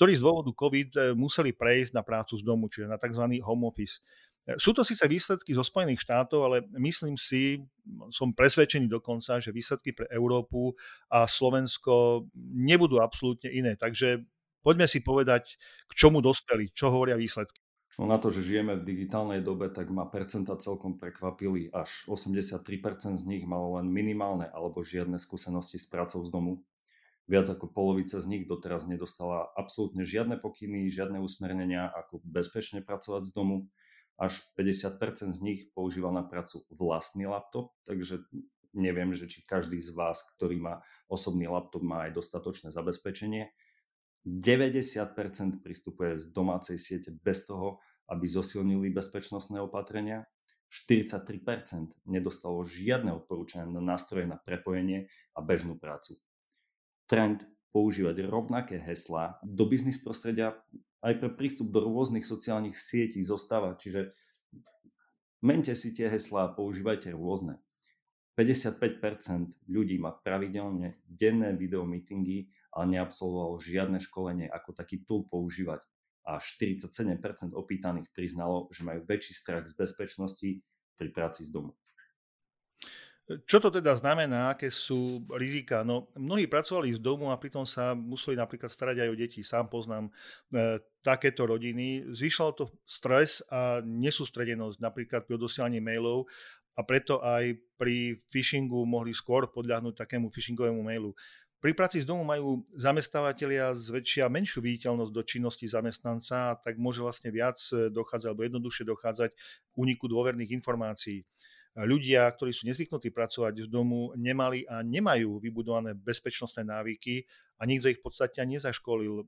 ktorí 0.00 0.16
z 0.16 0.24
dôvodu 0.24 0.48
COVID 0.56 0.90
eh, 0.96 1.00
museli 1.12 1.52
prejsť 1.52 1.92
na 1.92 2.00
prácu 2.00 2.40
z 2.40 2.42
domu, 2.42 2.72
čiže 2.72 2.88
na 2.88 2.96
tzv. 2.96 3.36
home 3.44 3.68
office. 3.68 4.00
Eh, 4.48 4.56
sú 4.56 4.72
to 4.72 4.86
síce 4.86 5.04
výsledky 5.04 5.52
zo 5.52 5.66
Spojených 5.66 6.04
štátov, 6.06 6.40
ale 6.46 6.56
myslím 6.80 7.18
si, 7.18 7.60
som 8.14 8.32
presvedčený 8.32 8.88
dokonca, 8.88 9.42
že 9.42 9.50
výsledky 9.52 9.92
pre 9.92 10.06
Európu 10.14 10.72
a 11.10 11.26
Slovensko 11.26 12.24
nebudú 12.54 13.02
absolútne 13.02 13.50
iné. 13.50 13.74
Takže 13.74 14.22
Poďme 14.60 14.84
si 14.84 15.00
povedať, 15.00 15.56
k 15.88 15.92
čomu 15.96 16.20
dospeli, 16.20 16.68
čo 16.76 16.92
hovoria 16.92 17.16
výsledky. 17.16 17.64
No 17.98 18.06
na 18.06 18.20
to, 18.20 18.30
že 18.30 18.44
žijeme 18.44 18.78
v 18.78 18.86
digitálnej 18.86 19.42
dobe, 19.42 19.66
tak 19.72 19.90
ma 19.90 20.06
percenta 20.06 20.54
celkom 20.60 21.00
prekvapili. 21.00 21.72
Až 21.74 22.06
83% 22.06 23.18
z 23.18 23.24
nich 23.26 23.44
malo 23.48 23.80
len 23.80 23.90
minimálne 23.90 24.46
alebo 24.52 24.84
žiadne 24.84 25.18
skúsenosti 25.18 25.80
s 25.80 25.90
prácou 25.90 26.22
z 26.22 26.30
domu. 26.30 26.62
Viac 27.26 27.50
ako 27.50 27.66
polovica 27.72 28.20
z 28.20 28.26
nich 28.30 28.44
doteraz 28.46 28.86
nedostala 28.86 29.50
absolútne 29.58 30.06
žiadne 30.06 30.38
pokyny, 30.38 30.86
žiadne 30.86 31.18
usmernenia, 31.18 31.90
ako 31.90 32.22
bezpečne 32.22 32.84
pracovať 32.84 33.26
z 33.26 33.32
domu. 33.34 33.70
Až 34.20 34.52
50% 34.52 35.32
z 35.32 35.40
nich 35.40 35.60
používa 35.72 36.12
na 36.12 36.20
prácu 36.20 36.60
vlastný 36.68 37.24
laptop, 37.24 37.72
takže 37.88 38.20
neviem, 38.76 39.16
že 39.16 39.26
či 39.26 39.42
každý 39.48 39.80
z 39.80 39.96
vás, 39.96 40.28
ktorý 40.36 40.60
má 40.60 40.74
osobný 41.08 41.48
laptop, 41.48 41.80
má 41.80 42.04
aj 42.04 42.20
dostatočné 42.20 42.68
zabezpečenie. 42.68 43.48
90% 44.28 45.64
pristupuje 45.64 46.20
z 46.20 46.36
domácej 46.36 46.76
siete 46.76 47.10
bez 47.24 47.48
toho, 47.48 47.80
aby 48.12 48.28
zosilnili 48.28 48.92
bezpečnostné 48.92 49.56
opatrenia. 49.64 50.28
43% 50.70 52.06
nedostalo 52.06 52.62
žiadne 52.62 53.10
odporúčania 53.10 53.66
na 53.66 53.82
nástroje 53.82 54.28
na 54.28 54.38
prepojenie 54.38 55.10
a 55.34 55.40
bežnú 55.42 55.74
prácu. 55.80 56.14
Trend 57.10 57.42
používať 57.74 58.22
rovnaké 58.26 58.78
heslá 58.78 59.42
do 59.42 59.66
biznis 59.66 59.98
prostredia 59.98 60.54
aj 61.00 61.14
pre 61.16 61.30
prístup 61.32 61.72
do 61.72 61.80
rôznych 61.84 62.24
sociálnych 62.24 62.76
sietí 62.76 63.20
zostáva, 63.24 63.76
čiže 63.76 64.12
mente 65.40 65.72
si 65.72 65.96
tie 65.96 66.12
heslá 66.12 66.50
a 66.50 66.54
používajte 66.54 67.16
rôzne. 67.16 67.60
55% 68.36 69.68
ľudí 69.68 70.00
má 70.00 70.16
pravidelne 70.16 70.96
denné 71.04 71.52
videomeetingy, 71.56 72.48
ale 72.72 72.96
neabsolvovalo 72.96 73.60
žiadne 73.60 74.00
školenie, 74.00 74.48
ako 74.48 74.72
taký 74.72 75.04
tool 75.04 75.28
používať 75.28 75.84
a 76.24 76.36
47% 76.36 77.56
opýtaných 77.56 78.12
priznalo, 78.12 78.68
že 78.68 78.84
majú 78.84 79.02
väčší 79.08 79.32
strach 79.34 79.64
z 79.64 79.74
bezpečnosti 79.74 80.50
pri 80.94 81.08
práci 81.10 81.48
z 81.48 81.50
domu. 81.50 81.79
Čo 83.30 83.62
to 83.62 83.68
teda 83.70 83.94
znamená, 83.94 84.50
aké 84.50 84.74
sú 84.74 85.22
rizika? 85.38 85.86
No, 85.86 86.10
mnohí 86.18 86.50
pracovali 86.50 86.98
z 86.98 86.98
domu 86.98 87.30
a 87.30 87.38
pritom 87.38 87.62
sa 87.62 87.94
museli 87.94 88.34
napríklad 88.34 88.66
starať 88.66 89.06
aj 89.06 89.08
o 89.12 89.14
deti. 89.14 89.40
Sám 89.46 89.70
poznám 89.70 90.10
e, 90.10 90.82
takéto 90.98 91.46
rodiny. 91.46 92.10
Zvyšalo 92.10 92.50
to 92.58 92.64
stres 92.82 93.46
a 93.46 93.86
nesústredenosť 93.86 94.82
napríklad 94.82 95.30
pri 95.30 95.38
odosielaní 95.38 95.78
mailov 95.78 96.26
a 96.74 96.82
preto 96.82 97.22
aj 97.22 97.54
pri 97.78 98.18
phishingu 98.34 98.82
mohli 98.82 99.14
skôr 99.14 99.46
podľahnúť 99.46 99.94
takému 99.94 100.26
phishingovému 100.34 100.82
mailu. 100.82 101.14
Pri 101.60 101.76
práci 101.76 102.02
z 102.02 102.08
domu 102.08 102.24
majú 102.26 102.64
zamestnávateľia 102.72 103.76
zväčšia 103.76 104.26
menšiu 104.32 104.64
viditeľnosť 104.64 105.12
do 105.12 105.22
činnosti 105.22 105.68
zamestnanca, 105.70 106.56
tak 106.56 106.80
môže 106.82 106.98
vlastne 106.98 107.30
viac 107.30 107.62
e, 107.70 107.94
dochádzať 107.94 108.26
alebo 108.26 108.42
jednoduchšie 108.42 108.84
dochádzať 108.90 109.30
k 109.70 109.74
úniku 109.78 110.10
dôverných 110.10 110.50
informácií. 110.56 111.22
Ľudia, 111.78 112.26
ktorí 112.34 112.50
sú 112.50 112.66
nezvyknutí 112.66 113.14
pracovať 113.14 113.66
z 113.66 113.68
domu, 113.70 114.10
nemali 114.18 114.66
a 114.66 114.82
nemajú 114.82 115.38
vybudované 115.38 115.94
bezpečnostné 115.94 116.66
návyky 116.66 117.22
a 117.62 117.66
nikto 117.66 117.86
ich 117.86 118.02
v 118.02 118.06
podstate 118.10 118.42
ani 118.42 118.58
nezaškolil. 118.58 119.22
E, 119.22 119.24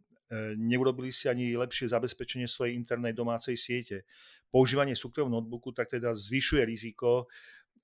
neurobili 0.59 1.15
si 1.15 1.31
ani 1.31 1.55
lepšie 1.55 1.95
zabezpečenie 1.95 2.51
svojej 2.51 2.75
internej 2.75 3.15
domácej 3.15 3.55
siete. 3.55 4.11
Používanie 4.51 4.99
súkromného 4.99 5.39
notebooku 5.39 5.71
tak 5.71 5.95
teda 5.95 6.19
zvyšuje 6.19 6.67
riziko, 6.67 7.31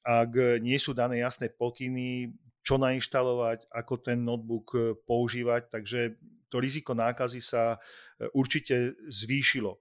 ak 0.02 0.58
nie 0.58 0.76
sú 0.80 0.90
dané 0.90 1.22
jasné 1.22 1.54
pokyny, 1.54 2.34
čo 2.66 2.76
nainštalovať, 2.76 3.70
ako 3.72 3.94
ten 4.02 4.26
notebook 4.26 4.66
e, 4.74 4.92
používať, 5.06 5.72
takže 5.72 6.18
to 6.50 6.58
riziko 6.58 6.92
nákazy 6.98 7.40
sa 7.40 7.76
e, 7.76 8.28
určite 8.34 8.98
zvýšilo. 9.08 9.78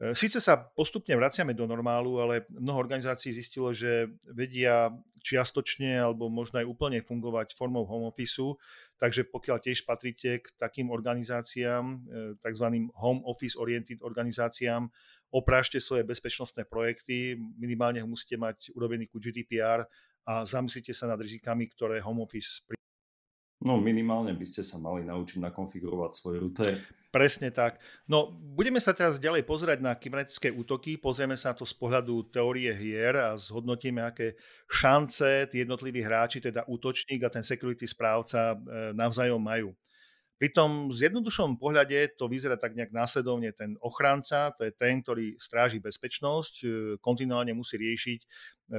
E, 0.00 0.16
Sice 0.16 0.40
sa 0.40 0.56
postupne 0.56 1.12
vraciame 1.12 1.52
do 1.52 1.68
normálu, 1.68 2.24
ale 2.24 2.48
mnoho 2.48 2.80
organizácií 2.80 3.36
zistilo, 3.36 3.76
že 3.76 4.08
vedia 4.32 4.88
čiastočne 5.20 6.00
alebo 6.00 6.32
možno 6.32 6.64
aj 6.64 6.66
úplne 6.66 7.04
fungovať 7.04 7.52
formou 7.52 7.84
home 7.84 8.08
office, 8.08 8.56
takže 8.96 9.28
pokiaľ 9.28 9.60
tiež 9.60 9.84
patríte 9.84 10.40
k 10.40 10.46
takým 10.56 10.88
organizáciám, 10.88 12.00
tzv. 12.40 12.66
home 12.96 13.20
office 13.28 13.52
oriented 13.60 14.00
organizáciám, 14.00 14.88
oprášte 15.28 15.76
svoje 15.76 16.08
bezpečnostné 16.08 16.64
projekty, 16.64 17.36
minimálne 17.36 18.00
musíte 18.08 18.40
mať 18.40 18.72
urobený 18.72 19.12
ku 19.12 19.20
GDPR 19.20 19.84
a 20.24 20.48
zamyslite 20.48 20.96
sa 20.96 21.04
nad 21.04 21.20
rizikami, 21.20 21.68
ktoré 21.68 22.00
home 22.00 22.24
office. 22.24 22.64
No 23.60 23.76
minimálne 23.76 24.32
by 24.32 24.46
ste 24.48 24.64
sa 24.64 24.80
mali 24.80 25.04
naučiť 25.04 25.44
nakonfigurovať 25.44 26.10
svoj 26.16 26.36
router. 26.40 26.80
Presne 27.10 27.50
tak. 27.50 27.82
No, 28.06 28.30
budeme 28.30 28.78
sa 28.78 28.94
teraz 28.94 29.18
ďalej 29.18 29.42
pozerať 29.42 29.82
na 29.82 29.98
kybernetické 29.98 30.54
útoky, 30.54 30.94
pozrieme 30.94 31.34
sa 31.34 31.50
na 31.50 31.58
to 31.58 31.66
z 31.66 31.74
pohľadu 31.74 32.30
teórie 32.30 32.70
hier 32.70 33.18
a 33.18 33.34
zhodnotíme, 33.34 33.98
aké 33.98 34.38
šance 34.70 35.50
tí 35.50 35.66
jednotliví 35.66 36.06
hráči, 36.06 36.38
teda 36.38 36.62
útočník 36.70 37.26
a 37.26 37.32
ten 37.34 37.42
security 37.42 37.82
správca 37.82 38.54
e, 38.54 38.56
navzájom 38.94 39.42
majú. 39.42 39.74
Pri 40.40 40.48
tom 40.56 40.88
zjednodušenom 40.88 41.60
pohľade 41.60 42.16
to 42.16 42.24
vyzerá 42.24 42.56
tak 42.56 42.72
nejak 42.72 42.96
následovne. 42.96 43.52
Ten 43.52 43.76
ochranca, 43.84 44.48
to 44.56 44.64
je 44.64 44.72
ten, 44.72 45.04
ktorý 45.04 45.36
stráži 45.36 45.84
bezpečnosť, 45.84 46.54
e, 46.64 46.66
kontinuálne 46.96 47.52
musí 47.52 47.76
riešiť 47.76 48.20
e, 48.24 48.28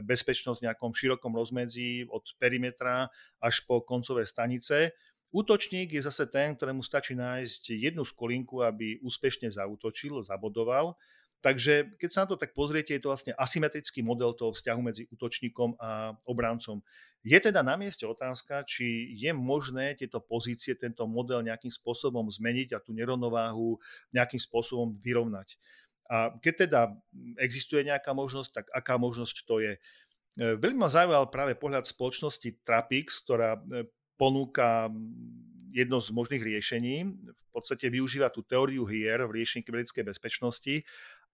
bezpečnosť 0.01 0.57
v 0.57 0.66
nejakom 0.66 0.89
širokom 0.89 1.38
rozmedzi 1.38 2.09
od 2.09 2.26
perimetra 2.41 3.14
až 3.38 3.62
po 3.70 3.86
koncové 3.86 4.26
stanice. 4.26 4.97
Útočník 5.30 5.93
je 5.93 6.01
zase 6.01 6.34
ten, 6.34 6.57
ktorému 6.57 6.82
stačí 6.82 7.14
nájsť 7.14 7.78
jednu 7.78 8.09
skolinku, 8.09 8.66
aby 8.66 8.97
úspešne 9.05 9.53
zautočil, 9.53 10.18
zabodoval 10.26 10.97
Takže 11.41 11.97
keď 11.97 12.09
sa 12.13 12.21
na 12.23 12.27
to 12.29 12.37
tak 12.37 12.53
pozriete, 12.53 12.93
je 12.93 13.01
to 13.01 13.09
vlastne 13.09 13.33
asymetrický 13.33 14.05
model 14.05 14.37
toho 14.37 14.53
vzťahu 14.53 14.81
medzi 14.85 15.09
útočníkom 15.09 15.73
a 15.81 16.13
obrancom. 16.29 16.85
Je 17.21 17.37
teda 17.37 17.61
na 17.65 17.77
mieste 17.77 18.05
otázka, 18.05 18.65
či 18.65 19.13
je 19.17 19.33
možné 19.33 19.97
tieto 19.97 20.21
pozície, 20.21 20.77
tento 20.77 21.05
model 21.05 21.45
nejakým 21.45 21.69
spôsobom 21.69 22.29
zmeniť 22.29 22.77
a 22.77 22.81
tú 22.81 22.93
nerovnováhu 22.93 23.77
nejakým 24.13 24.41
spôsobom 24.41 24.97
vyrovnať. 25.01 25.57
A 26.09 26.33
keď 26.37 26.53
teda 26.69 26.81
existuje 27.41 27.85
nejaká 27.85 28.13
možnosť, 28.13 28.49
tak 28.61 28.65
aká 28.73 28.97
možnosť 29.01 29.35
to 29.45 29.61
je? 29.61 29.73
E, 29.77 29.79
veľmi 30.61 30.81
ma 30.81 30.89
zaujal 30.89 31.29
práve 31.29 31.57
pohľad 31.57 31.85
spoločnosti 31.85 32.61
Trapix, 32.65 33.21
ktorá 33.21 33.57
e, 33.57 33.85
ponúka 34.17 34.89
jedno 35.71 36.03
z 36.03 36.09
možných 36.11 36.43
riešení. 36.43 36.95
V 37.15 37.49
podstate 37.53 37.87
využíva 37.87 38.27
tú 38.33 38.43
teóriu 38.43 38.83
hier 38.85 39.23
v 39.23 39.39
riešení 39.39 39.63
kybernetickej 39.63 40.05
bezpečnosti 40.09 40.83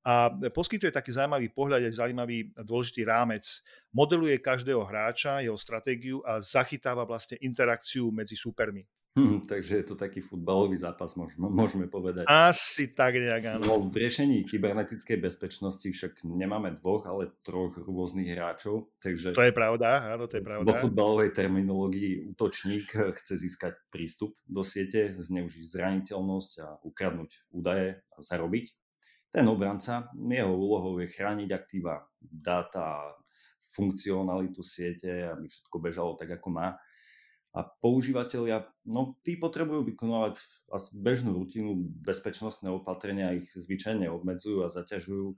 a 0.07 0.31
poskytuje 0.31 0.95
taký 0.95 1.11
zaujímavý 1.11 1.51
pohľad, 1.51 1.83
aj 1.83 1.99
zaujímavý 1.99 2.55
dôležitý 2.55 3.03
rámec. 3.03 3.43
Modeluje 3.91 4.39
každého 4.39 4.87
hráča, 4.87 5.43
jeho 5.43 5.59
stratégiu 5.59 6.23
a 6.23 6.39
zachytáva 6.39 7.03
vlastne 7.03 7.35
interakciu 7.43 8.07
medzi 8.15 8.39
supermi. 8.39 8.87
Hm, 9.17 9.49
takže 9.49 9.81
je 9.81 9.85
to 9.91 9.95
taký 9.97 10.21
futbalový 10.21 10.77
zápas, 10.77 11.17
môžeme, 11.17 11.49
môžeme 11.49 11.89
povedať. 11.89 12.23
Asi 12.29 12.93
tak 12.93 13.17
nejak, 13.17 13.59
áno. 13.59 13.63
No, 13.65 13.75
v 13.89 14.05
riešení 14.05 14.45
kybernetickej 14.45 15.17
bezpečnosti 15.17 15.89
však 15.89 16.23
nemáme 16.23 16.77
dvoch, 16.79 17.03
ale 17.09 17.33
troch 17.41 17.75
rôznych 17.81 18.31
hráčov. 18.31 18.93
Takže 19.01 19.33
to 19.33 19.43
je 19.43 19.51
pravda, 19.51 20.13
áno, 20.13 20.29
to 20.29 20.37
je 20.37 20.43
pravda. 20.45 20.69
Vo 20.69 20.77
futbalovej 20.77 21.33
terminológii 21.33 22.29
útočník 22.31 22.93
chce 22.93 23.33
získať 23.41 23.73
prístup 23.89 24.37
do 24.45 24.61
siete, 24.61 25.11
zneužiť 25.17 25.63
zraniteľnosť 25.65 26.51
a 26.63 26.67
ukradnúť 26.85 27.49
údaje 27.51 27.97
a 28.13 28.17
zarobiť 28.21 28.86
ten 29.37 29.45
obranca, 29.45 30.09
jeho 30.17 30.49
úlohou 30.49 30.97
je 30.97 31.13
chrániť 31.13 31.53
aktíva, 31.53 32.01
dáta, 32.17 33.13
funkcionalitu 33.61 34.65
siete, 34.65 35.29
aby 35.29 35.45
všetko 35.45 35.77
bežalo 35.77 36.17
tak, 36.17 36.41
ako 36.41 36.49
má. 36.49 36.73
A 37.53 37.61
používateľia, 37.61 38.65
no 38.89 39.13
tí 39.21 39.37
potrebujú 39.37 39.85
vykonávať 39.93 40.41
bežnú 40.97 41.37
rutinu, 41.37 41.77
bezpečnostné 42.01 42.73
opatrenia 42.73 43.37
ich 43.37 43.45
zvyčajne 43.53 44.09
obmedzujú 44.09 44.65
a 44.65 44.73
zaťažujú 44.73 45.37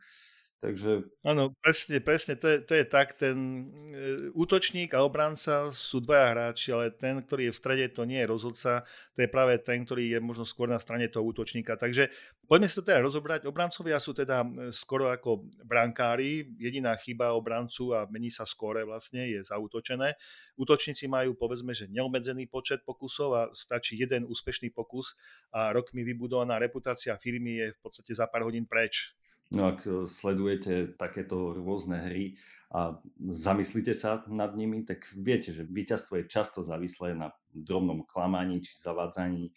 Takže... 0.59 1.07
Áno, 1.23 1.55
presne, 1.63 2.03
presne, 2.03 2.35
to 2.35 2.51
je, 2.51 2.57
to 2.59 2.75
je 2.75 2.83
tak, 2.83 3.15
ten 3.15 3.71
e, 3.87 4.27
útočník 4.35 4.91
a 4.91 5.07
obranca 5.07 5.71
sú 5.71 6.03
dvaja 6.03 6.35
hráči, 6.35 6.75
ale 6.75 6.91
ten, 6.91 7.23
ktorý 7.23 7.47
je 7.47 7.55
v 7.55 7.59
strede, 7.63 7.85
to 7.95 8.03
nie 8.03 8.19
je 8.19 8.27
rozhodca, 8.27 8.83
to 9.15 9.19
je 9.23 9.31
práve 9.31 9.55
ten, 9.63 9.87
ktorý 9.87 10.11
je 10.11 10.19
možno 10.19 10.43
skôr 10.43 10.67
na 10.67 10.75
strane 10.75 11.07
toho 11.07 11.23
útočníka. 11.23 11.79
Takže 11.79 12.11
poďme 12.49 12.65
si 12.65 12.75
to 12.75 12.81
teda 12.81 13.05
rozobrať. 13.05 13.45
Obrancovia 13.45 14.01
sú 14.01 14.17
teda 14.17 14.41
skoro 14.73 15.13
ako 15.13 15.45
brankári, 15.61 16.49
jediná 16.57 16.97
chyba 16.97 17.37
obrancu 17.37 17.93
a 17.93 18.09
mení 18.09 18.33
sa 18.33 18.49
skore 18.49 18.81
vlastne, 18.89 19.29
je 19.29 19.45
zautočené. 19.45 20.17
Útočníci 20.57 21.05
majú 21.05 21.37
povedzme, 21.37 21.77
že 21.77 21.85
neobmedzený 21.93 22.49
počet 22.49 22.81
pokusov 22.81 23.29
a 23.37 23.41
stačí 23.53 24.01
jeden 24.01 24.25
úspešný 24.25 24.73
pokus 24.73 25.13
a 25.53 25.69
rokmi 25.69 26.01
vybudovaná 26.01 26.57
reputácia 26.57 27.13
firmy 27.21 27.61
je 27.61 27.67
v 27.77 27.79
podstate 27.85 28.17
za 28.17 28.25
pár 28.25 28.49
hodín 28.49 28.65
preč. 28.65 29.13
No 29.53 29.69
ak 29.69 29.85
e, 29.85 30.09
sledujete 30.09 30.97
takéto 30.97 31.53
rôzne 31.53 32.01
hry 32.09 32.37
a 32.73 32.97
zamyslíte 33.17 33.93
sa 33.93 34.25
nad 34.29 34.57
nimi, 34.57 34.81
tak 34.85 35.05
viete, 35.17 35.53
že 35.53 35.65
víťazstvo 35.65 36.21
je 36.21 36.29
často 36.29 36.65
závislé 36.65 37.13
na 37.13 37.29
drobnom 37.53 38.05
klamaní 38.05 38.61
či 38.61 38.73
zavádzaní. 38.77 39.53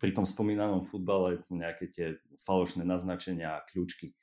Pri 0.00 0.16
tom 0.16 0.24
spomínanom 0.24 0.80
futbale 0.80 1.36
nejaké 1.52 1.92
tie 1.92 2.16
falošné 2.40 2.88
naznačenia 2.88 3.60
a 3.60 3.64
kľúčky. 3.68 4.16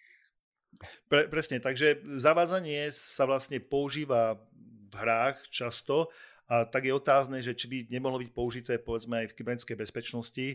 Pre, 1.05 1.29
presne, 1.29 1.61
takže 1.61 2.01
zavádzanie 2.17 2.89
sa 2.89 3.29
vlastne 3.29 3.61
používa 3.61 4.41
v 4.89 4.93
hrách 4.97 5.37
často 5.53 6.09
a 6.49 6.65
tak 6.65 6.89
je 6.89 6.93
otázne, 6.97 7.37
že 7.45 7.53
či 7.53 7.69
by 7.69 7.77
nemohlo 7.93 8.17
byť 8.23 8.31
použité 8.33 8.73
povedzme 8.81 9.25
aj 9.25 9.27
v 9.31 9.35
kybernetickej 9.37 9.77
bezpečnosti. 9.77 10.47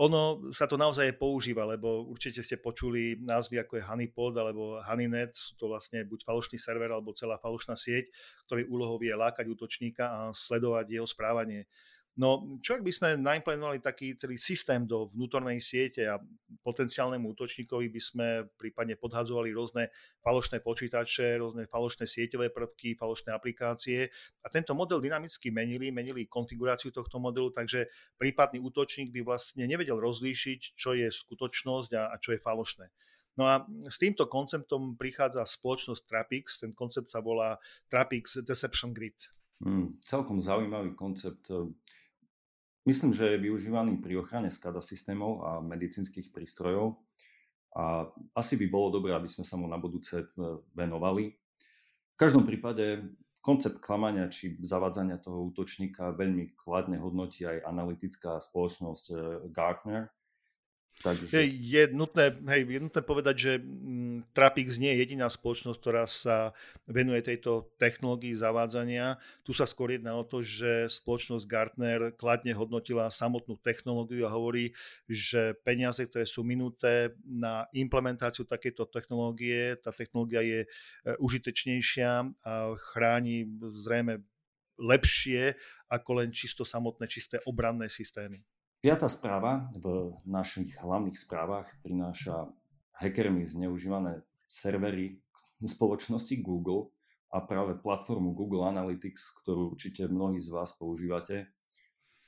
Ono 0.00 0.48
sa 0.56 0.64
to 0.64 0.80
naozaj 0.80 1.20
používa, 1.20 1.68
lebo 1.68 2.08
určite 2.08 2.40
ste 2.40 2.56
počuli 2.56 3.20
názvy 3.20 3.60
ako 3.60 3.76
je 3.76 3.84
Honeypot 3.84 4.32
alebo 4.40 4.80
Honeynet, 4.80 5.36
sú 5.36 5.52
to 5.60 5.68
vlastne 5.68 6.00
buď 6.08 6.24
falošný 6.24 6.56
server 6.56 6.88
alebo 6.88 7.12
celá 7.12 7.36
falošná 7.36 7.76
sieť, 7.76 8.08
ktorý 8.48 8.72
úlohou 8.72 8.96
je 9.04 9.12
lákať 9.12 9.44
útočníka 9.44 10.04
a 10.08 10.18
sledovať 10.32 10.96
jeho 10.96 11.04
správanie. 11.04 11.68
No, 12.16 12.56
čo 12.64 12.80
ak 12.80 12.80
by 12.80 12.92
sme 12.96 13.08
naimplementovali 13.20 13.84
taký 13.84 14.16
celý 14.16 14.40
systém 14.40 14.88
do 14.88 15.12
vnútornej 15.12 15.60
siete 15.60 16.08
a 16.08 16.16
potenciálnemu 16.64 17.36
útočníkovi 17.36 17.92
by 17.92 18.00
sme 18.00 18.26
prípadne 18.56 18.96
podhadzovali 18.96 19.52
rôzne 19.52 19.92
falošné 20.24 20.64
počítače, 20.64 21.36
rôzne 21.36 21.68
falošné 21.68 22.08
sieťové 22.08 22.56
prvky, 22.56 22.96
falošné 22.96 23.36
aplikácie 23.36 24.08
a 24.40 24.48
tento 24.48 24.72
model 24.72 25.04
dynamicky 25.04 25.52
menili, 25.52 25.92
menili 25.92 26.24
konfiguráciu 26.24 26.88
tohto 26.88 27.20
modelu, 27.20 27.52
takže 27.52 27.92
prípadný 28.16 28.64
útočník 28.64 29.12
by 29.12 29.20
vlastne 29.20 29.68
nevedel 29.68 30.00
rozlíšiť, 30.00 30.72
čo 30.72 30.96
je 30.96 31.12
skutočnosť 31.12 31.90
a, 32.00 32.02
a 32.10 32.16
čo 32.16 32.32
je 32.32 32.40
falošné. 32.40 32.88
No 33.36 33.44
a 33.44 33.60
s 33.92 34.00
týmto 34.00 34.24
konceptom 34.24 34.96
prichádza 34.96 35.44
spoločnosť 35.44 36.08
Trapix, 36.08 36.64
ten 36.64 36.72
koncept 36.72 37.12
sa 37.12 37.20
volá 37.20 37.60
Trapix 37.92 38.40
Deception 38.40 38.96
Grid. 38.96 39.20
Hmm, 39.60 39.92
celkom 40.00 40.40
zaujímavý 40.40 40.96
koncept. 40.96 41.52
Myslím, 42.86 43.10
že 43.10 43.34
je 43.34 43.42
využívaný 43.42 43.98
pri 43.98 44.22
ochrane 44.22 44.46
SCADA 44.46 44.78
systémov 44.78 45.42
a 45.42 45.58
medicínskych 45.58 46.30
prístrojov 46.30 46.94
a 47.74 48.06
asi 48.32 48.56
by 48.56 48.66
bolo 48.70 48.94
dobré, 48.94 49.12
aby 49.12 49.26
sme 49.28 49.44
sa 49.44 49.58
mu 49.58 49.66
na 49.68 49.76
budúce 49.76 50.22
e, 50.22 50.26
venovali. 50.72 51.34
V 52.14 52.16
každom 52.16 52.46
prípade 52.46 53.04
koncept 53.44 53.82
klamania 53.84 54.30
či 54.32 54.56
zavádzania 54.62 55.20
toho 55.20 55.50
útočníka 55.52 56.14
veľmi 56.16 56.56
kladne 56.56 56.96
hodnotí 57.02 57.44
aj 57.44 57.68
analytická 57.68 58.40
spoločnosť 58.40 59.04
e, 59.10 59.14
Gartner, 59.52 60.08
Takže... 61.04 61.44
Je, 61.44 61.82
nutné, 61.92 62.32
hej, 62.48 62.64
je 62.72 62.80
nutné 62.80 63.02
povedať, 63.04 63.36
že 63.36 63.52
mm, 63.60 64.32
Trapix 64.32 64.80
nie 64.80 64.96
je 64.96 65.00
jediná 65.04 65.28
spoločnosť, 65.28 65.76
ktorá 65.76 66.08
sa 66.08 66.56
venuje 66.88 67.20
tejto 67.20 67.68
technológii 67.76 68.32
zavádzania. 68.32 69.20
Tu 69.44 69.52
sa 69.52 69.68
skôr 69.68 69.92
jedná 69.92 70.16
o 70.16 70.24
to, 70.24 70.40
že 70.40 70.88
spoločnosť 70.88 71.44
Gartner 71.44 72.00
kladne 72.16 72.56
hodnotila 72.56 73.12
samotnú 73.12 73.60
technológiu 73.60 74.24
a 74.24 74.32
hovorí, 74.32 74.72
že 75.04 75.52
peniaze, 75.60 76.00
ktoré 76.00 76.24
sú 76.24 76.40
minuté 76.40 77.12
na 77.28 77.68
implementáciu 77.76 78.48
takéto 78.48 78.88
technológie, 78.88 79.76
tá 79.76 79.92
technológia 79.92 80.40
je 80.40 80.64
e, 80.64 80.68
užitečnejšia 81.20 82.10
a 82.40 82.72
chráni 82.72 83.44
zrejme 83.84 84.24
lepšie 84.80 85.56
ako 85.92 86.24
len 86.24 86.32
čisto 86.32 86.64
samotné, 86.64 87.04
čisté 87.04 87.36
obranné 87.44 87.92
systémy. 87.92 88.40
Piatá 88.86 89.10
správa 89.10 89.66
v 89.82 90.14
našich 90.30 90.78
hlavných 90.78 91.18
správach 91.18 91.66
prináša 91.82 92.46
hackermi 92.94 93.42
zneužívané 93.42 94.22
servery 94.46 95.18
spoločnosti 95.58 96.38
Google 96.38 96.94
a 97.34 97.42
práve 97.42 97.82
platformu 97.82 98.30
Google 98.30 98.70
Analytics, 98.70 99.42
ktorú 99.42 99.74
určite 99.74 100.06
mnohí 100.06 100.38
z 100.38 100.54
vás 100.54 100.78
používate. 100.78 101.50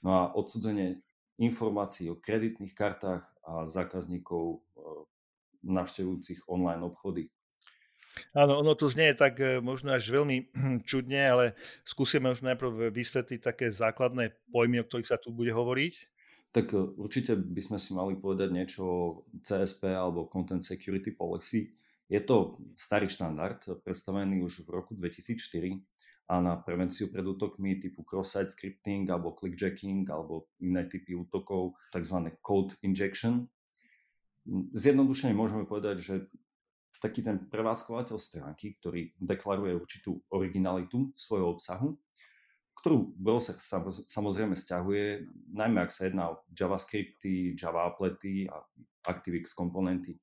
No 0.03 0.11
a 0.19 0.23
odsudzenie 0.35 0.99
informácií 1.39 2.11
o 2.11 2.19
kreditných 2.19 2.75
kartách 2.75 3.23
a 3.47 3.63
zákazníkov 3.63 4.43
e, 4.43 4.59
navštevujúcich 5.63 6.51
online 6.51 6.83
obchody. 6.83 7.31
Áno, 8.35 8.59
ono 8.59 8.75
to 8.75 8.91
znie 8.91 9.15
tak 9.15 9.39
e, 9.39 9.63
možno 9.63 9.95
až 9.95 10.11
veľmi 10.11 10.51
čudne, 10.91 11.23
ale 11.23 11.45
skúsime 11.87 12.35
už 12.35 12.43
najprv 12.43 12.91
vysvetliť 12.91 13.47
také 13.47 13.71
základné 13.71 14.35
pojmy, 14.51 14.83
o 14.83 14.87
ktorých 14.91 15.07
sa 15.15 15.23
tu 15.23 15.31
bude 15.31 15.55
hovoriť. 15.55 16.18
Tak 16.53 16.73
e, 16.73 16.81
určite 16.97 17.37
by 17.37 17.61
sme 17.61 17.79
si 17.79 17.91
mali 17.93 18.17
povedať 18.17 18.49
niečo 18.53 18.83
o 18.85 18.99
CSP 19.41 19.93
alebo 19.93 20.29
Content 20.33 20.65
Security 20.65 21.13
Policy. 21.13 21.73
Je 22.09 22.21
to 22.25 22.49
starý 22.73 23.05
štandard, 23.05 23.61
predstavený 23.85 24.41
už 24.41 24.65
v 24.65 24.81
roku 24.81 24.97
2004 24.97 25.77
a 26.29 26.41
na 26.41 26.57
prevenciu 26.57 27.13
pred 27.13 27.25
útokmi 27.25 27.77
typu 27.77 28.01
cross-site 28.05 28.53
scripting 28.53 29.09
alebo 29.13 29.37
clickjacking 29.37 30.09
alebo 30.09 30.49
iné 30.61 30.89
typy 30.89 31.17
útokov, 31.17 31.77
tzv. 31.93 32.33
code 32.41 32.77
injection. 32.81 33.49
Zjednodušene 34.49 35.37
môžeme 35.37 35.69
povedať, 35.69 35.97
že 36.01 36.15
taký 37.01 37.21
ten 37.21 37.45
prevádzkovateľ 37.49 38.17
stránky, 38.17 38.77
ktorý 38.81 39.13
deklaruje 39.21 39.77
určitú 39.77 40.21
originalitu 40.33 41.13
svojho 41.13 41.53
obsahu, 41.53 41.97
ktorú 42.79 43.15
browser 43.19 43.59
samozrejme 44.07 44.55
stiahuje, 44.55 45.27
najmä 45.51 45.83
ak 45.83 45.91
sa 45.91 46.07
jedná 46.07 46.31
o 46.31 46.41
JavaScripty, 46.55 47.53
Java 47.59 47.91
applety 47.91 48.47
a 48.47 48.63
ActiveX 49.11 49.53
komponenty. 49.53 50.15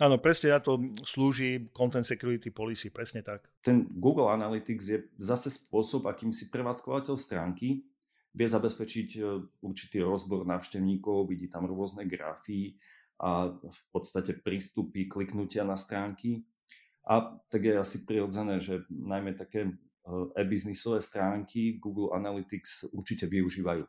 Áno, 0.00 0.16
presne 0.16 0.56
na 0.56 0.60
to 0.62 0.80
slúži 1.04 1.68
Content 1.76 2.08
Security 2.08 2.48
Policy, 2.48 2.88
presne 2.88 3.20
tak. 3.20 3.44
Ten 3.60 3.84
Google 4.00 4.32
Analytics 4.32 4.84
je 4.88 4.98
zase 5.20 5.52
spôsob, 5.52 6.08
akým 6.08 6.32
si 6.32 6.48
prevádzkovateľ 6.48 7.14
stránky 7.20 7.84
vie 8.34 8.46
zabezpečiť 8.46 9.08
e, 9.18 9.20
určitý 9.62 10.06
rozbor 10.06 10.46
návštevníkov, 10.46 11.26
vidí 11.26 11.50
tam 11.50 11.66
rôzne 11.66 12.06
grafy 12.06 12.78
a 13.20 13.50
v 13.50 13.80
podstate 13.92 14.38
prístupy, 14.38 15.10
kliknutia 15.10 15.66
na 15.66 15.74
stránky. 15.74 16.46
A 17.04 17.34
tak 17.50 17.66
je 17.66 17.74
asi 17.74 18.06
prirodzené, 18.06 18.62
že 18.62 18.86
najmä 18.88 19.34
také 19.34 19.74
e-biznisové 20.36 21.00
stránky 21.00 21.78
Google 21.78 22.14
Analytics 22.16 22.92
určite 22.94 23.26
využívajú. 23.26 23.84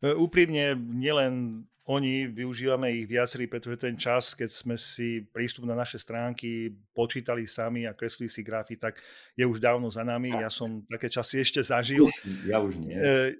E, 0.00 0.14
úprimne, 0.16 0.74
nielen 0.76 1.64
oni, 1.90 2.30
využívame 2.30 2.94
ich 2.94 3.10
viacerí, 3.10 3.50
pretože 3.50 3.82
ten 3.82 3.98
čas, 3.98 4.38
keď 4.38 4.50
sme 4.52 4.78
si 4.78 5.26
prístup 5.26 5.66
na 5.66 5.74
naše 5.74 5.98
stránky 5.98 6.70
počítali 6.94 7.50
sami 7.50 7.82
a 7.82 7.96
kreslili 7.98 8.30
si 8.30 8.46
grafy, 8.46 8.78
tak 8.78 9.02
je 9.34 9.42
už 9.42 9.58
dávno 9.58 9.90
za 9.90 10.06
nami. 10.06 10.30
Ja 10.30 10.46
som 10.46 10.86
také 10.86 11.10
časy 11.10 11.42
ešte 11.42 11.66
zažil. 11.66 12.06
Ja 12.46 12.62
už 12.62 12.78
nie. 12.86 12.94
E, 12.94 13.34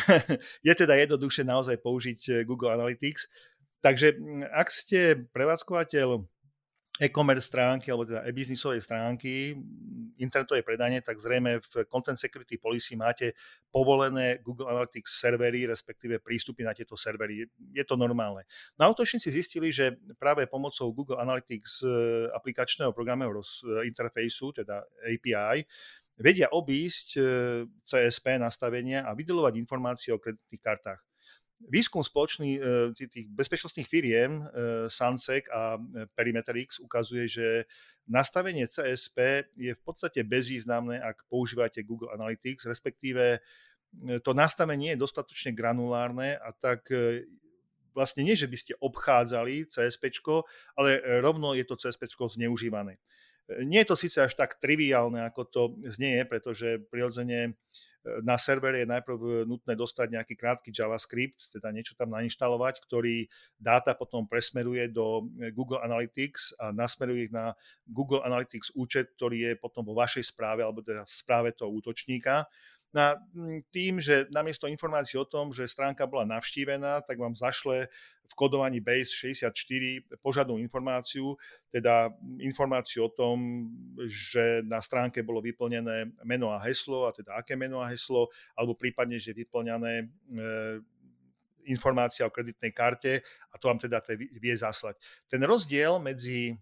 je 0.66 0.72
teda 0.72 0.96
jednoduchšie 0.96 1.44
naozaj 1.44 1.76
použiť 1.84 2.20
e, 2.24 2.32
Google 2.48 2.72
Analytics. 2.72 3.28
Takže 3.84 4.16
ak 4.48 4.68
ste 4.72 5.20
prevádzkovateľ 5.36 6.24
e-commerce 7.00 7.48
stránky 7.48 7.88
alebo 7.88 8.04
teda 8.04 8.20
e-biznisovej 8.28 8.84
stránky, 8.84 9.56
internetovej 10.20 10.60
predanie, 10.60 11.00
tak 11.00 11.16
zrejme 11.16 11.56
v 11.64 11.72
Content 11.88 12.20
Security 12.20 12.60
Policy 12.60 12.92
máte 12.92 13.32
povolené 13.72 14.44
Google 14.44 14.68
Analytics 14.68 15.24
servery, 15.24 15.64
respektíve 15.64 16.20
prístupy 16.20 16.60
na 16.60 16.76
tieto 16.76 17.00
servery. 17.00 17.48
Je 17.72 17.84
to 17.88 17.96
normálne. 17.96 18.44
Na 18.76 18.84
no 18.84 18.92
útočníci 18.92 19.32
zistili, 19.32 19.72
že 19.72 19.96
práve 20.20 20.44
pomocou 20.44 20.92
Google 20.92 21.16
Analytics 21.24 21.80
e, 21.80 21.88
aplikačného 22.36 22.92
programového 22.92 23.40
e, 23.40 23.88
interfejsu, 23.88 24.60
teda 24.60 24.84
API, 25.08 25.64
vedia 26.20 26.52
obísť 26.52 27.08
e, 27.16 27.20
CSP 27.88 28.36
nastavenia 28.36 29.08
a 29.08 29.16
vydelovať 29.16 29.56
informácie 29.56 30.12
o 30.12 30.20
kreditných 30.20 30.60
kartách. 30.60 31.09
Výskum 31.68 32.00
spoločný 32.00 32.56
e, 32.56 32.60
tých 32.96 33.28
bezpečnostných 33.28 33.84
firiem 33.84 34.40
e, 34.40 34.44
Sansec 34.88 35.44
a 35.52 35.76
e, 35.76 36.08
Perimetrix 36.16 36.80
ukazuje, 36.80 37.28
že 37.28 37.46
nastavenie 38.08 38.64
CSP 38.64 39.44
je 39.60 39.76
v 39.76 39.82
podstate 39.84 40.24
bezvýznamné, 40.24 41.04
ak 41.04 41.28
používate 41.28 41.84
Google 41.84 42.16
Analytics, 42.16 42.64
respektíve 42.64 43.44
to 44.22 44.32
nastavenie 44.32 44.94
je 44.94 45.02
dostatočne 45.02 45.50
granulárne 45.50 46.38
a 46.38 46.54
tak 46.54 46.86
vlastne 47.90 48.22
nie, 48.22 48.38
že 48.38 48.46
by 48.46 48.54
ste 48.54 48.78
obchádzali 48.78 49.66
CSP, 49.66 50.14
ale 50.78 51.02
rovno 51.18 51.58
je 51.58 51.66
to 51.66 51.74
CSP 51.74 52.06
zneužívané. 52.06 53.02
Nie 53.66 53.82
je 53.82 53.90
to 53.90 53.96
síce 53.98 54.22
až 54.22 54.38
tak 54.38 54.62
triviálne, 54.62 55.26
ako 55.26 55.42
to 55.42 55.62
znie, 55.90 56.22
pretože 56.22 56.78
prirodzene 56.86 57.58
na 58.24 58.40
servere 58.40 58.80
je 58.80 58.88
najprv 58.88 59.44
nutné 59.44 59.76
dostať 59.76 60.16
nejaký 60.16 60.34
krátky 60.36 60.72
JavaScript, 60.72 61.52
teda 61.52 61.68
niečo 61.68 61.92
tam 61.92 62.16
nainštalovať, 62.16 62.80
ktorý 62.80 63.28
dáta 63.60 63.92
potom 63.92 64.24
presmeruje 64.24 64.88
do 64.88 65.28
Google 65.52 65.84
Analytics 65.84 66.56
a 66.56 66.72
nasmeruje 66.72 67.28
ich 67.28 67.34
na 67.34 67.52
Google 67.84 68.24
Analytics 68.24 68.72
účet, 68.72 69.12
ktorý 69.20 69.52
je 69.52 69.52
potom 69.60 69.84
vo 69.84 69.92
vašej 69.92 70.32
správe 70.32 70.64
alebo 70.64 70.80
teda 70.80 71.04
správe 71.04 71.52
toho 71.52 71.68
útočníka 71.76 72.48
na 72.90 73.14
tým, 73.70 74.02
že 74.02 74.26
namiesto 74.34 74.66
informácií 74.66 75.14
o 75.14 75.28
tom, 75.28 75.54
že 75.54 75.70
stránka 75.70 76.10
bola 76.10 76.26
navštívená, 76.26 77.06
tak 77.06 77.22
vám 77.22 77.38
zašle 77.38 77.86
v 78.26 78.32
kodovaní 78.34 78.82
Base 78.82 79.14
64 79.14 79.54
požadnú 80.22 80.58
informáciu, 80.58 81.38
teda 81.70 82.10
informáciu 82.42 83.06
o 83.06 83.14
tom, 83.14 83.70
že 84.06 84.62
na 84.66 84.82
stránke 84.82 85.22
bolo 85.22 85.38
vyplnené 85.42 86.10
meno 86.26 86.50
a 86.50 86.58
heslo, 86.62 87.06
a 87.06 87.14
teda 87.14 87.38
aké 87.38 87.54
meno 87.54 87.78
a 87.78 87.90
heslo, 87.90 88.30
alebo 88.58 88.74
prípadne, 88.74 89.18
že 89.18 89.34
je 89.34 89.46
vyplňané 89.46 89.94
e, 90.02 90.04
informácia 91.70 92.26
o 92.26 92.34
kreditnej 92.34 92.74
karte 92.74 93.22
a 93.50 93.54
to 93.58 93.70
vám 93.70 93.78
teda 93.78 94.02
vie 94.16 94.54
zaslať. 94.54 94.98
Ten 95.30 95.42
rozdiel 95.46 96.02
medzi 96.02 96.58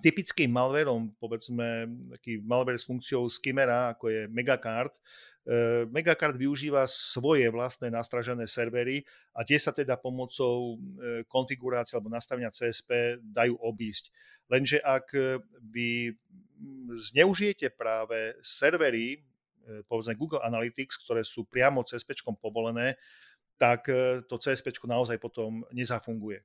typickým 0.00 0.48
malverom, 0.48 1.12
povedzme 1.20 1.84
taký 2.16 2.40
malware 2.40 2.80
s 2.80 2.88
funkciou 2.88 3.28
skimmera, 3.28 3.92
ako 3.92 4.08
je 4.08 4.20
Megacard, 4.32 4.96
Megacard 5.90 6.38
využíva 6.38 6.86
svoje 6.86 7.50
vlastné 7.50 7.90
nastražené 7.90 8.46
servery 8.46 9.02
a 9.34 9.42
tie 9.42 9.58
sa 9.58 9.74
teda 9.74 9.98
pomocou 9.98 10.78
e, 10.78 11.26
konfigurácie 11.26 11.98
alebo 11.98 12.14
nastavenia 12.14 12.54
CSP 12.54 13.18
dajú 13.18 13.58
obísť. 13.58 14.14
Lenže 14.46 14.78
ak 14.78 15.10
vy 15.58 16.14
zneužijete 16.94 17.74
práve 17.74 18.38
servery, 18.38 19.18
povedzme 19.90 20.14
Google 20.14 20.42
Analytics, 20.46 21.02
ktoré 21.02 21.26
sú 21.26 21.46
priamo 21.46 21.82
CSP 21.82 22.22
povolené, 22.38 22.98
tak 23.58 23.86
to 24.26 24.34
CSP 24.38 24.74
naozaj 24.86 25.18
potom 25.22 25.62
nezafunguje. 25.70 26.42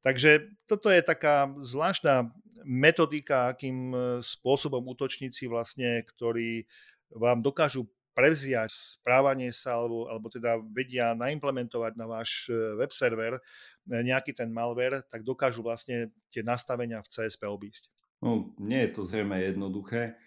Takže 0.00 0.48
toto 0.64 0.88
je 0.88 1.04
taká 1.04 1.52
zvláštna 1.60 2.32
metodika, 2.64 3.52
akým 3.52 3.92
spôsobom 4.20 4.80
útočníci 4.88 5.48
vlastne, 5.48 6.04
ktorí 6.04 6.64
vám 7.12 7.44
dokážu 7.44 7.88
prevziať 8.20 9.00
správanie 9.00 9.48
sa 9.48 9.80
alebo, 9.80 10.04
alebo 10.12 10.28
teda 10.28 10.60
vedia 10.76 11.16
naimplementovať 11.16 11.96
na 11.96 12.04
váš 12.04 12.52
e, 12.52 12.76
web 12.76 12.92
server 12.92 13.40
e, 13.40 13.42
nejaký 13.88 14.36
ten 14.36 14.52
malware, 14.52 15.00
tak 15.08 15.24
dokážu 15.24 15.64
vlastne 15.64 16.12
tie 16.28 16.44
nastavenia 16.44 17.00
v 17.00 17.08
CSP 17.08 17.48
obísť. 17.48 17.88
No, 18.20 18.52
nie 18.60 18.84
je 18.84 19.00
to 19.00 19.02
zrejme 19.08 19.40
jednoduché, 19.40 20.20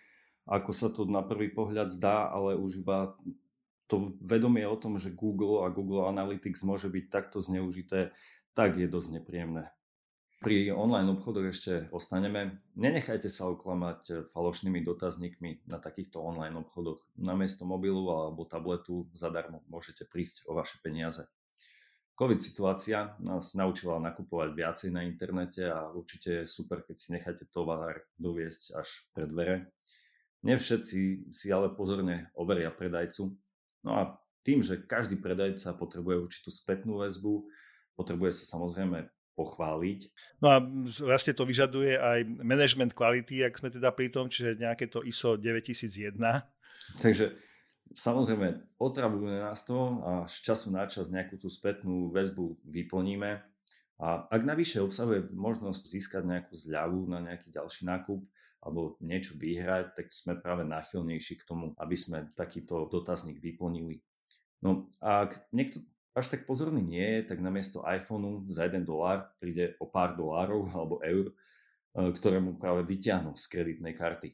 ako 0.50 0.72
sa 0.74 0.90
to 0.90 1.06
na 1.06 1.22
prvý 1.22 1.54
pohľad 1.54 1.94
zdá, 1.94 2.34
ale 2.34 2.58
už 2.58 2.82
iba 2.82 3.14
to 3.86 4.18
vedomie 4.26 4.66
o 4.66 4.74
tom, 4.74 4.98
že 4.98 5.14
Google 5.14 5.62
a 5.62 5.70
Google 5.70 6.10
Analytics 6.10 6.66
môže 6.66 6.90
byť 6.90 7.06
takto 7.14 7.38
zneužité, 7.46 8.10
tak 8.58 8.82
je 8.82 8.90
dosť 8.90 9.22
nepríjemné. 9.22 9.70
Pri 10.44 10.76
online 10.76 11.08
obchodoch 11.16 11.56
ešte 11.56 11.88
ostaneme. 11.96 12.60
Nenechajte 12.76 13.32
sa 13.32 13.48
oklamať 13.48 14.00
eh, 14.12 14.16
falošnými 14.28 14.84
dotazníkmi 14.84 15.72
na 15.72 15.80
takýchto 15.80 16.20
online 16.20 16.60
obchodoch. 16.60 17.00
Namiesto 17.16 17.64
mobilu 17.64 18.12
alebo 18.12 18.44
tabletu 18.44 19.08
zadarmo 19.16 19.64
môžete 19.72 20.04
prísť 20.04 20.44
o 20.52 20.60
vaše 20.60 20.84
peniaze. 20.84 21.32
COVID 22.20 22.44
situácia 22.44 23.16
nás 23.24 23.56
naučila 23.56 24.04
nakupovať 24.04 24.52
viacej 24.52 24.90
na 24.92 25.08
internete 25.08 25.64
a 25.64 25.88
určite 25.96 26.44
je 26.44 26.52
super, 26.52 26.84
keď 26.84 26.96
si 27.00 27.16
necháte 27.16 27.48
tovar 27.48 28.04
doviesť 28.20 28.76
až 28.76 29.08
pred 29.16 29.32
dvere. 29.32 29.72
Nevšetci 30.44 31.32
si 31.32 31.48
ale 31.56 31.72
pozorne 31.72 32.36
overia 32.36 32.68
predajcu. 32.68 33.32
No 33.88 33.92
a 33.96 34.20
tým, 34.44 34.60
že 34.60 34.84
každý 34.84 35.24
predajca 35.24 35.80
potrebuje 35.80 36.20
určitú 36.20 36.52
spätnú 36.52 37.00
väzbu, 37.00 37.48
potrebuje 37.96 38.44
sa 38.44 38.60
samozrejme 38.60 39.08
pochváliť. 39.34 40.00
No 40.42 40.48
a 40.54 40.58
vlastne 41.04 41.34
to 41.34 41.44
vyžaduje 41.46 41.98
aj 41.98 42.26
management 42.42 42.94
kvality, 42.94 43.42
ak 43.42 43.58
sme 43.58 43.74
teda 43.74 43.90
pri 43.94 44.14
tom, 44.14 44.30
čiže 44.30 44.62
nejaké 44.62 44.90
to 44.90 45.02
ISO 45.02 45.38
9001. 45.38 46.18
Takže 47.02 47.34
samozrejme 47.94 48.78
otravuje 48.78 49.42
nás 49.42 49.66
to 49.66 50.02
a 50.06 50.12
z 50.30 50.36
času 50.46 50.74
na 50.74 50.86
čas 50.86 51.10
nejakú 51.10 51.38
tú 51.38 51.50
spätnú 51.50 52.14
väzbu 52.14 52.62
vyplníme. 52.66 53.42
A 54.04 54.28
ak 54.28 54.42
navyše 54.44 54.84
obsahuje 54.84 55.32
možnosť 55.32 55.84
získať 55.96 56.24
nejakú 56.28 56.54
zľavu 56.54 57.08
na 57.08 57.24
nejaký 57.24 57.54
ďalší 57.54 57.88
nákup 57.88 58.20
alebo 58.64 58.96
niečo 59.04 59.36
vyhrať, 59.40 59.96
tak 59.96 60.08
sme 60.12 60.40
práve 60.40 60.64
náchylnejší 60.64 61.44
k 61.44 61.48
tomu, 61.48 61.76
aby 61.80 61.96
sme 62.00 62.28
takýto 62.36 62.88
dotazník 62.88 63.44
vyplnili. 63.44 64.00
No 64.64 64.88
a 65.04 65.28
ak 65.28 65.52
niekto 65.52 65.84
až 66.14 66.26
tak 66.30 66.46
pozorný 66.46 66.86
nie 66.86 67.02
je, 67.20 67.34
tak 67.34 67.42
namiesto 67.42 67.82
iPhoneu 67.84 68.46
za 68.54 68.70
1 68.70 68.86
dolár 68.86 69.34
príde 69.42 69.74
o 69.82 69.90
pár 69.90 70.14
dolárov 70.14 70.70
alebo 70.70 70.96
eur, 71.02 71.34
e, 71.34 71.34
ktoré 72.14 72.38
mu 72.38 72.56
práve 72.58 72.86
vyťahnú 72.86 73.34
z 73.34 73.46
kreditnej 73.50 73.98
karty. 73.98 74.30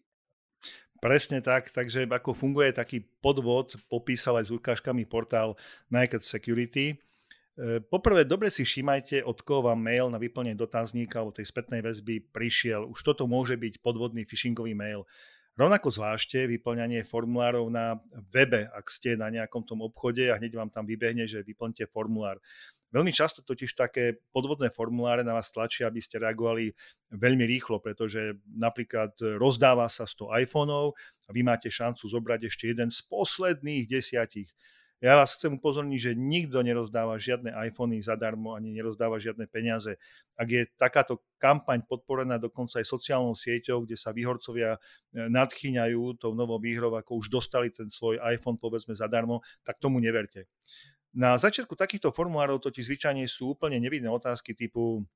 Presne 0.99 1.39
tak, 1.39 1.71
takže 1.71 2.03
ako 2.03 2.35
funguje 2.35 2.75
taký 2.75 2.99
podvod, 3.23 3.79
popísal 3.87 4.43
aj 4.43 4.51
s 4.51 4.55
ukážkami 4.55 5.07
portál 5.07 5.55
Naked 5.87 6.19
Security. 6.19 6.91
E, 6.91 7.79
poprvé, 7.79 8.27
dobre 8.27 8.51
si 8.51 8.67
všímajte, 8.67 9.23
od 9.23 9.39
koho 9.39 9.71
vám 9.71 9.79
mail 9.79 10.11
na 10.11 10.19
vyplnenie 10.19 10.59
dotazníka 10.59 11.23
alebo 11.23 11.31
tej 11.31 11.47
spätnej 11.47 11.79
väzby 11.79 12.27
prišiel. 12.35 12.83
Už 12.91 12.99
toto 13.07 13.23
môže 13.31 13.55
byť 13.55 13.79
podvodný 13.79 14.27
phishingový 14.27 14.75
mail. 14.75 15.07
Rovnako 15.59 15.91
zvážte 15.91 16.47
vyplňanie 16.47 17.03
formulárov 17.03 17.67
na 17.67 17.99
webe, 18.31 18.71
ak 18.71 18.87
ste 18.87 19.19
na 19.19 19.27
nejakom 19.27 19.67
tom 19.67 19.83
obchode 19.83 20.31
a 20.31 20.39
hneď 20.39 20.55
vám 20.55 20.71
tam 20.71 20.87
vybehne, 20.87 21.27
že 21.27 21.43
vyplňte 21.43 21.83
formulár. 21.91 22.39
Veľmi 22.95 23.11
často 23.11 23.43
totiž 23.43 23.75
také 23.75 24.23
podvodné 24.31 24.71
formuláre 24.71 25.19
na 25.19 25.35
vás 25.35 25.51
tlačia, 25.51 25.91
aby 25.91 25.99
ste 25.99 26.23
reagovali 26.23 26.71
veľmi 27.11 27.43
rýchlo, 27.43 27.83
pretože 27.83 28.39
napríklad 28.47 29.19
rozdáva 29.35 29.91
sa 29.91 30.07
100 30.07 30.47
iPhoneov 30.47 30.95
a 31.27 31.29
vy 31.35 31.43
máte 31.43 31.67
šancu 31.67 32.07
zobrať 32.07 32.47
ešte 32.47 32.71
jeden 32.71 32.87
z 32.87 33.03
posledných 33.11 33.83
desiatich. 33.83 34.47
Ja 34.99 35.15
vás 35.15 35.39
chcem 35.39 35.55
upozorniť, 35.55 35.99
že 35.99 36.11
nikto 36.11 36.59
nerozdáva 36.59 37.15
žiadne 37.15 37.55
iPhony 37.71 38.03
zadarmo 38.03 38.51
ani 38.51 38.75
nerozdáva 38.75 39.15
žiadne 39.15 39.47
peniaze. 39.47 39.95
Ak 40.35 40.51
je 40.51 40.67
takáto 40.75 41.23
kampaň 41.39 41.87
podporená 41.87 42.35
dokonca 42.35 42.83
aj 42.83 42.85
sociálnou 42.87 43.31
sieťou, 43.31 43.87
kde 43.87 43.95
sa 43.95 44.11
výhorcovia 44.11 44.75
e, 44.75 44.79
nadchýňajú 45.31 46.19
tou 46.19 46.35
novou 46.35 46.59
výhrou, 46.59 46.91
ako 46.99 47.23
už 47.23 47.31
dostali 47.31 47.71
ten 47.71 47.87
svoj 47.87 48.19
iPhone 48.27 48.59
povedzme 48.59 48.91
zadarmo, 48.91 49.39
tak 49.63 49.79
tomu 49.79 50.03
neverte. 50.03 50.51
Na 51.15 51.39
začiatku 51.39 51.79
takýchto 51.79 52.11
formulárov 52.11 52.59
totiž 52.59 52.91
zvyčajne 52.91 53.23
sú 53.23 53.55
úplne 53.55 53.79
nevidné 53.79 54.11
otázky 54.11 54.51
typu 54.51 55.07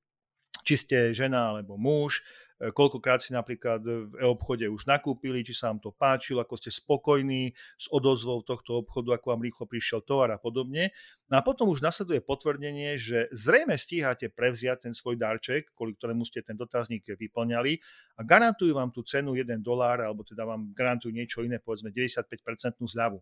či 0.64 0.80
ste 0.80 0.98
žena 1.12 1.52
alebo 1.52 1.76
muž, 1.76 2.24
koľkokrát 2.62 3.20
si 3.20 3.34
napríklad 3.34 3.82
v 3.84 4.14
e-obchode 4.22 4.70
už 4.70 4.86
nakúpili, 4.86 5.42
či 5.42 5.58
sa 5.58 5.74
vám 5.74 5.80
to 5.82 5.92
páčilo, 5.92 6.44
ako 6.44 6.56
ste 6.60 6.70
spokojní 6.70 7.52
s 7.78 7.90
odozvou 7.90 8.46
tohto 8.46 8.86
obchodu, 8.86 9.18
ako 9.18 9.34
vám 9.34 9.42
rýchlo 9.42 9.66
prišiel 9.66 10.06
tovar 10.06 10.30
a 10.32 10.40
podobne. 10.40 10.94
No 11.28 11.40
a 11.40 11.42
potom 11.42 11.72
už 11.74 11.82
nasleduje 11.82 12.22
potvrdenie, 12.22 12.96
že 13.02 13.28
zrejme 13.34 13.74
stíhate 13.74 14.30
prevziať 14.30 14.90
ten 14.90 14.94
svoj 14.94 15.18
darček, 15.18 15.74
kvôli 15.74 15.98
ktorému 15.98 16.24
ste 16.24 16.46
ten 16.46 16.54
dotazník 16.54 17.10
vyplňali 17.10 17.82
a 18.18 18.22
garantujú 18.22 18.78
vám 18.78 18.94
tú 18.94 19.02
cenu 19.02 19.34
1 19.34 19.60
dolár, 19.60 20.00
alebo 20.00 20.22
teda 20.22 20.46
vám 20.46 20.70
garantujú 20.72 21.10
niečo 21.12 21.42
iné, 21.42 21.58
povedzme 21.58 21.90
95% 21.90 22.30
zľavu. 22.80 23.20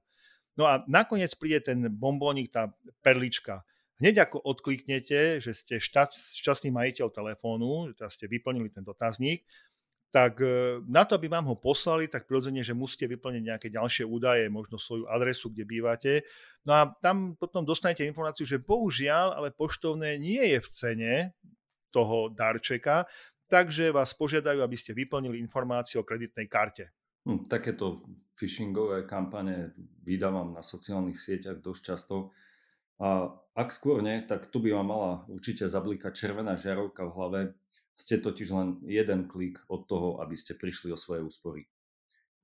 No 0.59 0.67
a 0.67 0.83
nakoniec 0.91 1.31
príde 1.39 1.63
ten 1.63 1.87
bombónik, 1.87 2.51
tá 2.51 2.75
perlička. 2.99 3.63
Hneď 4.01 4.25
ako 4.25 4.41
odkliknete, 4.41 5.37
že 5.37 5.53
ste 5.53 5.77
štát, 5.77 6.09
šťastný 6.17 6.73
majiteľ 6.73 7.13
telefónu, 7.13 7.93
že 7.93 8.01
teda 8.01 8.09
ste 8.09 8.25
vyplnili 8.25 8.73
ten 8.73 8.81
dotazník, 8.81 9.45
tak 10.09 10.41
e, 10.41 10.81
na 10.89 11.05
to, 11.05 11.15
aby 11.21 11.29
vám 11.29 11.45
ho 11.47 11.55
poslali, 11.55 12.09
tak 12.09 12.25
prirodzene, 12.25 12.65
že 12.65 12.73
musíte 12.73 13.05
vyplniť 13.07 13.43
nejaké 13.45 13.67
ďalšie 13.69 14.03
údaje, 14.09 14.49
možno 14.49 14.81
svoju 14.81 15.05
adresu, 15.05 15.53
kde 15.53 15.63
bývate. 15.69 16.13
No 16.67 16.75
a 16.75 16.89
tam 16.99 17.37
potom 17.37 17.61
dostanete 17.61 18.01
informáciu, 18.03 18.43
že 18.43 18.57
bohužiaľ, 18.57 19.37
ale 19.37 19.53
poštovné 19.53 20.17
nie 20.17 20.41
je 20.51 20.59
v 20.59 20.69
cene 20.73 21.13
toho 21.93 22.33
darčeka, 22.33 23.05
takže 23.53 23.93
vás 23.93 24.17
požiadajú, 24.17 24.59
aby 24.65 24.77
ste 24.81 24.97
vyplnili 24.97 25.39
informáciu 25.39 26.03
o 26.03 26.07
kreditnej 26.07 26.49
karte. 26.49 26.89
Hm, 27.23 27.45
takéto 27.45 28.01
phishingové 28.33 29.05
kampane 29.05 29.77
vydávam 30.03 30.57
na 30.57 30.65
sociálnych 30.65 31.15
sieťach 31.15 31.61
dosť 31.61 31.81
často 31.85 32.15
a 33.01 33.33
ak 33.57 33.73
skôr 33.73 34.05
nie, 34.05 34.21
tak 34.21 34.47
tu 34.47 34.61
by 34.61 34.77
vám 34.77 34.87
mala 34.87 35.11
určite 35.27 35.65
zablikať 35.65 36.13
červená 36.13 36.53
žiarovka 36.53 37.09
v 37.09 37.15
hlave. 37.17 37.41
Ste 37.97 38.21
totiž 38.21 38.49
len 38.53 38.67
jeden 38.85 39.27
klik 39.27 39.59
od 39.67 39.89
toho, 39.89 40.21
aby 40.21 40.37
ste 40.37 40.55
prišli 40.55 40.93
o 40.93 40.97
svoje 40.97 41.25
úspory. 41.25 41.67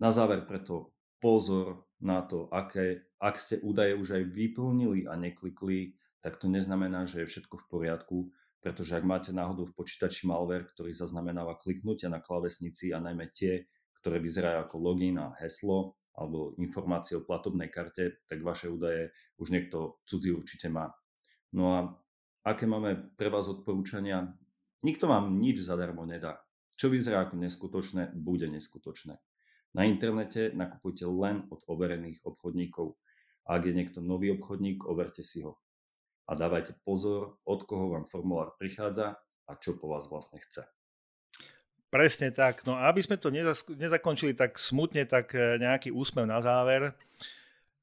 Na 0.02 0.10
záver 0.10 0.44
preto 0.44 0.92
pozor 1.18 1.88
na 1.98 2.22
to, 2.22 2.50
aké, 2.54 3.08
ak 3.18 3.38
ste 3.38 3.58
údaje 3.66 3.98
už 3.98 4.22
aj 4.22 4.24
vyplnili 4.30 5.10
a 5.10 5.18
neklikli, 5.18 5.98
tak 6.22 6.38
to 6.38 6.46
neznamená, 6.50 7.06
že 7.10 7.26
je 7.26 7.30
všetko 7.30 7.56
v 7.58 7.68
poriadku, 7.70 8.18
pretože 8.62 8.94
ak 8.98 9.06
máte 9.06 9.32
náhodou 9.34 9.66
v 9.66 9.78
počítači 9.78 10.30
malware, 10.30 10.70
ktorý 10.70 10.94
zaznamenáva 10.94 11.58
kliknutia 11.58 12.10
na 12.10 12.22
klavesnici 12.22 12.94
a 12.94 13.02
najmä 13.02 13.30
tie, 13.34 13.66
ktoré 14.02 14.22
vyzerajú 14.22 14.58
ako 14.70 14.76
login 14.78 15.18
a 15.18 15.34
heslo, 15.42 15.97
alebo 16.18 16.58
informácie 16.58 17.22
o 17.22 17.26
platobnej 17.26 17.70
karte, 17.70 18.18
tak 18.26 18.42
vaše 18.42 18.74
údaje 18.74 19.14
už 19.38 19.54
niekto 19.54 20.02
cudzí 20.10 20.34
určite 20.34 20.68
má. 20.74 20.90
No 21.54 21.78
a 21.78 21.80
aké 22.42 22.66
máme 22.66 22.98
pre 23.16 23.30
vás 23.30 23.46
odporúčania? 23.46 24.34
Nikto 24.82 25.06
vám 25.06 25.38
nič 25.38 25.62
zadarmo 25.62 26.10
nedá. 26.10 26.42
Čo 26.74 26.90
vyzerá 26.90 27.30
ako 27.30 27.38
neskutočné, 27.38 28.18
bude 28.18 28.50
neskutočné. 28.50 29.18
Na 29.78 29.86
internete 29.86 30.54
nakupujte 30.54 31.06
len 31.06 31.46
od 31.54 31.62
overených 31.70 32.26
obchodníkov. 32.26 32.98
Ak 33.46 33.66
je 33.66 33.74
niekto 33.78 34.02
nový 34.02 34.34
obchodník, 34.34 34.90
overte 34.90 35.22
si 35.22 35.46
ho. 35.46 35.62
A 36.28 36.36
dávajte 36.36 36.76
pozor, 36.84 37.40
od 37.48 37.62
koho 37.64 37.94
vám 37.94 38.04
formulár 38.04 38.58
prichádza 38.60 39.22
a 39.48 39.52
čo 39.56 39.80
po 39.80 39.94
vás 39.94 40.10
vlastne 40.12 40.44
chce. 40.44 40.77
Presne 41.88 42.36
tak. 42.36 42.68
No 42.68 42.76
a 42.76 42.92
aby 42.92 43.00
sme 43.00 43.16
to 43.16 43.32
nezakončili 43.72 44.36
tak 44.36 44.60
smutne, 44.60 45.08
tak 45.08 45.32
e, 45.32 45.56
nejaký 45.56 45.96
úsmev 45.96 46.28
na 46.28 46.44
záver. 46.44 46.92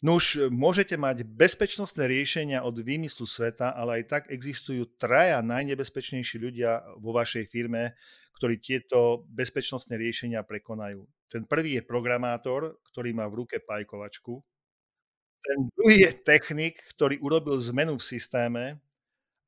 Nuž, 0.04 0.36
môžete 0.52 1.00
mať 1.00 1.24
bezpečnostné 1.24 2.04
riešenia 2.04 2.60
od 2.60 2.76
výmyslu 2.76 3.24
sveta, 3.24 3.72
ale 3.72 4.00
aj 4.00 4.04
tak 4.04 4.22
existujú 4.28 4.84
traja 5.00 5.40
najnebezpečnejší 5.40 6.36
ľudia 6.36 6.84
vo 7.00 7.16
vašej 7.16 7.48
firme, 7.48 7.96
ktorí 8.36 8.60
tieto 8.60 9.24
bezpečnostné 9.32 9.96
riešenia 9.96 10.44
prekonajú. 10.44 11.08
Ten 11.32 11.48
prvý 11.48 11.80
je 11.80 11.88
programátor, 11.88 12.76
ktorý 12.92 13.16
má 13.16 13.24
v 13.32 13.40
ruke 13.40 13.56
pajkovačku. 13.64 14.44
Ten 15.40 15.58
druhý 15.72 16.04
je 16.04 16.12
technik, 16.20 16.76
ktorý 16.92 17.16
urobil 17.24 17.56
zmenu 17.72 17.96
v 17.96 18.04
systéme. 18.04 18.76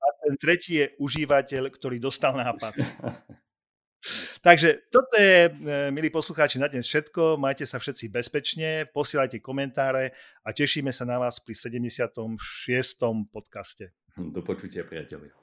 A 0.01 0.07
ten 0.25 0.33
tretí 0.41 0.81
je 0.81 0.97
užívateľ, 0.97 1.69
ktorý 1.69 2.01
dostal 2.01 2.33
nápad. 2.33 2.73
Takže 4.47 4.87
toto 4.95 5.19
je, 5.19 5.51
e, 5.51 5.91
milí 5.91 6.07
poslucháči, 6.07 6.63
na 6.63 6.71
dnes 6.71 6.87
všetko. 6.87 7.35
Majte 7.35 7.67
sa 7.67 7.83
všetci 7.83 8.15
bezpečne, 8.15 8.87
posielajte 8.95 9.43
komentáre 9.43 10.15
a 10.47 10.55
tešíme 10.55 10.95
sa 10.95 11.03
na 11.03 11.19
vás 11.19 11.43
pri 11.43 11.59
76. 11.59 12.39
podcaste. 13.27 13.91
Do 14.15 14.47
počutia, 14.47 14.87
priatelia. 14.87 15.35